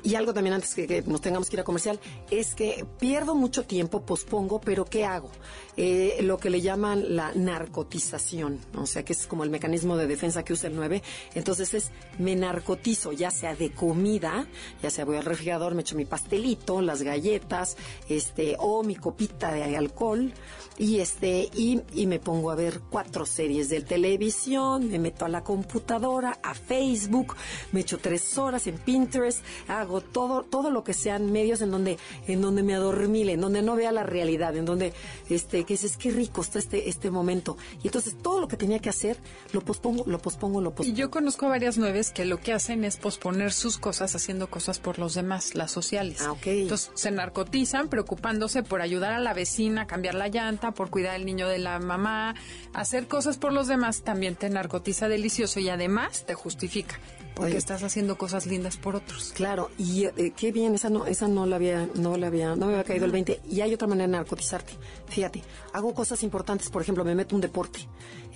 Y 0.04 0.16
algo 0.16 0.34
también 0.34 0.56
antes 0.56 0.74
que, 0.74 1.04
nos 1.06 1.22
tengamos 1.22 1.50
que 1.50 1.58
ir 1.58 1.60
a 1.60 1.64
comercial, 1.64 2.00
es 2.32 2.56
que 2.56 2.86
pierdo 3.00 3.36
mucho 3.36 3.64
tiempo, 3.64 4.04
pospongo, 4.04 4.60
pero 4.60 4.86
¿qué 4.86 5.06
hago? 5.06 5.30
Eh, 5.78 6.18
lo 6.22 6.38
que 6.38 6.50
le 6.50 6.62
llaman 6.62 7.16
la 7.16 7.32
narcotización, 7.36 8.60
o 8.76 8.88
sea, 8.88 9.04
que 9.04 9.14
es 9.14 9.28
como 9.28 9.44
el 9.44 9.52
mecanismo 9.52 9.98
de 9.98 10.08
defensa 10.08 10.44
que 10.44 10.54
usa 10.54 10.70
el 10.70 10.76
9. 10.76 11.04
Entonces 11.36 11.74
es, 11.76 11.92
me 12.18 12.36
narcotizo, 12.36 13.12
ya 13.12 13.30
sea 13.30 13.56
de 13.56 13.72
comida, 13.72 14.48
ya 14.82 14.90
sea 14.90 15.06
voy 15.06 15.18
al 15.18 15.26
refrigerador, 15.42 15.74
me 15.74 15.82
echo 15.82 15.96
mi 15.96 16.06
pastelito, 16.06 16.82
las 16.82 17.02
galletas, 17.02 17.76
este, 18.08 18.56
o 18.60 18.84
mi 18.84 18.96
copita 18.96 19.52
de 19.52 19.76
alcohol, 19.76 20.32
y 20.78 21.00
este, 21.00 21.50
y, 21.54 21.82
y 21.94 22.08
me 22.08 22.20
pongo 22.20 22.52
a 22.52 22.56
ver 22.56 22.82
cuatro 22.90 23.26
series 23.26 23.70
de 23.70 23.82
televisión, 23.82 24.90
me 24.90 25.00
meto 25.00 25.26
a 25.26 25.30
la 25.30 25.44
computadora, 25.44 26.40
a 26.44 26.54
Facebook, 26.54 27.36
me 27.72 27.82
echo 27.82 27.98
tres 27.98 28.38
horas 28.38 28.68
en 28.68 28.78
Pinterest, 28.78 29.44
hago 29.68 30.02
todo, 30.02 30.44
todo 30.44 30.70
lo 30.70 30.84
que 30.84 30.94
sean 30.94 31.32
medios 31.32 31.62
en 31.62 31.72
donde, 31.72 31.98
en 32.28 32.42
donde 32.42 32.64
me 32.64 32.76
adormile, 32.76 33.34
en 33.34 33.42
donde 33.42 33.62
no 33.62 33.76
vea 33.76 33.92
la 33.92 34.04
realidad, 34.04 34.56
en 34.56 34.66
donde, 34.66 34.94
este, 35.30 35.64
que 35.66 35.74
dices, 35.74 35.98
qué 35.98 36.12
rico 36.12 36.42
está 36.42 36.60
este, 36.60 36.90
este 36.90 37.12
momento. 37.12 37.58
Y 37.84 37.88
entonces 37.88 38.16
todo 38.22 38.40
lo 38.40 38.48
que 38.48 38.58
tenía 38.58 38.80
que 38.80 38.90
hacer, 38.90 39.18
lo 39.54 39.62
pospongo, 39.62 40.04
lo 40.06 40.20
pospongo, 40.20 40.62
lo 40.62 40.72
pospongo. 40.72 40.96
Y 40.96 41.00
yo 41.00 41.12
conozco 41.12 41.46
a 41.48 41.50
varias 41.50 41.78
nueves 41.78 42.12
que 42.12 42.26
lo 42.26 42.40
que 42.40 42.54
hacen 42.54 42.86
es 42.86 42.98
posponer 42.98 43.52
sus 43.54 43.78
cosas 43.78 44.16
haciendo 44.16 44.50
cosas 44.50 44.80
por 44.80 45.00
los 45.00 45.14
demás, 45.14 45.31
las 45.54 45.72
sociales. 45.72 46.22
Ah, 46.22 46.32
ok. 46.32 46.48
Entonces 46.48 46.92
se 46.94 47.12
narcotizan 47.12 47.90
preocupándose 47.90 48.64
por 48.64 48.82
ayudar 48.82 49.14
a 49.14 49.20
la 49.20 49.34
vecina 49.34 49.84
a 49.84 49.88
cambiar 49.88 50.16
la 50.16 50.28
llanta, 50.28 50.72
por 50.72 50.90
cuidar 50.90 51.16
al 51.16 51.26
niño 51.26 51.48
de 51.48 51.60
la 51.60 51.80
mamá, 51.80 52.36
hacer 52.74 53.08
cosas 53.08 53.38
por 53.38 53.54
los 53.54 53.68
demás 53.68 54.02
también 54.04 54.36
te 54.36 54.50
narcotiza 54.50 55.08
delicioso 55.08 55.60
y 55.60 55.70
además 55.70 56.26
te 56.26 56.34
justifica 56.34 57.00
porque 57.36 57.52
Oye. 57.52 57.58
estás 57.58 57.84
haciendo 57.84 58.18
cosas 58.18 58.46
lindas 58.46 58.78
por 58.78 58.96
otros. 58.96 59.32
Claro, 59.34 59.72
y 59.78 60.06
eh, 60.06 60.34
qué 60.36 60.52
bien, 60.52 60.76
esa 60.76 60.90
no, 60.90 61.06
esa 61.06 61.28
no 61.28 61.46
la 61.46 61.56
había, 61.56 61.88
no 61.96 62.18
la 62.18 62.28
había, 62.28 62.56
no 62.56 62.68
me 62.68 62.74
había 62.74 62.84
caído 62.84 63.06
el 63.06 63.12
20. 63.12 63.42
Y 63.50 63.62
hay 63.62 63.74
otra 63.74 63.88
manera 63.88 64.08
de 64.08 64.12
narcotizarte. 64.12 64.74
Fíjate, 65.08 65.42
hago 65.74 65.94
cosas 65.94 66.24
importantes, 66.24 66.70
por 66.70 66.82
ejemplo, 66.82 67.06
me 67.06 67.16
meto 67.16 67.36
un 67.36 67.42
deporte, 67.42 67.88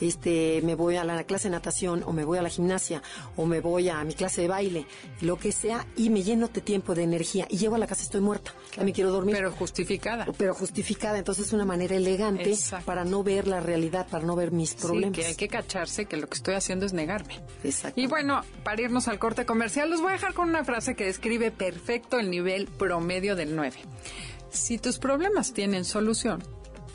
este, 0.02 0.62
me 0.64 0.76
voy 0.76 0.96
a 0.98 1.04
la 1.04 1.24
clase 1.24 1.48
de 1.50 1.52
natación, 1.54 2.04
o 2.06 2.12
me 2.14 2.24
voy 2.26 2.38
a 2.38 2.42
la 2.42 2.50
gimnasia, 2.50 3.02
o 3.36 3.46
me 3.46 3.60
voy 3.62 3.90
a 3.90 4.04
mi 4.04 4.14
clase 4.14 4.42
de 4.42 4.48
baile, 4.48 4.86
lo 5.22 5.38
que 5.38 5.52
sea, 5.52 5.86
y 5.96 6.10
me 6.10 6.24
lleno 6.24 6.48
de 6.48 6.62
tiempo, 6.62 6.96
de 6.96 7.04
energía, 7.04 7.48
y 7.50 7.58
llego 7.58 7.76
a 7.76 7.78
la 7.78 7.88
casa 7.88 8.04
estoy 8.04 8.22
muerta, 8.22 8.54
ya 8.76 8.84
me 8.84 8.94
quiero 8.94 9.12
dormir. 9.12 9.36
Pero 9.36 9.52
justificada. 9.52 10.26
pero 10.38 10.54
justificada, 10.54 11.18
entonces 11.18 11.48
es 11.48 11.54
una 11.54 11.66
manera 11.66 11.96
elegante 11.96 12.50
Exacto. 12.52 12.86
para 12.86 13.06
no 13.06 13.24
ver 13.24 13.48
la 13.48 13.60
realidad, 13.60 14.08
para 14.10 14.26
no 14.26 14.36
ver 14.36 14.52
mis 14.52 14.72
Sí, 14.72 14.78
problemas. 14.82 15.18
que 15.18 15.26
hay 15.26 15.36
que 15.36 15.48
cacharse 15.48 16.06
que 16.06 16.18
lo 16.18 16.28
que 16.28 16.36
estoy 16.36 16.56
haciendo 16.56 16.86
es 16.86 16.94
negarme. 16.94 17.40
Exacto. 17.64 18.00
Y 18.00 18.08
bueno, 18.08 18.42
para 18.64 18.82
irnos 18.82 19.08
al 19.08 19.20
corte 19.20 19.46
comercial, 19.46 19.90
los 19.90 20.02
voy 20.02 20.10
a 20.10 20.14
dejar 20.14 20.34
con 20.34 20.50
una 20.50 20.64
frase 20.64 20.96
que 20.96 21.06
describe 21.06 21.52
perfecto 21.52 22.20
el 22.20 22.30
nivel 22.30 22.68
promedio 22.68 23.36
del 23.36 23.56
9. 23.56 23.78
Si 24.50 24.78
tus 24.78 25.00
problemas 25.00 25.54
tienen 25.54 25.84
solución, 25.86 26.42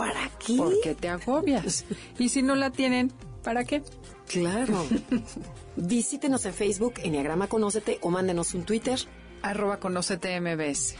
¿Para 0.00 0.30
qué? 0.38 0.56
¿por 0.56 0.80
qué 0.80 0.94
te 0.94 1.08
agobias? 1.08 1.84
Y 2.18 2.30
si 2.30 2.42
no 2.42 2.54
la 2.54 2.70
tienen, 2.70 3.12
¿para 3.44 3.64
qué? 3.64 3.82
Claro. 4.26 4.86
Visítenos 5.76 6.46
en 6.46 6.54
Facebook, 6.54 6.94
Enneagrama 7.02 7.48
Conócete, 7.48 7.98
o 8.00 8.08
mándenos 8.08 8.54
un 8.54 8.64
Twitter. 8.64 8.98
Arroba 9.42 9.78
conócete 9.78 10.40
MBS. 10.40 10.94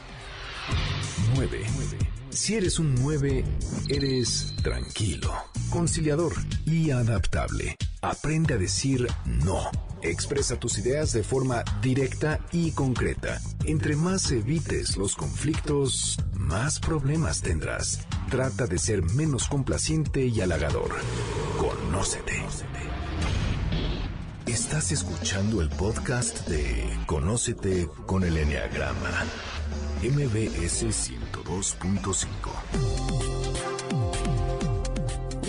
9. 1.34 1.64
Si 2.28 2.54
eres 2.54 2.78
un 2.78 2.94
9, 2.94 3.44
eres 3.88 4.54
tranquilo, 4.62 5.32
conciliador 5.70 6.32
y 6.66 6.90
adaptable. 6.90 7.76
Aprende 8.02 8.54
a 8.54 8.58
decir 8.58 9.06
no. 9.24 9.70
Expresa 10.02 10.58
tus 10.58 10.78
ideas 10.78 11.12
de 11.12 11.22
forma 11.22 11.62
directa 11.82 12.40
y 12.52 12.72
concreta. 12.72 13.40
Entre 13.64 13.96
más 13.96 14.30
evites 14.30 14.96
los 14.96 15.14
conflictos, 15.14 16.18
más 16.34 16.80
problemas 16.80 17.42
tendrás. 17.42 18.00
Trata 18.30 18.66
de 18.66 18.78
ser 18.78 19.02
menos 19.02 19.46
complaciente 19.46 20.26
y 20.26 20.40
halagador. 20.40 20.90
Conócete. 21.58 22.42
Estás 24.46 24.90
escuchando 24.90 25.60
el 25.60 25.68
podcast 25.68 26.48
de 26.48 26.88
Conócete 27.06 27.88
con 28.06 28.24
el 28.24 28.36
Enneagrama. 28.36 29.24
MBS 30.02 30.86
102.5. 30.86 33.39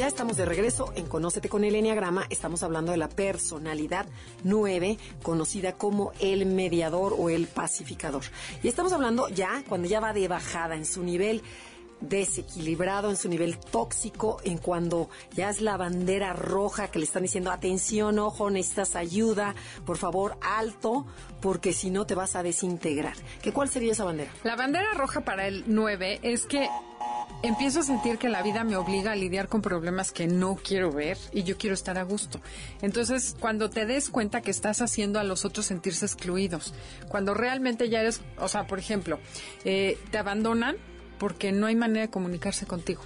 Ya 0.01 0.07
estamos 0.07 0.35
de 0.35 0.45
regreso 0.45 0.91
en 0.95 1.05
Conócete 1.05 1.47
con 1.47 1.63
el 1.63 1.75
Enneagrama. 1.75 2.25
Estamos 2.31 2.63
hablando 2.63 2.91
de 2.91 2.97
la 2.97 3.07
personalidad 3.07 4.07
9, 4.43 4.97
conocida 5.21 5.73
como 5.73 6.11
el 6.19 6.47
mediador 6.47 7.13
o 7.15 7.29
el 7.29 7.45
pacificador. 7.45 8.23
Y 8.63 8.67
estamos 8.67 8.93
hablando 8.93 9.29
ya 9.29 9.63
cuando 9.69 9.87
ya 9.87 9.99
va 9.99 10.11
de 10.11 10.27
bajada 10.27 10.73
en 10.73 10.87
su 10.87 11.03
nivel 11.03 11.43
desequilibrado, 11.99 13.11
en 13.11 13.15
su 13.15 13.29
nivel 13.29 13.59
tóxico, 13.59 14.39
en 14.43 14.57
cuando 14.57 15.07
ya 15.35 15.51
es 15.51 15.61
la 15.61 15.77
bandera 15.77 16.33
roja 16.33 16.87
que 16.87 16.97
le 16.97 17.05
están 17.05 17.21
diciendo, 17.21 17.51
atención, 17.51 18.17
ojo, 18.17 18.49
necesitas 18.49 18.95
ayuda, 18.95 19.53
por 19.85 19.97
favor, 19.97 20.35
alto, 20.41 21.05
porque 21.41 21.73
si 21.73 21.91
no 21.91 22.07
te 22.07 22.15
vas 22.15 22.35
a 22.35 22.41
desintegrar. 22.41 23.13
¿Qué 23.43 23.53
cuál 23.53 23.69
sería 23.69 23.91
esa 23.91 24.05
bandera? 24.05 24.31
La 24.43 24.55
bandera 24.55 24.95
roja 24.95 25.21
para 25.21 25.45
el 25.45 25.63
9 25.67 26.21
es 26.23 26.47
que 26.47 26.67
empiezo 27.43 27.79
a 27.79 27.83
sentir 27.83 28.17
que 28.17 28.29
la 28.29 28.43
vida 28.43 28.63
me 28.63 28.75
obliga 28.75 29.11
a 29.11 29.15
lidiar 29.15 29.47
con 29.47 29.61
problemas 29.61 30.11
que 30.11 30.27
no 30.27 30.55
quiero 30.55 30.91
ver 30.91 31.17
y 31.31 31.43
yo 31.43 31.57
quiero 31.57 31.73
estar 31.73 31.97
a 31.97 32.03
gusto. 32.03 32.39
Entonces, 32.81 33.35
cuando 33.39 33.69
te 33.69 33.85
des 33.85 34.09
cuenta 34.09 34.41
que 34.41 34.51
estás 34.51 34.81
haciendo 34.81 35.19
a 35.19 35.23
los 35.23 35.45
otros 35.45 35.65
sentirse 35.65 36.05
excluidos, 36.05 36.73
cuando 37.07 37.33
realmente 37.33 37.89
ya 37.89 38.01
eres, 38.01 38.21
o 38.37 38.47
sea, 38.47 38.67
por 38.67 38.79
ejemplo, 38.79 39.19
eh, 39.65 39.97
te 40.11 40.17
abandonan 40.17 40.77
porque 41.17 41.51
no 41.51 41.67
hay 41.67 41.75
manera 41.75 42.01
de 42.01 42.09
comunicarse 42.09 42.65
contigo. 42.65 43.01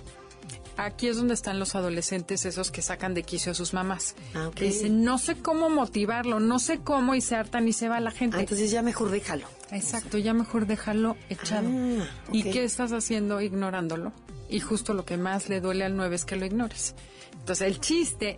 Aquí 0.78 1.08
es 1.08 1.16
donde 1.16 1.34
están 1.34 1.58
los 1.58 1.76
adolescentes, 1.76 2.46
esos 2.46 2.70
que 2.70 2.82
sacan 2.82 3.14
de 3.14 3.24
quicio 3.24 3.54
a 3.54 3.56
sus 3.56 3.74
mamás. 3.74 4.16
Ah, 4.34 4.52
dicen, 4.60 5.04
no 5.06 5.18
sé 5.18 5.36
cómo 5.36 5.70
motivarlo, 5.70 6.42
no 6.42 6.60
sé 6.60 6.80
cómo, 6.80 7.16
y 7.16 7.22
se 7.22 7.36
hartan 7.36 7.68
y 7.68 7.74
se 7.74 7.88
va 7.88 8.02
la 8.02 8.12
gente. 8.12 8.38
Ah, 8.38 8.42
entonces 8.42 8.72
ya 8.72 8.82
mejor 8.82 9.10
déjalo. 9.10 9.48
Exacto, 9.72 10.18
ya 10.18 10.34
mejor 10.34 10.68
déjalo 10.68 11.16
echado. 11.30 11.70
Ah, 11.70 12.06
¿Y 12.32 12.44
qué 12.44 12.66
estás 12.66 12.92
haciendo 12.92 13.40
ignorándolo? 13.40 14.12
Y 14.50 14.60
justo 14.60 14.94
lo 14.94 15.06
que 15.06 15.18
más 15.18 15.50
le 15.50 15.62
duele 15.62 15.86
al 15.86 15.96
9 15.96 16.16
es 16.16 16.26
que 16.26 16.36
lo 16.36 16.46
ignores. 16.46 16.96
Entonces, 17.34 17.68
el 17.68 17.80
chiste, 17.80 18.38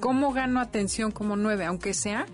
¿cómo 0.00 0.32
gano 0.32 0.60
atención 0.60 1.10
como 1.10 1.36
9? 1.36 1.64
Aunque 1.64 1.94
sea 1.94 2.26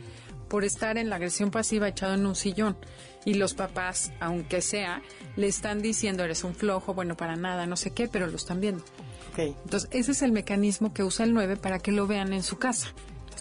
por 0.49 0.65
estar 0.65 0.99
en 0.99 1.11
la 1.11 1.17
agresión 1.17 1.51
pasiva 1.51 1.89
echado 1.89 2.15
en 2.15 2.27
un 2.27 2.35
sillón. 2.35 2.77
Y 3.25 3.35
los 3.35 3.55
papás, 3.55 4.13
aunque 4.21 4.61
sea, 4.61 5.03
le 5.35 5.49
están 5.49 5.83
diciendo, 5.83 6.23
eres 6.23 6.45
un 6.45 6.55
flojo, 6.55 6.95
bueno, 6.95 7.17
para 7.17 7.35
nada, 7.37 7.67
no 7.67 7.77
sé 7.77 7.91
qué, 7.91 8.07
pero 8.09 8.29
lo 8.29 8.37
están 8.37 8.61
viendo. 8.61 8.85
Ok. 9.33 9.39
Entonces, 9.39 9.91
ese 9.93 10.13
es 10.13 10.23
el 10.23 10.33
mecanismo 10.33 10.95
que 10.95 11.03
usa 11.03 11.25
el 11.25 11.35
9 11.35 11.57
para 11.57 11.81
que 11.81 11.91
lo 11.91 12.07
vean 12.07 12.33
en 12.33 12.43
su 12.43 12.59
casa. 12.59 12.93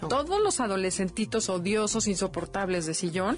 Todos 0.10 0.42
los 0.42 0.60
adolescentitos 0.60 1.50
odiosos, 1.50 2.08
insoportables 2.08 2.86
de 2.86 2.94
sillón, 2.94 3.38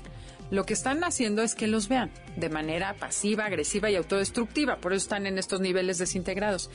lo 0.50 0.66
que 0.66 0.74
están 0.74 1.04
haciendo 1.04 1.42
es 1.42 1.56
que 1.56 1.68
los 1.68 1.90
vean 1.90 2.12
de 2.36 2.50
manera 2.50 2.94
pasiva, 2.94 3.46
agresiva 3.46 3.90
y 3.90 3.96
autodestructiva. 3.96 4.78
Por 4.78 4.94
eso 4.94 5.04
están 5.04 5.28
en 5.28 5.38
estos 5.38 5.60
niveles 5.60 5.98
desintegrados. 5.98 6.70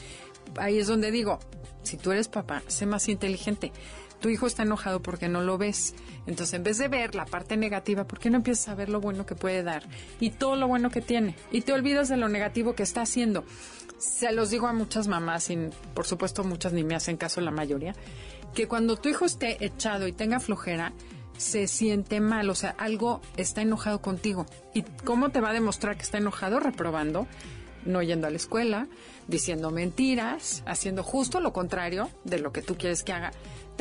Ahí 0.56 0.78
es 0.78 0.88
donde 0.88 1.10
digo, 1.10 1.38
si 1.82 1.96
tú 1.96 2.12
eres 2.12 2.28
papá, 2.28 2.62
sé 2.66 2.86
más 2.86 3.08
inteligente. 3.08 3.72
Tu 4.20 4.28
hijo 4.28 4.46
está 4.46 4.62
enojado 4.62 5.02
porque 5.02 5.28
no 5.28 5.42
lo 5.42 5.58
ves. 5.58 5.94
Entonces, 6.26 6.54
en 6.54 6.62
vez 6.62 6.78
de 6.78 6.86
ver 6.86 7.14
la 7.14 7.24
parte 7.24 7.56
negativa, 7.56 8.04
¿por 8.04 8.20
qué 8.20 8.30
no 8.30 8.36
empiezas 8.36 8.68
a 8.68 8.74
ver 8.74 8.88
lo 8.88 9.00
bueno 9.00 9.26
que 9.26 9.34
puede 9.34 9.64
dar 9.64 9.82
y 10.20 10.30
todo 10.30 10.54
lo 10.54 10.68
bueno 10.68 10.90
que 10.90 11.00
tiene? 11.00 11.34
Y 11.50 11.62
te 11.62 11.72
olvidas 11.72 12.08
de 12.08 12.16
lo 12.16 12.28
negativo 12.28 12.74
que 12.74 12.84
está 12.84 13.02
haciendo. 13.02 13.44
Se 13.98 14.30
los 14.32 14.50
digo 14.50 14.68
a 14.68 14.72
muchas 14.72 15.08
mamás, 15.08 15.50
y 15.50 15.58
por 15.94 16.06
supuesto 16.06 16.44
muchas 16.44 16.72
ni 16.72 16.84
me 16.84 16.94
hacen 16.94 17.16
caso 17.16 17.40
la 17.40 17.50
mayoría, 17.50 17.94
que 18.54 18.68
cuando 18.68 18.96
tu 18.96 19.08
hijo 19.08 19.24
esté 19.24 19.64
echado 19.64 20.06
y 20.06 20.12
tenga 20.12 20.38
flojera, 20.38 20.92
se 21.42 21.66
siente 21.66 22.20
mal, 22.20 22.48
o 22.48 22.54
sea, 22.54 22.74
algo 22.78 23.20
está 23.36 23.62
enojado 23.62 24.00
contigo. 24.00 24.46
¿Y 24.72 24.82
cómo 25.04 25.30
te 25.30 25.40
va 25.40 25.50
a 25.50 25.52
demostrar 25.52 25.96
que 25.96 26.02
está 26.02 26.18
enojado? 26.18 26.60
Reprobando, 26.60 27.26
no 27.84 28.00
yendo 28.00 28.28
a 28.28 28.30
la 28.30 28.36
escuela, 28.36 28.86
diciendo 29.26 29.70
mentiras, 29.70 30.62
haciendo 30.66 31.02
justo 31.02 31.40
lo 31.40 31.52
contrario 31.52 32.08
de 32.24 32.38
lo 32.38 32.52
que 32.52 32.62
tú 32.62 32.76
quieres 32.76 33.02
que 33.02 33.12
haga. 33.12 33.32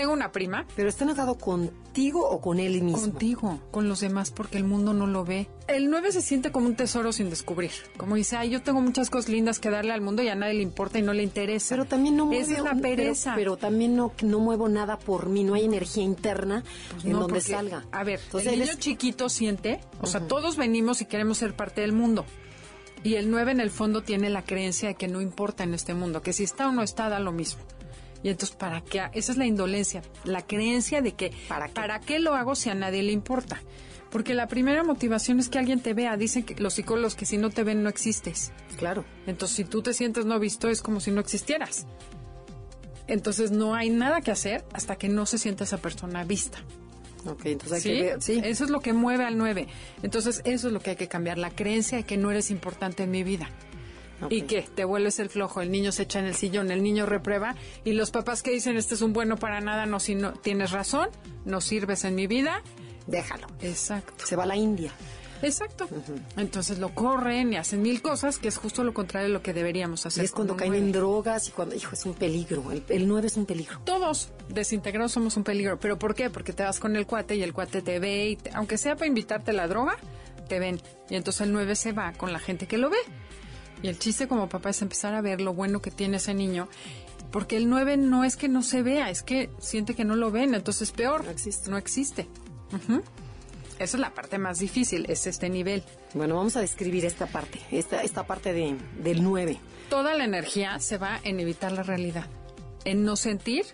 Tengo 0.02 0.14
una 0.14 0.32
prima 0.32 0.66
¿Pero 0.76 0.90
está 0.90 1.04
enojado 1.04 1.36
contigo 1.36 2.28
o 2.28 2.42
con 2.42 2.60
él 2.60 2.82
mismo? 2.82 3.00
Contigo, 3.00 3.60
con 3.70 3.88
los 3.88 4.00
demás, 4.00 4.32
porque 4.32 4.58
el 4.58 4.64
mundo 4.64 4.94
no 4.94 5.06
lo 5.06 5.24
ve. 5.26 5.48
El 5.68 5.92
9 5.92 6.12
se 6.12 6.22
siente 6.22 6.52
como 6.52 6.66
un 6.66 6.76
tesoro 6.76 7.12
sin 7.14 7.30
descubrir. 7.30 7.70
Como 7.98 8.16
dice, 8.16 8.36
ay, 8.36 8.50
yo 8.50 8.64
tengo 8.64 8.82
muchas 8.82 9.12
cosas 9.12 9.30
lindas 9.30 9.60
que 9.60 9.70
darle 9.70 9.94
al 9.94 10.02
mundo 10.02 10.24
y 10.24 10.30
a 10.30 10.36
nadie 10.36 10.56
le 10.56 10.64
importa 10.64 10.98
y 10.98 11.04
no 11.04 11.14
le 11.14 11.22
interesa. 11.22 11.76
Pero 11.76 11.86
también 11.86 12.18
no 12.18 12.26
mueve, 12.26 12.42
Esa 12.42 12.54
es 12.54 12.64
la 12.64 12.72
pero- 12.72 12.82
pereza. 12.82 13.34
Pero, 13.36 13.58
también 13.58 13.96
no, 13.96 14.12
no 14.24 14.40
muevo 14.40 14.68
nada 14.70 14.98
por 14.98 15.30
mí, 15.30 15.44
no 15.44 15.54
hay 15.54 15.66
energía 15.66 16.04
interna 16.04 16.64
Pues 16.94 17.06
en 17.06 17.12
no, 17.12 17.20
donde 17.20 17.34
porque, 17.36 17.52
salga. 17.52 17.86
A 17.92 18.04
ver, 18.04 18.20
Entonces, 18.24 18.54
el 18.54 18.60
niño 18.60 18.72
es- 18.72 18.80
chiquito 18.80 19.30
siente, 19.30 19.82
o 20.02 20.08
sea, 20.08 20.28
todos 20.28 20.58
venimos 20.58 21.02
y 21.02 21.06
queremos 21.06 21.38
ser 21.38 21.54
parte 21.56 21.82
del 21.82 21.94
mundo. 21.94 22.26
Y 23.04 23.16
el 23.16 23.30
9 23.30 23.52
en 23.52 23.60
el 23.60 23.70
fondo 23.70 24.02
tiene 24.02 24.30
la 24.32 24.42
creencia 24.44 24.90
de 24.90 24.96
que 24.96 25.08
no 25.08 25.22
importa 25.22 25.64
en 25.64 25.74
este 25.76 25.94
mundo, 25.94 26.22
que 26.24 26.34
si 26.34 26.44
está 26.44 26.68
o 26.68 26.72
no 26.72 26.82
está, 26.82 27.08
da 27.10 27.20
lo 27.20 27.32
mismo. 27.32 27.62
Y 28.24 28.30
entonces, 28.30 28.56
¿para 28.56 28.82
qué? 28.82 29.02
Esa 29.14 29.32
es 29.32 29.38
la 29.38 29.46
indolencia, 29.46 30.04
la 30.24 30.46
creencia 30.46 31.02
de 31.02 31.14
que, 31.14 31.32
¿Para 31.48 32.00
qué? 32.00 32.20
lo 32.20 32.36
hago 32.36 32.56
si 32.56 32.70
a 32.70 32.76
nadie 32.76 33.02
le 33.04 33.12
importa? 33.12 33.62
Porque 34.12 34.34
la 34.34 34.48
primera 34.48 34.84
motivación 34.84 35.40
es 35.40 35.48
que 35.48 35.58
alguien 35.58 35.80
te 35.80 35.94
vea. 35.94 36.18
Dicen 36.18 36.44
que 36.44 36.56
los 36.62 36.74
psicólogos 36.74 37.16
que 37.16 37.26
si 37.26 37.38
no 37.38 37.50
te 37.50 37.64
ven 37.64 37.82
no 37.82 37.90
existes. 37.90 38.52
Claro. 38.78 39.06
Entonces, 39.26 39.56
si 39.56 39.64
tú 39.64 39.82
te 39.82 39.94
sientes 39.94 40.26
no 40.26 40.38
visto, 40.38 40.68
es 40.68 40.82
como 40.82 41.00
si 41.00 41.12
no 41.12 41.22
existieras. 41.22 41.88
Entonces, 43.08 43.52
no 43.52 43.74
hay 43.74 43.90
nada 43.90 44.22
que 44.22 44.32
hacer 44.32 44.66
hasta 44.74 44.98
que 44.98 45.08
no 45.08 45.26
se 45.26 45.38
sienta 45.38 45.64
esa 45.64 45.78
persona 45.78 46.26
vista. 46.26 46.60
Ok, 47.26 47.46
entonces 47.46 47.74
hay 47.74 47.82
¿Sí? 47.82 47.90
que 47.90 48.04
ver. 48.04 48.22
Sí. 48.22 48.42
Eso 48.44 48.66
es 48.66 48.70
lo 48.70 48.82
que 48.82 48.94
mueve 48.94 49.24
al 49.24 49.38
9. 49.38 49.68
Entonces, 50.04 50.42
eso 50.44 50.68
es 50.68 50.74
lo 50.74 50.82
que 50.82 50.92
hay 50.92 50.96
que 50.98 51.08
cambiar, 51.08 51.38
la 51.38 51.50
creencia 51.50 51.98
de 51.98 52.04
que 52.04 52.18
no 52.18 52.32
eres 52.32 52.52
importante 52.52 53.04
en 53.04 53.12
mi 53.12 53.24
vida. 53.24 53.50
¿Y 54.30 54.44
qué? 54.44 54.62
Te 54.62 54.86
vuelves 54.86 55.20
el 55.20 55.30
flojo, 55.30 55.62
el 55.62 55.72
niño 55.72 55.92
se 55.92 56.04
echa 56.04 56.20
en 56.20 56.26
el 56.26 56.36
sillón, 56.36 56.72
el 56.72 56.84
niño 56.84 57.06
reprueba 57.06 57.56
y 57.84 57.94
los 57.94 58.12
papás 58.12 58.44
que 58.44 58.52
dicen, 58.52 58.78
este 58.78 58.96
es 58.96 59.02
un 59.02 59.14
bueno 59.14 59.38
para 59.38 59.62
nada, 59.62 59.86
no, 59.86 60.00
si 60.00 60.16
no 60.16 60.34
tienes 60.34 60.72
razón, 60.72 61.10
no 61.46 61.62
sirves 61.62 62.04
en 62.06 62.16
mi 62.16 62.28
vida. 62.28 62.62
Déjalo. 63.08 63.48
Exacto. 63.62 64.26
Se 64.26 64.36
va 64.36 64.44
a 64.44 64.48
la 64.48 64.56
India. 64.56 64.92
Exacto. 65.42 65.88
Entonces 66.38 66.80
lo 66.80 66.94
corren 66.94 67.54
y 67.54 67.58
hacen 67.58 67.82
mil 67.82 68.02
cosas, 68.02 68.38
que 68.38 68.48
es 68.48 68.58
justo 68.58 68.84
lo 68.84 68.94
contrario 68.94 69.28
de 69.28 69.34
lo 69.34 69.42
que 69.42 69.54
deberíamos 69.54 70.06
hacer. 70.06 70.24
Y 70.24 70.26
es 70.26 70.32
cuando 70.32 70.56
caen 70.56 70.76
en 70.76 70.92
drogas 70.92 71.48
y 71.48 71.52
cuando, 71.52 71.76
hijo, 71.76 71.94
es 71.94 72.06
un 72.06 72.14
peligro. 72.14 72.72
El, 72.72 72.84
el 72.90 73.08
9 73.08 73.28
es 73.28 73.38
un 73.38 73.46
peligro. 73.46 73.80
Todos 73.84 74.30
desintegrados 74.50 75.12
somos 75.12 75.38
un 75.38 75.44
peligro. 75.44 75.80
¿Pero 75.80 75.98
por 75.98 76.16
qué? 76.16 76.30
Porque 76.30 76.54
te 76.54 76.64
vas 76.64 76.80
con 76.80 76.96
el 76.96 77.06
cuate 77.08 77.36
y 77.36 77.44
el 77.44 77.54
cuate 77.54 77.82
te 77.82 78.00
ve 78.00 78.30
y 78.30 78.38
aunque 78.54 78.78
sea 78.78 78.96
para 78.96 79.08
invitarte 79.08 79.54
la 79.54 79.68
droga, 79.68 79.98
te 80.48 80.60
ven. 80.60 80.82
Y 81.10 81.16
entonces 81.16 81.42
el 81.42 81.54
9 81.54 81.76
se 81.76 81.92
va 81.92 82.14
con 82.14 82.32
la 82.32 82.40
gente 82.40 82.68
que 82.68 82.78
lo 82.78 82.90
ve. 82.90 82.98
Y 83.82 83.88
el 83.88 83.98
chiste 84.00 84.28
como 84.28 84.50
papá 84.50 84.70
es 84.70 84.82
empezar 84.82 85.14
a 85.14 85.22
ver 85.22 85.42
lo 85.42 85.54
bueno 85.54 85.82
que 85.82 85.92
tiene 85.92 86.18
ese 86.18 86.34
niño. 86.34 86.68
Porque 87.32 87.58
el 87.58 87.70
9 87.70 87.98
no 87.98 88.24
es 88.24 88.36
que 88.36 88.50
no 88.50 88.62
se 88.62 88.84
vea, 88.84 89.10
es 89.10 89.24
que 89.24 89.50
siente 89.60 89.96
que 89.96 90.04
no 90.04 90.16
lo 90.16 90.32
ven, 90.32 90.54
entonces 90.54 90.92
peor. 90.92 91.24
No 91.24 91.32
existe. 91.32 91.70
No 91.70 91.78
existe. 91.78 92.28
Esa 93.80 93.98
es 93.98 94.00
la 94.00 94.14
parte 94.14 94.38
más 94.38 94.60
difícil, 94.60 95.06
es 95.10 95.26
este 95.26 95.50
nivel. 95.50 95.84
Bueno, 96.14 96.36
vamos 96.36 96.56
a 96.56 96.62
describir 96.62 97.06
esta 97.06 97.26
parte, 97.26 97.60
esta, 97.72 98.04
esta 98.04 98.28
parte 98.28 98.54
de, 98.54 98.78
del 99.02 99.24
9. 99.24 99.58
Toda 99.90 100.14
la 100.14 100.24
energía 100.24 100.78
se 100.80 100.98
va 100.98 101.20
en 101.24 101.40
evitar 101.40 101.72
la 101.72 101.84
realidad, 101.84 102.28
en 102.86 103.04
no 103.04 103.16
sentir 103.16 103.66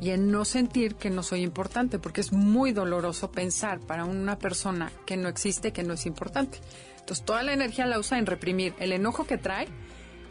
y 0.00 0.10
en 0.10 0.30
no 0.30 0.44
sentir 0.44 0.94
que 0.94 1.10
no 1.10 1.22
soy 1.22 1.42
importante, 1.42 1.98
porque 1.98 2.20
es 2.20 2.32
muy 2.32 2.72
doloroso 2.72 3.32
pensar 3.32 3.80
para 3.80 4.04
una 4.04 4.38
persona 4.38 4.92
que 5.04 5.16
no 5.16 5.28
existe, 5.28 5.72
que 5.72 5.82
no 5.82 5.94
es 5.94 6.06
importante. 6.06 6.60
Entonces, 7.06 7.24
toda 7.24 7.44
la 7.44 7.52
energía 7.52 7.86
la 7.86 8.00
usa 8.00 8.18
en 8.18 8.26
reprimir 8.26 8.74
el 8.80 8.90
enojo 8.90 9.28
que 9.28 9.38
trae, 9.38 9.68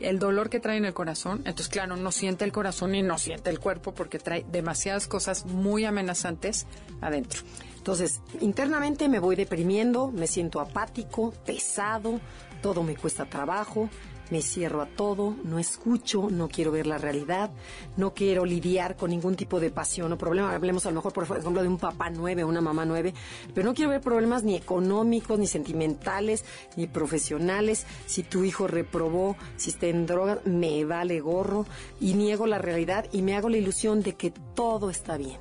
el 0.01 0.19
dolor 0.19 0.49
que 0.49 0.59
trae 0.59 0.75
en 0.75 0.83
el 0.83 0.93
corazón. 0.93 1.37
Entonces, 1.45 1.69
claro, 1.69 1.95
no 1.95 2.11
siente 2.11 2.43
el 2.43 2.51
corazón 2.51 2.93
y 2.95 3.01
no 3.01 3.17
siente 3.17 3.49
el 3.49 3.61
cuerpo 3.61 3.93
porque 3.93 4.19
trae 4.19 4.45
demasiadas 4.51 5.07
cosas 5.07 5.45
muy 5.45 5.85
amenazantes 5.85 6.67
adentro. 6.99 7.43
Entonces, 7.77 8.19
internamente 8.41 9.07
me 9.07 9.19
voy 9.19 9.37
deprimiendo, 9.37 10.11
me 10.11 10.27
siento 10.27 10.59
apático, 10.59 11.31
pesado, 11.45 12.19
todo 12.61 12.83
me 12.83 12.97
cuesta 12.97 13.23
trabajo, 13.23 13.89
me 14.31 14.41
cierro 14.41 14.81
a 14.81 14.85
todo, 14.87 15.35
no 15.43 15.59
escucho, 15.59 16.29
no 16.31 16.47
quiero 16.47 16.71
ver 16.71 16.87
la 16.87 16.97
realidad, 16.97 17.51
no 17.97 18.13
quiero 18.13 18.45
lidiar 18.45 18.95
con 18.95 19.09
ningún 19.11 19.35
tipo 19.35 19.59
de 19.59 19.69
pasión 19.71 20.11
o 20.13 20.17
problema. 20.17 20.53
Hablemos 20.53 20.85
a 20.85 20.89
lo 20.89 20.95
mejor, 20.95 21.13
por 21.13 21.23
ejemplo, 21.25 21.61
de 21.61 21.67
un 21.67 21.77
papá 21.77 22.09
nueve 22.09 22.43
una 22.43 22.61
mamá 22.61 22.85
nueve, 22.85 23.13
pero 23.53 23.67
no 23.67 23.73
quiero 23.73 23.91
ver 23.91 24.01
problemas 24.01 24.43
ni 24.43 24.55
económicos, 24.55 25.37
ni 25.39 25.47
sentimentales, 25.47 26.43
ni 26.75 26.87
profesionales. 26.87 27.85
Si 28.05 28.23
tu 28.23 28.43
hijo 28.43 28.67
reprobó, 28.67 29.35
si 29.57 29.69
está 29.69 29.87
en 29.87 30.05
droga, 30.05 30.39
me 30.45 30.85
vale 30.85 31.19
gorro 31.19 31.65
y 32.01 32.13
niego 32.13 32.47
la 32.47 32.57
realidad 32.57 33.05
y 33.11 33.21
me 33.21 33.35
hago 33.35 33.49
la 33.49 33.57
ilusión 33.57 34.01
de 34.01 34.15
que 34.15 34.31
todo 34.55 34.89
está 34.89 35.17
bien. 35.17 35.37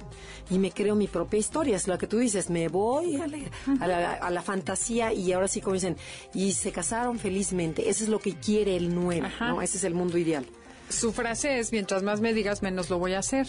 Y 0.51 0.59
me 0.59 0.71
creo 0.73 0.95
mi 0.95 1.07
propia 1.09 1.39
historia, 1.41 1.77
es 1.77 1.89
lo 1.89 1.97
que 1.97 2.07
tú 2.07 2.19
dices, 2.19 2.51
me 2.51 2.69
voy 2.69 3.17
a 3.17 3.27
la- 3.87 4.13
a 4.13 4.31
la 4.31 4.43
fantasía 4.43 5.13
y 5.13 5.33
ahora 5.33 5.49
sí 5.49 5.63
como 5.63 5.73
dicen, 5.75 5.97
y 6.35 6.53
se 6.53 6.71
casaron 6.71 7.19
felizmente, 7.19 7.89
eso 7.89 8.05
es 8.05 8.11
lo 8.11 8.19
que 8.19 8.35
quiere 8.35 8.74
el 8.77 8.95
nueve, 8.95 9.27
Ajá. 9.27 9.49
¿no? 9.49 9.63
Ese 9.63 9.79
es 9.79 9.85
el 9.85 9.95
mundo 9.95 10.19
ideal. 10.19 10.47
Su 10.89 11.13
frase 11.13 11.59
es, 11.59 11.73
mientras 11.73 12.03
más 12.03 12.21
me 12.21 12.35
digas, 12.35 12.63
menos 12.63 12.91
lo 12.91 12.99
voy 12.99 13.15
a 13.15 13.19
hacer. 13.21 13.47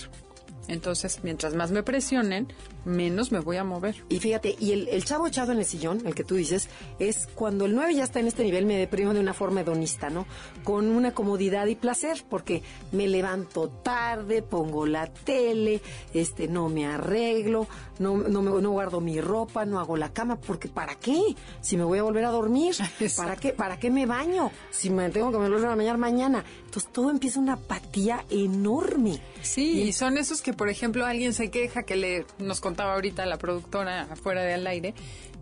Entonces, 0.67 1.19
mientras 1.23 1.53
más 1.53 1.71
me 1.71 1.83
presionen, 1.83 2.47
menos 2.85 3.31
me 3.31 3.39
voy 3.39 3.57
a 3.57 3.63
mover. 3.63 3.95
Y 4.09 4.19
fíjate, 4.19 4.55
y 4.59 4.71
el, 4.71 4.87
el 4.87 5.03
chavo 5.03 5.27
echado 5.27 5.51
en 5.51 5.59
el 5.59 5.65
sillón, 5.65 6.01
el 6.05 6.15
que 6.15 6.23
tú 6.23 6.35
dices, 6.35 6.69
es 6.99 7.27
cuando 7.35 7.65
el 7.65 7.75
9 7.75 7.95
ya 7.95 8.03
está 8.03 8.19
en 8.19 8.27
este 8.27 8.43
nivel, 8.43 8.65
me 8.65 8.77
deprimo 8.77 9.13
de 9.13 9.19
una 9.19 9.33
forma 9.33 9.61
hedonista, 9.61 10.09
¿no? 10.09 10.25
Con 10.63 10.87
una 10.87 11.13
comodidad 11.13 11.65
y 11.67 11.75
placer, 11.75 12.23
porque 12.29 12.61
me 12.91 13.07
levanto 13.07 13.69
tarde, 13.69 14.41
pongo 14.41 14.85
la 14.85 15.07
tele, 15.07 15.81
este, 16.13 16.47
no 16.47 16.69
me 16.69 16.85
arreglo, 16.85 17.67
no, 17.99 18.17
no, 18.17 18.41
me, 18.41 18.61
no 18.61 18.71
guardo 18.71 19.01
mi 19.01 19.19
ropa, 19.21 19.65
no 19.65 19.79
hago 19.79 19.97
la 19.97 20.13
cama, 20.13 20.37
porque 20.37 20.67
¿para 20.67 20.95
qué? 20.95 21.35
Si 21.61 21.77
me 21.77 21.83
voy 21.83 21.99
a 21.99 22.03
volver 22.03 22.25
a 22.25 22.31
dormir, 22.31 22.75
¿para 23.17 23.35
qué? 23.35 23.53
¿Para 23.53 23.79
qué 23.79 23.89
me 23.89 24.05
baño? 24.05 24.51
Si 24.71 24.89
me 24.89 25.09
tengo 25.09 25.31
que 25.31 25.37
volver 25.37 25.65
a 25.65 25.75
bañar 25.75 25.97
mañana. 25.97 26.43
Entonces 26.65 26.91
todo 26.91 27.09
empieza 27.09 27.39
una 27.39 27.53
apatía 27.53 28.25
enorme. 28.29 29.21
Sí, 29.41 29.81
y 29.81 29.93
son 29.93 30.17
esos 30.17 30.41
que, 30.41 30.53
por 30.53 30.69
ejemplo, 30.69 31.05
alguien 31.05 31.33
se 31.33 31.49
queja 31.49 31.83
que 31.83 31.95
le 31.95 32.25
nos 32.39 32.59
contaba 32.75 32.95
ahorita 32.95 33.25
la 33.25 33.37
productora 33.37 34.01
afuera 34.01 34.41
de 34.41 34.53
al 34.53 34.67
aire 34.67 34.93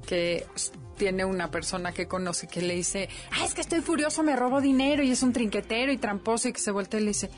que 0.06 0.46
tiene 0.98 1.26
una 1.26 1.50
persona 1.50 1.92
que 1.92 2.08
conoce 2.08 2.48
que 2.48 2.62
le 2.62 2.76
dice, 2.76 3.10
ah, 3.32 3.44
es 3.44 3.56
que 3.56 3.62
estoy 3.62 3.82
furioso, 3.82 4.22
me 4.22 4.36
robo 4.36 4.62
dinero 4.62 5.02
y 5.02 5.10
es 5.10 5.24
un 5.24 5.34
trinquetero 5.34 5.92
y 5.92 5.98
tramposo 5.98 6.50
y 6.50 6.54
que 6.54 6.60
se 6.60 6.70
voltea 6.70 7.00
y 7.00 7.04
le 7.04 7.10
dice, 7.10 7.32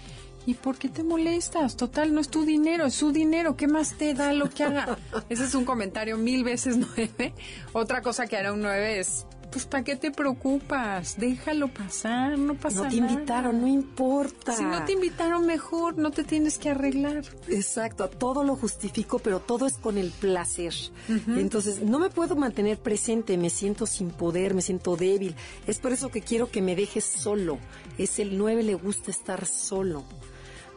¿y 0.45 0.55
por 0.55 0.77
qué 0.77 0.89
te 0.89 1.01
molestas? 1.01 1.77
Total, 1.77 2.13
no 2.13 2.19
es 2.19 2.27
tu 2.27 2.43
dinero, 2.43 2.87
es 2.87 2.93
su 2.93 3.13
dinero, 3.13 3.55
¿qué 3.55 3.67
más 3.67 3.97
te 3.97 4.13
da 4.13 4.33
lo 4.33 4.49
que 4.49 4.65
haga? 4.65 4.97
Ese 5.29 5.45
es 5.45 5.55
un 5.55 5.63
comentario 5.63 6.17
mil 6.17 6.43
veces 6.43 6.75
nueve. 6.75 7.33
Otra 7.71 8.01
cosa 8.01 8.27
que 8.27 8.35
hará 8.35 8.51
un 8.51 8.61
nueve 8.61 8.99
es, 8.99 9.25
pues, 9.55 9.65
¿para 9.67 9.85
qué 9.85 9.95
te 9.95 10.11
preocupas? 10.11 11.15
Déjalo 11.17 11.69
pasar, 11.69 12.37
no 12.37 12.55
pasa 12.55 12.83
No 12.83 12.89
te 12.89 12.97
nada. 12.99 13.13
invitaron, 13.13 13.61
no 13.61 13.67
importa. 13.67 14.51
Si 14.53 14.65
no 14.65 14.83
te 14.83 14.91
invitaron 14.91 15.45
mejor, 15.45 15.97
no 15.97 16.11
te 16.11 16.25
tienes 16.25 16.57
que 16.57 16.71
arreglar. 16.71 17.23
Exacto, 17.47 18.09
todo 18.09 18.43
lo 18.43 18.57
justifico, 18.57 19.19
pero 19.19 19.39
todo 19.39 19.65
es 19.65 19.77
con 19.77 19.97
el 19.97 20.11
placer. 20.11 20.73
Entonces, 21.07 21.81
no 21.81 21.99
me 21.99 22.09
puedo 22.09 22.35
mantener 22.35 22.77
presente, 22.79 23.37
me 23.37 23.49
siento 23.49 23.85
sin 23.85 24.09
poder, 24.09 24.55
me 24.55 24.61
siento 24.61 24.97
débil. 24.97 25.35
Es 25.67 25.79
por 25.79 25.93
eso 25.93 26.09
que 26.09 26.19
quiero 26.19 26.51
que 26.51 26.61
me 26.61 26.75
dejes 26.75 27.05
solo. 27.05 27.57
Es 27.97 28.19
el 28.19 28.37
9, 28.37 28.61
le 28.61 28.73
gusta 28.73 29.09
estar 29.09 29.45
solo. 29.45 30.03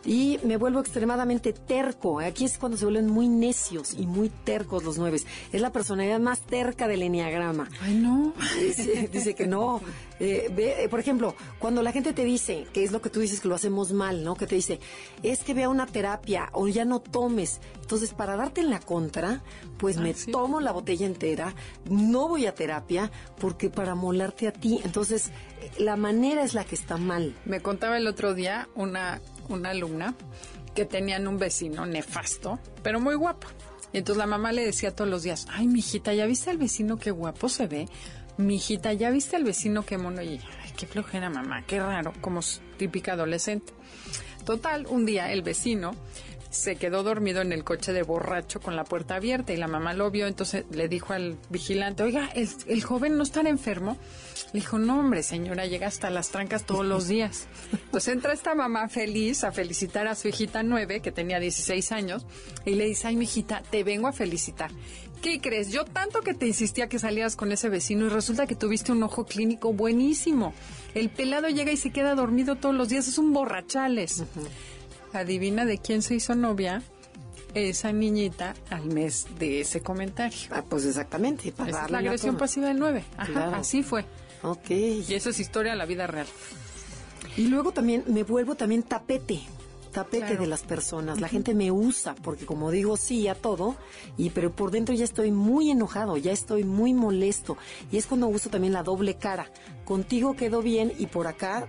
Y 0.04 0.38
me 0.44 0.56
vuelvo 0.56 0.80
extremadamente 0.80 1.52
terco. 1.52 2.20
Aquí 2.20 2.44
es 2.44 2.58
cuando 2.58 2.78
se 2.78 2.84
vuelven 2.84 3.08
muy 3.08 3.28
necios 3.28 3.94
y 3.94 4.06
muy 4.06 4.28
tercos 4.28 4.84
los 4.84 4.98
nueves. 4.98 5.26
Es 5.52 5.60
la 5.60 5.72
personalidad 5.72 6.20
más 6.20 6.40
terca 6.40 6.88
del 6.88 7.02
enneagrama. 7.02 7.68
Ay, 7.80 7.94
no. 7.94 8.32
Dice, 8.60 9.08
dice 9.12 9.34
que 9.34 9.46
no. 9.46 9.80
Eh, 10.20 10.50
ve, 10.52 10.82
eh, 10.82 10.88
por 10.88 10.98
ejemplo, 10.98 11.36
cuando 11.60 11.80
la 11.80 11.92
gente 11.92 12.12
te 12.12 12.24
dice, 12.24 12.66
que 12.72 12.82
es 12.82 12.90
lo 12.90 13.00
que 13.00 13.08
tú 13.08 13.20
dices 13.20 13.40
que 13.40 13.46
lo 13.46 13.54
hacemos 13.54 13.92
mal, 13.92 14.24
¿no? 14.24 14.34
Que 14.34 14.48
te 14.48 14.56
dice, 14.56 14.80
es 15.22 15.44
que 15.44 15.54
vea 15.54 15.68
una 15.68 15.86
terapia 15.86 16.50
o 16.52 16.66
ya 16.66 16.84
no 16.84 17.00
tomes. 17.00 17.60
Entonces, 17.80 18.12
para 18.14 18.36
darte 18.36 18.60
en 18.60 18.70
la 18.70 18.80
contra, 18.80 19.42
pues 19.78 19.96
me 19.98 20.14
sí. 20.14 20.32
tomo 20.32 20.60
la 20.60 20.72
botella 20.72 21.06
entera, 21.06 21.54
no 21.88 22.26
voy 22.26 22.46
a 22.46 22.54
terapia, 22.54 23.12
porque 23.38 23.70
para 23.70 23.94
molarte 23.94 24.48
a 24.48 24.52
ti. 24.52 24.80
Entonces, 24.84 25.30
eh, 25.60 25.70
la 25.78 25.96
manera 25.96 26.42
es 26.42 26.52
la 26.52 26.64
que 26.64 26.74
está 26.74 26.96
mal. 26.96 27.36
Me 27.44 27.60
contaba 27.60 27.96
el 27.96 28.08
otro 28.08 28.34
día 28.34 28.68
una, 28.74 29.20
una 29.48 29.70
alumna 29.70 30.14
que 30.74 30.84
tenían 30.84 31.26
un 31.26 31.38
vecino 31.38 31.86
nefasto, 31.86 32.58
pero 32.82 33.00
muy 33.00 33.14
guapo. 33.14 33.48
Y 33.92 33.98
entonces 33.98 34.18
la 34.18 34.26
mamá 34.26 34.52
le 34.52 34.64
decía 34.64 34.94
todos 34.94 35.10
los 35.10 35.22
días, 35.22 35.46
ay, 35.50 35.66
mijita, 35.66 36.12
¿ya 36.14 36.26
viste 36.26 36.50
al 36.50 36.58
vecino 36.58 36.98
qué 36.98 37.10
guapo 37.10 37.48
se 37.48 37.66
ve? 37.66 37.88
Mijita, 38.36 38.92
¿ya 38.92 39.10
viste 39.10 39.36
al 39.36 39.44
vecino 39.44 39.84
qué 39.84 39.98
mono? 39.98 40.22
Y 40.22 40.40
ay, 40.62 40.72
qué 40.76 40.86
flojera, 40.86 41.30
mamá, 41.30 41.64
qué 41.66 41.80
raro, 41.80 42.12
como 42.20 42.40
típica 42.76 43.14
adolescente. 43.14 43.72
Total, 44.44 44.86
un 44.86 45.04
día 45.04 45.32
el 45.32 45.42
vecino 45.42 45.94
se 46.50 46.76
quedó 46.76 47.02
dormido 47.02 47.42
en 47.42 47.52
el 47.52 47.64
coche 47.64 47.92
de 47.92 48.02
borracho 48.02 48.60
con 48.60 48.76
la 48.76 48.84
puerta 48.84 49.16
abierta 49.16 49.52
y 49.52 49.56
la 49.56 49.68
mamá 49.68 49.92
lo 49.92 50.10
vio, 50.10 50.26
entonces 50.26 50.64
le 50.70 50.88
dijo 50.88 51.12
al 51.12 51.36
vigilante, 51.50 52.02
oiga, 52.02 52.30
¿el, 52.34 52.82
joven 52.82 53.16
no 53.16 53.22
estará 53.22 53.48
enfermo? 53.48 53.98
Le 54.52 54.60
dijo, 54.60 54.78
no, 54.78 55.00
hombre, 55.00 55.22
señora, 55.22 55.66
llega 55.66 55.86
hasta 55.86 56.10
las 56.10 56.30
trancas 56.30 56.64
todos 56.64 56.86
los 56.86 57.08
días. 57.08 57.48
Entonces 57.72 58.14
entra 58.14 58.32
esta 58.32 58.54
mamá 58.54 58.88
feliz 58.88 59.44
a 59.44 59.52
felicitar 59.52 60.06
a 60.06 60.14
su 60.14 60.28
hijita 60.28 60.62
nueve, 60.62 61.00
que 61.00 61.12
tenía 61.12 61.38
16 61.38 61.92
años, 61.92 62.26
y 62.64 62.74
le 62.74 62.86
dice, 62.86 63.08
ay, 63.08 63.16
mi 63.16 63.24
hijita, 63.24 63.62
te 63.70 63.84
vengo 63.84 64.08
a 64.08 64.12
felicitar. 64.12 64.70
¿Qué 65.20 65.40
crees? 65.40 65.72
Yo 65.72 65.84
tanto 65.84 66.20
que 66.20 66.32
te 66.32 66.46
insistía 66.46 66.88
que 66.88 67.00
salieras 67.00 67.34
con 67.34 67.50
ese 67.50 67.68
vecino 67.68 68.06
y 68.06 68.08
resulta 68.08 68.46
que 68.46 68.54
tuviste 68.54 68.92
un 68.92 69.02
ojo 69.02 69.24
clínico 69.26 69.72
buenísimo. 69.72 70.54
El 70.94 71.10
pelado 71.10 71.48
llega 71.48 71.72
y 71.72 71.76
se 71.76 71.90
queda 71.90 72.14
dormido 72.14 72.54
todos 72.54 72.74
los 72.74 72.88
días, 72.88 73.08
es 73.08 73.18
un 73.18 73.32
borrachales. 73.32 74.24
Adivina 75.12 75.64
de 75.64 75.78
quién 75.78 76.02
se 76.02 76.14
hizo 76.14 76.34
novia 76.34 76.82
esa 77.54 77.92
niñita 77.92 78.54
al 78.70 78.84
mes 78.86 79.26
de 79.38 79.60
ese 79.62 79.80
comentario. 79.80 80.38
Ah, 80.50 80.62
pues 80.68 80.84
exactamente. 80.84 81.50
Para 81.52 81.70
Esa 81.70 81.84
es 81.86 81.90
la 81.90 81.98
agresión 81.98 82.36
pasiva 82.36 82.68
del 82.68 82.78
9. 82.78 83.04
Ajá, 83.16 83.32
Claro. 83.32 83.56
así 83.56 83.82
fue. 83.82 84.04
Ok. 84.42 84.70
Y 84.70 85.14
eso 85.14 85.30
es 85.30 85.40
historia 85.40 85.72
de 85.72 85.78
la 85.78 85.86
vida 85.86 86.06
real. 86.06 86.26
Y 87.36 87.46
luego 87.48 87.72
también 87.72 88.04
me 88.06 88.22
vuelvo 88.22 88.54
también 88.54 88.82
tapete, 88.82 89.40
tapete 89.92 90.26
Claro. 90.26 90.42
de 90.42 90.46
las 90.46 90.62
personas. 90.62 91.20
La 91.20 91.28
gente 91.28 91.54
me 91.54 91.70
usa 91.72 92.14
porque 92.16 92.44
como 92.46 92.70
digo 92.70 92.96
sí 92.96 93.26
a 93.28 93.34
todo, 93.34 93.76
y 94.16 94.30
pero 94.30 94.52
por 94.54 94.70
dentro 94.70 94.94
ya 94.94 95.04
estoy 95.04 95.30
muy 95.32 95.70
enojado, 95.70 96.16
ya 96.16 96.32
estoy 96.32 96.64
muy 96.64 96.92
molesto. 96.94 97.56
Y 97.90 97.96
es 97.96 98.06
cuando 98.06 98.28
uso 98.28 98.50
también 98.50 98.72
la 98.74 98.82
doble 98.82 99.16
cara. 99.16 99.50
Contigo 99.84 100.36
quedó 100.36 100.62
bien 100.62 100.92
y 100.98 101.06
por 101.06 101.26
acá, 101.26 101.66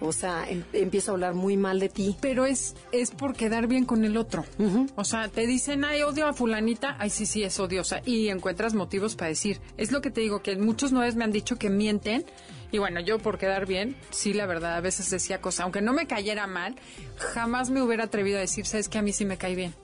o 0.00 0.12
sea, 0.12 0.48
em- 0.48 0.64
empiezo 0.72 1.10
a 1.10 1.14
hablar 1.14 1.34
muy 1.34 1.56
mal 1.56 1.80
de 1.80 1.88
ti. 1.88 2.16
Pero 2.20 2.46
es, 2.46 2.74
es 2.92 3.10
por 3.10 3.34
quedar 3.34 3.66
bien 3.66 3.84
con 3.84 4.04
el 4.04 4.16
otro. 4.16 4.44
O 4.96 5.04
sea, 5.04 5.28
te 5.28 5.46
dicen, 5.46 5.84
ay, 5.84 6.02
odio 6.02 6.26
a 6.26 6.32
fulanita, 6.32 6.96
ay, 6.98 7.10
sí, 7.10 7.26
sí, 7.26 7.42
es 7.42 7.58
odiosa. 7.60 8.00
Y 8.04 8.28
encuentras 8.28 8.74
motivos 8.74 9.16
para 9.16 9.28
decir. 9.28 9.60
Es 9.76 9.92
lo 9.92 10.00
que 10.00 10.10
te 10.10 10.20
digo, 10.20 10.42
que 10.42 10.56
muchos 10.56 10.92
nueves 10.92 11.16
me 11.16 11.24
han 11.24 11.32
dicho 11.32 11.56
que 11.56 11.70
mienten 11.70 12.24
Y 12.70 12.76
bueno, 12.78 13.00
yo 13.00 13.18
por 13.18 13.38
quedar 13.38 13.64
bien, 13.66 13.96
sí, 14.10 14.34
la 14.34 14.44
verdad, 14.44 14.74
a 14.76 14.80
veces 14.82 15.08
decía 15.08 15.40
cosas, 15.40 15.60
aunque 15.60 15.80
no 15.80 15.94
me 15.94 16.06
cayera 16.06 16.46
mal, 16.46 16.76
jamás 17.16 17.70
me 17.70 17.80
hubiera 17.80 18.04
atrevido 18.04 18.36
a 18.36 18.40
decir, 18.42 18.66
sabes 18.66 18.90
que 18.90 18.98
a 18.98 19.02
mí 19.02 19.12
sí 19.14 19.24
me 19.24 19.38
cae 19.38 19.54
bien. 19.54 19.74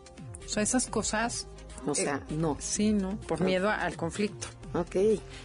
O 0.45 0.49
sea, 0.49 0.63
esas 0.63 0.87
cosas... 0.89 1.47
O 1.87 1.95
sea, 1.95 2.17
eh, 2.29 2.35
no. 2.35 2.57
Sí, 2.61 2.93
no, 2.93 3.17
por 3.21 3.41
miedo 3.41 3.71
al 3.71 3.97
conflicto. 3.97 4.49
Ok. 4.75 4.97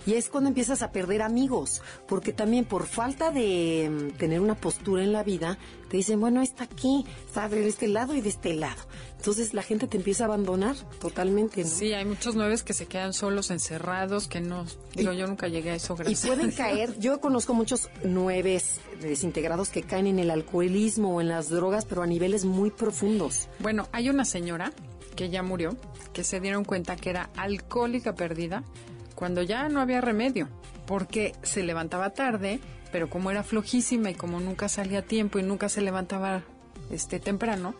Y 0.05 0.13
es 0.13 0.29
cuando 0.29 0.47
empiezas 0.47 0.81
a 0.81 0.91
perder 0.91 1.21
amigos, 1.21 1.81
porque 2.07 2.33
también 2.33 2.65
por 2.65 2.87
falta 2.87 3.31
de 3.31 3.89
mm, 3.89 4.17
tener 4.17 4.41
una 4.41 4.55
postura 4.55 5.03
en 5.03 5.13
la 5.13 5.23
vida, 5.23 5.57
te 5.89 5.97
dicen, 5.97 6.19
bueno, 6.19 6.41
está 6.41 6.63
aquí, 6.63 7.05
está 7.27 7.47
de 7.47 7.67
este 7.67 7.87
lado 7.87 8.15
y 8.15 8.21
de 8.21 8.29
este 8.29 8.53
lado. 8.55 8.81
Entonces 9.17 9.53
la 9.53 9.63
gente 9.63 9.87
te 9.87 9.97
empieza 9.97 10.23
a 10.23 10.27
abandonar 10.27 10.75
totalmente, 10.99 11.63
¿no? 11.63 11.69
Sí, 11.69 11.93
hay 11.93 12.05
muchos 12.05 12.35
nueves 12.35 12.63
que 12.63 12.73
se 12.73 12.85
quedan 12.87 13.13
solos, 13.13 13.51
encerrados, 13.51 14.27
que 14.27 14.39
no... 14.39 14.65
Digo, 14.95 15.11
yo 15.13 15.27
nunca 15.27 15.47
llegué 15.47 15.71
a 15.71 15.75
eso, 15.75 15.93
Y 15.93 15.97
gracias. 16.03 16.27
pueden 16.27 16.51
caer, 16.51 16.97
yo 16.99 17.19
conozco 17.19 17.53
muchos 17.53 17.89
nueves 18.03 18.79
desintegrados 19.01 19.69
que 19.69 19.83
caen 19.83 20.07
en 20.07 20.19
el 20.19 20.31
alcoholismo 20.31 21.15
o 21.15 21.21
en 21.21 21.27
las 21.27 21.49
drogas, 21.49 21.85
pero 21.85 22.01
a 22.01 22.07
niveles 22.07 22.45
muy 22.45 22.71
profundos. 22.71 23.47
Bueno, 23.59 23.87
hay 23.91 24.09
una 24.09 24.25
señora 24.25 24.71
que 25.15 25.29
ya 25.29 25.43
murió, 25.43 25.75
que 26.13 26.23
se 26.23 26.39
dieron 26.39 26.63
cuenta 26.63 26.95
que 26.95 27.09
era 27.09 27.29
alcohólica 27.35 28.15
perdida 28.15 28.63
cuando 29.19 29.41
ya 29.43 29.67
no 29.67 29.81
había 29.81 29.99
remedio, 29.99 30.47
porque 30.87 31.33
se 31.43 31.61
levantaba 31.63 32.11
tarde, 32.11 32.61
pero 32.89 33.09
como 33.09 33.29
era 33.31 33.43
flojísima 33.43 34.09
y 34.11 34.15
como 34.15 34.39
nunca 34.39 34.69
salía 34.69 34.99
a 34.99 35.01
tiempo 35.01 35.39
y 35.39 35.43
nunca 35.43 35.67
se 35.67 35.81
levantaba 35.81 36.43
este 36.89 37.19
temprano, 37.19 37.75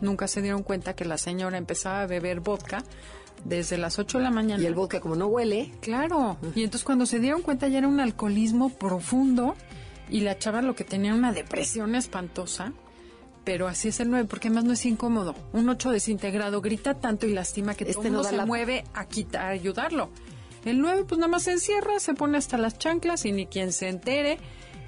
nunca 0.00 0.26
se 0.26 0.42
dieron 0.42 0.64
cuenta 0.64 0.94
que 0.96 1.04
la 1.04 1.16
señora 1.16 1.58
empezaba 1.58 2.02
a 2.02 2.06
beber 2.06 2.40
vodka 2.40 2.82
desde 3.44 3.78
las 3.78 4.00
8 4.00 4.18
de 4.18 4.24
la 4.24 4.30
mañana. 4.32 4.60
Y 4.62 4.66
el 4.66 4.74
vodka 4.74 4.98
como 5.00 5.14
no 5.14 5.26
huele, 5.28 5.70
Claro. 5.80 6.36
Y 6.56 6.64
entonces 6.64 6.84
cuando 6.84 7.06
se 7.06 7.20
dieron 7.20 7.42
cuenta 7.42 7.68
ya 7.68 7.78
era 7.78 7.86
un 7.88 8.00
alcoholismo 8.00 8.70
profundo 8.70 9.54
y 10.10 10.20
la 10.22 10.36
chava 10.38 10.60
lo 10.60 10.74
que 10.74 10.82
tenía 10.82 11.10
era 11.10 11.18
una 11.18 11.32
depresión 11.32 11.94
espantosa. 11.94 12.72
Pero 13.44 13.68
así 13.68 13.88
es 13.88 14.00
el 14.00 14.10
9, 14.10 14.26
porque 14.28 14.48
además 14.48 14.64
no 14.64 14.72
es 14.74 14.84
incómodo. 14.84 15.34
Un 15.54 15.68
8 15.70 15.92
desintegrado 15.92 16.60
grita 16.60 16.94
tanto 16.94 17.26
y 17.26 17.32
lastima 17.32 17.74
que 17.74 17.84
Este 17.84 17.94
todo 17.94 18.02
no 18.04 18.10
mundo 18.18 18.28
se 18.28 18.36
la- 18.36 18.44
mueve 18.44 18.84
a 18.92 19.06
quitar, 19.06 19.42
a 19.46 19.48
ayudarlo. 19.48 20.10
El 20.64 20.80
9 20.80 21.04
pues 21.08 21.18
nada 21.18 21.30
más 21.30 21.44
se 21.44 21.52
encierra, 21.52 21.98
se 22.00 22.14
pone 22.14 22.36
hasta 22.38 22.58
las 22.58 22.78
chanclas 22.78 23.24
y 23.24 23.32
ni 23.32 23.46
quien 23.46 23.72
se 23.72 23.88
entere. 23.88 24.38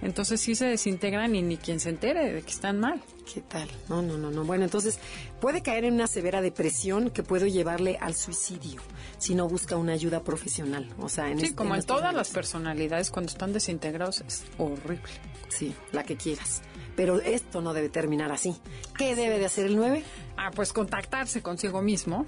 Entonces 0.02 0.40
sí 0.40 0.56
se 0.56 0.66
desintegran 0.66 1.34
y 1.36 1.42
ni 1.42 1.56
quien 1.56 1.78
se 1.78 1.88
entere 1.88 2.32
de 2.32 2.42
que 2.42 2.50
están 2.50 2.80
mal. 2.80 3.00
¿Qué 3.32 3.40
tal? 3.40 3.68
No, 3.88 4.02
no, 4.02 4.18
no, 4.18 4.32
no. 4.32 4.44
Bueno, 4.44 4.64
entonces 4.64 4.98
puede 5.40 5.62
caer 5.62 5.84
en 5.84 5.94
una 5.94 6.08
severa 6.08 6.42
depresión 6.42 7.10
que 7.10 7.22
puede 7.22 7.52
llevarle 7.52 7.98
al 8.00 8.16
suicidio 8.16 8.82
si 9.18 9.36
no 9.36 9.46
busca 9.48 9.76
una 9.76 9.92
ayuda 9.92 10.24
profesional. 10.24 10.88
O 10.98 11.08
sea, 11.08 11.30
en 11.30 11.38
Sí, 11.38 11.44
este- 11.46 11.56
como 11.56 11.76
en 11.76 11.84
todas 11.84 12.12
las 12.12 12.30
personalidades, 12.30 13.12
cuando 13.12 13.30
están 13.30 13.52
desintegrados 13.52 14.22
es 14.26 14.42
horrible. 14.58 15.12
Sí, 15.48 15.72
la 15.92 16.02
que 16.02 16.16
quieras. 16.16 16.62
Pero 16.96 17.20
esto 17.20 17.62
no 17.62 17.72
debe 17.72 17.88
terminar 17.88 18.32
así. 18.32 18.56
¿Qué 18.98 19.14
debe 19.14 19.38
de 19.38 19.46
hacer 19.46 19.66
el 19.66 19.76
9? 19.76 20.02
Ah, 20.36 20.50
pues 20.52 20.72
contactarse 20.72 21.42
consigo 21.42 21.80
mismo, 21.80 22.26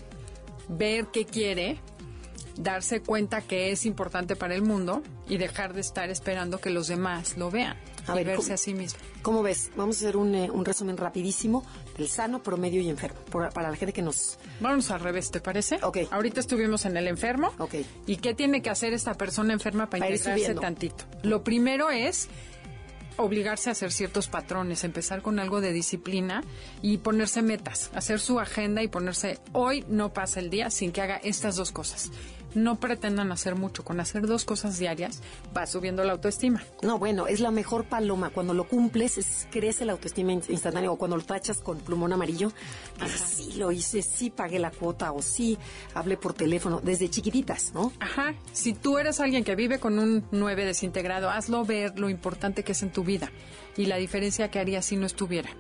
ver 0.69 1.07
qué 1.13 1.25
quiere, 1.27 1.79
darse 2.57 3.01
cuenta 3.01 3.41
que 3.41 3.73
es 3.73 3.85
importante 3.87 4.37
para 4.37 4.55
el 4.55 4.63
mundo 4.63 5.03
y 5.29 5.37
dejar 5.39 5.73
de 5.75 5.81
estar 5.81 6.11
esperando 6.11 6.61
que 6.61 6.71
los 6.71 6.87
demás 6.89 7.37
lo 7.37 7.51
vean 7.51 7.77
A 8.07 8.13
y 8.13 8.17
ver, 8.17 8.27
verse 8.37 8.53
a 8.53 8.57
sí 8.57 8.75
mismo. 8.75 8.99
¿Cómo 9.23 9.43
ves? 9.43 9.71
Vamos 9.77 9.97
a 9.97 9.99
hacer 10.01 10.17
un, 10.17 10.35
eh, 10.35 10.51
un 10.51 10.65
resumen 10.65 10.97
rapidísimo 10.97 11.65
del 11.99 12.09
sano, 12.09 12.43
promedio 12.43 12.81
y 12.81 12.89
enfermo. 12.89 13.19
por- 13.31 13.53
para 13.53 13.71
la 13.71 13.77
gente 13.77 13.93
que 13.93 14.03
nos... 14.03 14.39
Vamos 14.61 14.91
al 14.91 15.01
revés, 15.01 15.31
¿te 15.31 15.41
parece? 15.41 15.79
Ok. 15.83 15.99
Ahorita 16.11 16.41
estuvimos 16.41 16.85
en 16.85 16.97
el 16.97 17.09
enfermo. 17.09 17.53
Ok. 17.59 17.75
¿Y 18.07 18.17
qué 18.17 18.35
tiene 18.35 18.63
que 18.63 18.71
hacer 18.71 18.93
esta 18.93 19.15
persona 19.15 19.53
enferma 19.53 19.91
para 19.91 20.01
Para 20.05 20.15
integrarse 20.15 20.55
tantito? 20.55 21.05
Lo 21.23 21.43
primero 21.43 21.91
es 21.91 22.29
obligarse 23.17 23.69
a 23.69 23.73
hacer 23.73 23.93
ciertos 23.93 24.27
patrones, 24.27 24.83
empezar 24.83 25.23
con 25.23 25.39
algo 25.39 25.61
de 25.61 25.73
disciplina 25.73 26.43
y 26.83 26.99
ponerse 26.99 27.43
metas, 27.43 27.91
hacer 27.95 28.19
su 28.19 28.41
agenda 28.41 28.83
y 28.83 28.89
ponerse, 28.89 29.39
hoy 29.53 29.85
no 29.89 30.13
pasa 30.13 30.41
el 30.41 30.51
día 30.51 30.69
sin 30.69 30.91
que 30.91 31.01
haga 31.01 31.17
estas 31.19 31.55
dos 31.55 31.71
cosas. 31.71 32.11
No 32.55 32.77
pretendan 32.79 33.33
hacer 33.33 33.57
mucho, 33.57 33.85
con 33.85 33.99
hacer 34.01 34.27
dos 34.27 34.45
cosas 34.45 34.79
diarias 34.79 35.21
va 35.57 35.67
subiendo 35.67 36.05
la 36.05 36.13
autoestima. 36.13 36.63
No, 36.83 36.99
bueno, 36.99 37.27
es 37.27 37.41
la 37.41 37.51
mejor 37.51 37.85
paloma. 37.87 38.31
Cuando 38.31 38.55
lo 38.55 38.69
cumples, 38.69 39.19
es- 39.19 39.49
crece 39.51 39.85
la 39.85 39.93
autoestima 39.93 40.33
in- 40.33 40.43
instantánea. 40.49 40.91
O 40.91 40.97
cuando 40.97 41.17
lo 41.17 41.25
tachas 41.25 41.59
con 41.59 41.79
plumón 41.79 42.13
amarillo, 42.13 42.53
dices, 43.03 43.21
sí 43.21 43.53
lo 43.59 43.73
hice, 43.73 44.03
sí 44.03 44.31
pagué 44.31 44.59
la 44.59 44.71
cuota 44.71 45.13
o 45.13 45.21
sí 45.23 45.59
hablé 45.95 46.17
por 46.17 46.33
teléfono. 46.35 46.81
Desde 46.83 47.11
chiquititas, 47.11 47.73
¿no? 47.75 47.93
Ajá, 48.01 48.35
si 48.53 48.73
tú 48.75 48.99
eres 48.99 49.21
alguien 49.21 49.43
que 49.45 49.55
vive 49.57 49.81
con 49.81 49.99
un 49.99 50.25
9 50.31 50.65
desintegrado, 50.65 51.31
hazlo 51.31 51.65
ver 51.65 51.99
lo 51.99 52.09
importante 52.09 52.63
que 52.65 52.73
es 52.73 52.83
en 52.83 52.93
tu 52.93 53.03
vida 53.05 53.31
y 53.77 53.87
la 53.87 53.97
diferencia 53.97 54.51
que 54.51 54.59
haría 54.61 54.81
si 54.83 54.97
no 54.97 55.07
estuviera. 55.07 55.51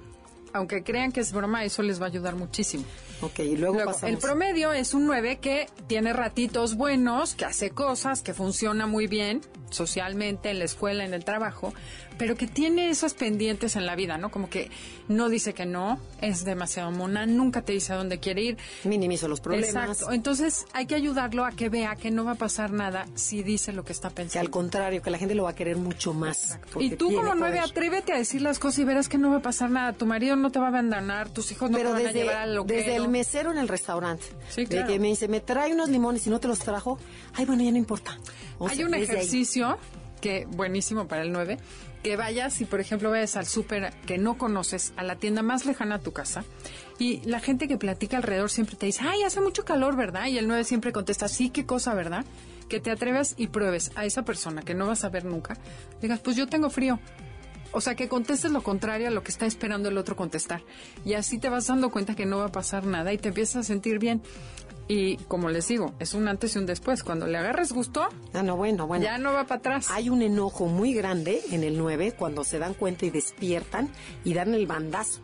Aunque 0.55 0.85
crean 0.85 1.11
que 1.11 1.21
es 1.21 1.33
broma, 1.33 1.65
eso 1.65 1.83
les 1.83 2.01
va 2.01 2.07
a 2.07 2.09
ayudar 2.09 2.37
muchísimo. 2.37 2.85
Ok, 3.21 3.41
y 3.41 3.57
luego, 3.57 3.75
Luego, 3.75 3.91
pasamos... 3.91 4.15
el 4.15 4.19
promedio 4.19 4.73
es 4.73 4.95
un 4.95 5.05
9 5.07 5.39
que 5.41 5.67
tiene 5.89 6.13
ratitos 6.13 6.77
buenos, 6.77 7.35
que 7.35 7.45
hace 7.45 7.71
cosas, 7.71 8.23
que 8.23 8.35
funciona 8.35 8.87
muy 8.87 9.09
bien 9.09 9.43
socialmente, 9.71 10.51
en 10.51 10.61
la 10.61 10.65
escuela, 10.65 11.05
en 11.05 11.13
el 11.13 11.25
trabajo, 11.25 11.75
pero 12.19 12.37
que 12.37 12.47
tiene 12.47 12.89
esas 12.91 13.15
pendientes 13.15 13.77
en 13.77 13.87
la 13.87 13.97
vida, 13.97 14.19
¿no? 14.19 14.31
Como 14.31 14.49
que 14.49 14.71
no 15.09 15.29
dice 15.29 15.53
que 15.55 15.67
no, 15.67 15.99
es 16.21 16.45
demasiado 16.45 16.91
mona, 16.91 17.27
nunca 17.27 17.63
te 17.63 17.73
dice 17.73 17.93
a 17.93 17.97
dónde 17.97 18.19
quiere 18.21 18.43
ir. 18.43 18.59
Minimizo 18.85 19.29
los 19.29 19.41
problemas. 19.41 19.69
Exacto. 19.69 20.13
Entonces 20.13 20.65
hay 20.73 20.87
que 20.87 20.95
ayudarlo 20.95 21.45
a 21.45 21.51
que 21.53 21.69
vea 21.69 21.97
que 21.97 22.11
no 22.11 22.25
va 22.25 22.33
a 22.33 22.37
pasar 22.37 22.73
nada 22.73 23.07
si 23.15 23.43
dice 23.43 23.73
lo 23.73 23.85
que 23.85 23.93
está 23.93 24.09
Que 24.11 24.15
pensando. 24.17 24.41
al 24.47 24.51
contrario, 24.51 25.03
que 25.03 25.11
la 25.11 25.19
gente 25.19 25.35
lo 25.35 25.45
va 25.45 25.51
a 25.51 25.55
querer 25.55 25.77
mucho 25.77 26.15
más. 26.15 26.59
Y 26.79 26.91
tú 26.97 27.13
como 27.15 27.35
nueve, 27.35 27.59
atrévete 27.59 28.13
a 28.13 28.17
decir 28.19 28.43
las 28.43 28.59
cosas 28.59 28.81
y 28.81 28.85
verás 28.85 29.09
que 29.09 29.19
no 29.19 29.31
va 29.31 29.37
a 29.39 29.43
pasar 29.43 29.71
nada. 29.71 29.93
Tu 29.93 30.07
marido 30.07 30.37
no 30.37 30.51
te 30.51 30.59
va 30.59 30.67
a 30.67 30.69
abandonar, 30.69 31.29
tus 31.31 31.51
hijos 31.53 31.71
no 31.71 31.77
Pero 31.79 31.91
te 31.91 31.95
van 31.95 32.05
desde, 32.05 32.21
a 32.21 32.23
llevar 32.25 32.37
al 32.43 32.55
loquero. 32.55 32.79
desde 32.79 32.97
el 32.97 33.09
mesero 33.09 33.51
en 33.53 33.59
el 33.59 33.69
restaurante, 33.69 34.25
Sí, 34.49 34.63
de 34.63 34.69
claro. 34.69 34.87
que 34.89 34.99
me 34.99 35.09
dice, 35.09 35.29
me 35.29 35.41
trae 35.41 35.73
unos 35.73 35.89
limones 35.89 36.27
y 36.27 36.31
no 36.31 36.41
te 36.41 36.49
los 36.49 36.59
trajo, 36.61 36.99
ay, 37.35 37.45
bueno, 37.45 37.63
ya 37.63 37.71
no 37.73 37.79
importa. 37.79 38.19
O 38.59 38.69
Hay 38.69 38.83
un 38.85 38.95
ahí. 38.95 39.03
ejercicio 39.03 39.79
que 40.21 40.47
buenísimo 40.47 41.07
para 41.07 41.23
el 41.23 41.33
9, 41.33 41.59
que 42.05 42.17
vayas 42.17 42.61
y 42.61 42.67
por 42.67 42.81
ejemplo 42.81 43.11
vayas 43.11 43.35
al 43.37 43.47
súper 43.47 43.93
que 44.07 44.19
no 44.19 44.37
conoces, 44.37 44.93
a 44.97 45.03
la 45.03 45.17
tienda 45.17 45.43
más 45.43 45.65
lejana 45.65 45.97
a 45.97 46.01
tu 46.01 46.13
casa, 46.13 46.45
y 46.99 47.23
la 47.23 47.41
gente 47.41 47.67
que 47.67 47.79
platica 47.79 48.19
alrededor 48.19 48.51
siempre 48.51 48.77
te 48.77 48.87
dice, 48.87 49.01
ay, 49.03 49.23
hace 49.23 49.41
mucho 49.41 49.65
calor, 49.65 49.97
¿verdad? 49.97 50.27
Y 50.27 50.37
el 50.37 50.47
9 50.47 50.65
siempre 50.65 50.93
contesta, 50.93 51.29
sí, 51.29 51.49
qué 51.49 51.65
cosa, 51.65 51.95
¿verdad? 51.95 52.25
Que 52.69 52.79
te 52.79 52.91
atrevas 52.91 53.35
y 53.39 53.49
pruebes 53.49 53.91
a 53.97 54.05
esa 54.05 54.23
persona 54.23 54.63
que 54.63 54.75
no 54.75 54.87
vas 54.87 55.03
a 55.03 55.09
ver 55.09 55.25
nunca, 55.25 55.57
digas, 56.03 56.21
pues 56.21 56.37
yo 56.37 56.47
tengo 56.47 56.69
frío. 56.71 57.01
O 57.73 57.81
sea, 57.81 57.97
que 57.97 58.07
contestes 58.07 58.53
lo 58.53 58.63
contrario 58.63 59.09
a 59.09 59.11
lo 59.11 59.25
que 59.25 59.33
está 59.33 59.47
esperando 59.47 59.89
el 59.89 59.99
otro 59.99 60.15
contestar. 60.15 60.63
Y 61.05 61.15
así 61.15 61.39
te 61.39 61.49
vas 61.49 61.67
dando 61.67 61.91
cuenta 61.91 62.15
que 62.15 62.25
no 62.25 62.39
va 62.39 62.45
a 62.45 62.53
pasar 62.53 62.87
nada 62.87 63.13
y 63.13 63.19
te 63.19 63.31
empiezas 63.31 63.57
a 63.57 63.63
sentir 63.65 63.99
bien. 63.99 64.23
Y 64.87 65.17
como 65.29 65.49
les 65.49 65.67
digo, 65.69 65.95
es 65.99 66.13
un 66.15 66.29
antes 66.29 66.55
y 66.55 66.59
un 66.59 66.67
después. 66.67 67.03
Cuando 67.03 67.27
le 67.27 67.39
agarres 67.39 67.73
gusto, 67.73 68.07
Ah, 68.35 68.43
no, 68.43 68.57
bueno, 68.57 68.87
bueno. 68.87 69.03
ya 69.05 69.17
no 69.19 69.33
va 69.33 69.45
para 69.45 69.59
atrás. 69.59 69.89
Hay 69.91 70.11
un 70.11 70.21
enojo 70.23 70.67
muy 70.67 70.93
grande 70.93 71.41
en 71.51 71.65
el 71.65 71.79
9 71.79 72.13
cuando 72.19 72.45
se 72.45 72.59
dan 72.59 72.75
cuenta 72.75 73.07
y 73.07 73.11
despiertan 73.11 73.91
y 74.25 74.35
dan 74.35 74.53
el 74.55 74.67
bandazo. 74.67 75.21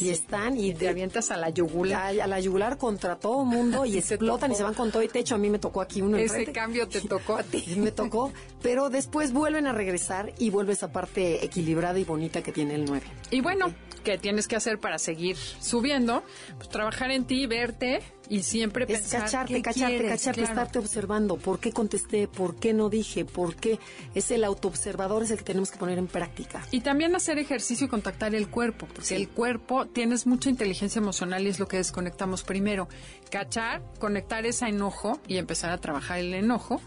Y 0.00 0.08
están 0.08 0.58
y 0.58 0.74
te 0.74 0.88
avientas 0.88 1.30
a 1.30 1.36
la 1.36 1.50
yugular. 1.50 2.18
a, 2.20 2.24
a 2.24 2.26
la 2.26 2.40
yugular 2.40 2.76
contra 2.78 3.14
todo 3.16 3.44
mundo 3.44 3.84
y 3.84 3.96
explotan 3.98 4.50
y 4.50 4.56
se 4.56 4.64
van 4.64 4.74
con 4.74 4.90
todo 4.90 5.04
y 5.04 5.08
techo. 5.08 5.36
A 5.36 5.38
mí 5.38 5.48
me 5.48 5.60
tocó 5.60 5.80
aquí 5.80 6.02
uno 6.02 6.16
Ese 6.16 6.24
enfrente. 6.38 6.52
cambio 6.52 6.88
te 6.88 7.00
tocó 7.00 7.36
a 7.36 7.44
ti. 7.44 7.64
Me 7.76 7.92
tocó, 7.92 8.32
pero 8.64 8.88
después 8.88 9.34
vuelven 9.34 9.66
a 9.66 9.72
regresar 9.72 10.32
y 10.38 10.48
vuelve 10.48 10.72
esa 10.72 10.90
parte 10.90 11.44
equilibrada 11.44 11.98
y 11.98 12.04
bonita 12.04 12.42
que 12.42 12.50
tiene 12.50 12.76
el 12.76 12.86
9. 12.86 13.04
Y 13.30 13.42
bueno, 13.42 13.74
¿qué 14.02 14.16
tienes 14.16 14.48
que 14.48 14.56
hacer 14.56 14.78
para 14.78 14.98
seguir 14.98 15.36
subiendo? 15.36 16.22
Pues 16.56 16.70
trabajar 16.70 17.10
en 17.10 17.26
ti, 17.26 17.46
verte 17.46 18.00
y 18.30 18.42
siempre 18.42 18.84
Es 18.88 19.00
pensar 19.00 19.20
cacharte, 19.20 19.52
qué 19.52 19.60
cacharte, 19.60 19.96
quieres, 19.98 20.10
cacharte, 20.12 20.40
claro. 20.40 20.52
estarte 20.52 20.78
observando. 20.78 21.36
¿Por 21.36 21.60
qué 21.60 21.72
contesté? 21.72 22.26
¿Por 22.26 22.56
qué 22.56 22.72
no 22.72 22.88
dije? 22.88 23.26
¿Por 23.26 23.54
qué? 23.54 23.78
Es 24.14 24.30
el 24.30 24.44
autoobservador, 24.44 25.24
es 25.24 25.30
el 25.30 25.36
que 25.36 25.44
tenemos 25.44 25.70
que 25.70 25.76
poner 25.76 25.98
en 25.98 26.06
práctica. 26.06 26.66
Y 26.70 26.80
también 26.80 27.14
hacer 27.14 27.38
ejercicio 27.38 27.86
y 27.86 27.90
contactar 27.90 28.34
el 28.34 28.48
cuerpo, 28.48 28.86
porque 28.86 29.14
el 29.14 29.28
cuerpo 29.28 29.84
tienes 29.88 30.26
mucha 30.26 30.48
inteligencia 30.48 31.00
emocional 31.00 31.42
y 31.42 31.48
es 31.50 31.58
lo 31.58 31.68
que 31.68 31.76
desconectamos 31.76 32.44
primero. 32.44 32.88
Cachar, 33.30 33.82
conectar 33.98 34.46
ese 34.46 34.68
enojo 34.68 35.20
y 35.28 35.36
empezar 35.36 35.70
a 35.70 35.76
trabajar 35.76 36.20
el 36.20 36.32
enojo 36.32 36.80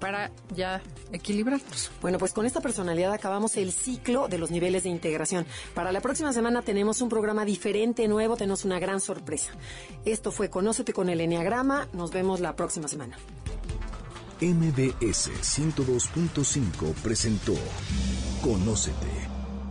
para 0.00 0.32
ya 0.54 0.82
equilibrarnos. 1.12 1.90
Bueno, 2.00 2.18
pues 2.18 2.32
con 2.32 2.46
esta 2.46 2.60
personalidad 2.60 3.12
acabamos 3.12 3.56
el 3.56 3.72
ciclo 3.72 4.26
de 4.26 4.38
los 4.38 4.50
niveles 4.50 4.82
de 4.82 4.88
integración. 4.88 5.46
Para 5.74 5.92
la 5.92 6.00
próxima 6.00 6.32
semana 6.32 6.62
tenemos 6.62 7.00
un 7.02 7.08
programa 7.08 7.44
diferente, 7.44 8.08
nuevo, 8.08 8.36
tenemos 8.36 8.64
una 8.64 8.80
gran 8.80 9.00
sorpresa. 9.00 9.52
Esto 10.04 10.32
fue 10.32 10.50
Conócete 10.50 10.92
con 10.92 11.08
el 11.08 11.20
Enneagrama. 11.20 11.88
Nos 11.92 12.10
vemos 12.10 12.40
la 12.40 12.56
próxima 12.56 12.88
semana. 12.88 13.16
MBS 14.40 15.30
102.5 15.42 16.94
presentó 17.02 17.54
Conócete. 18.42 19.29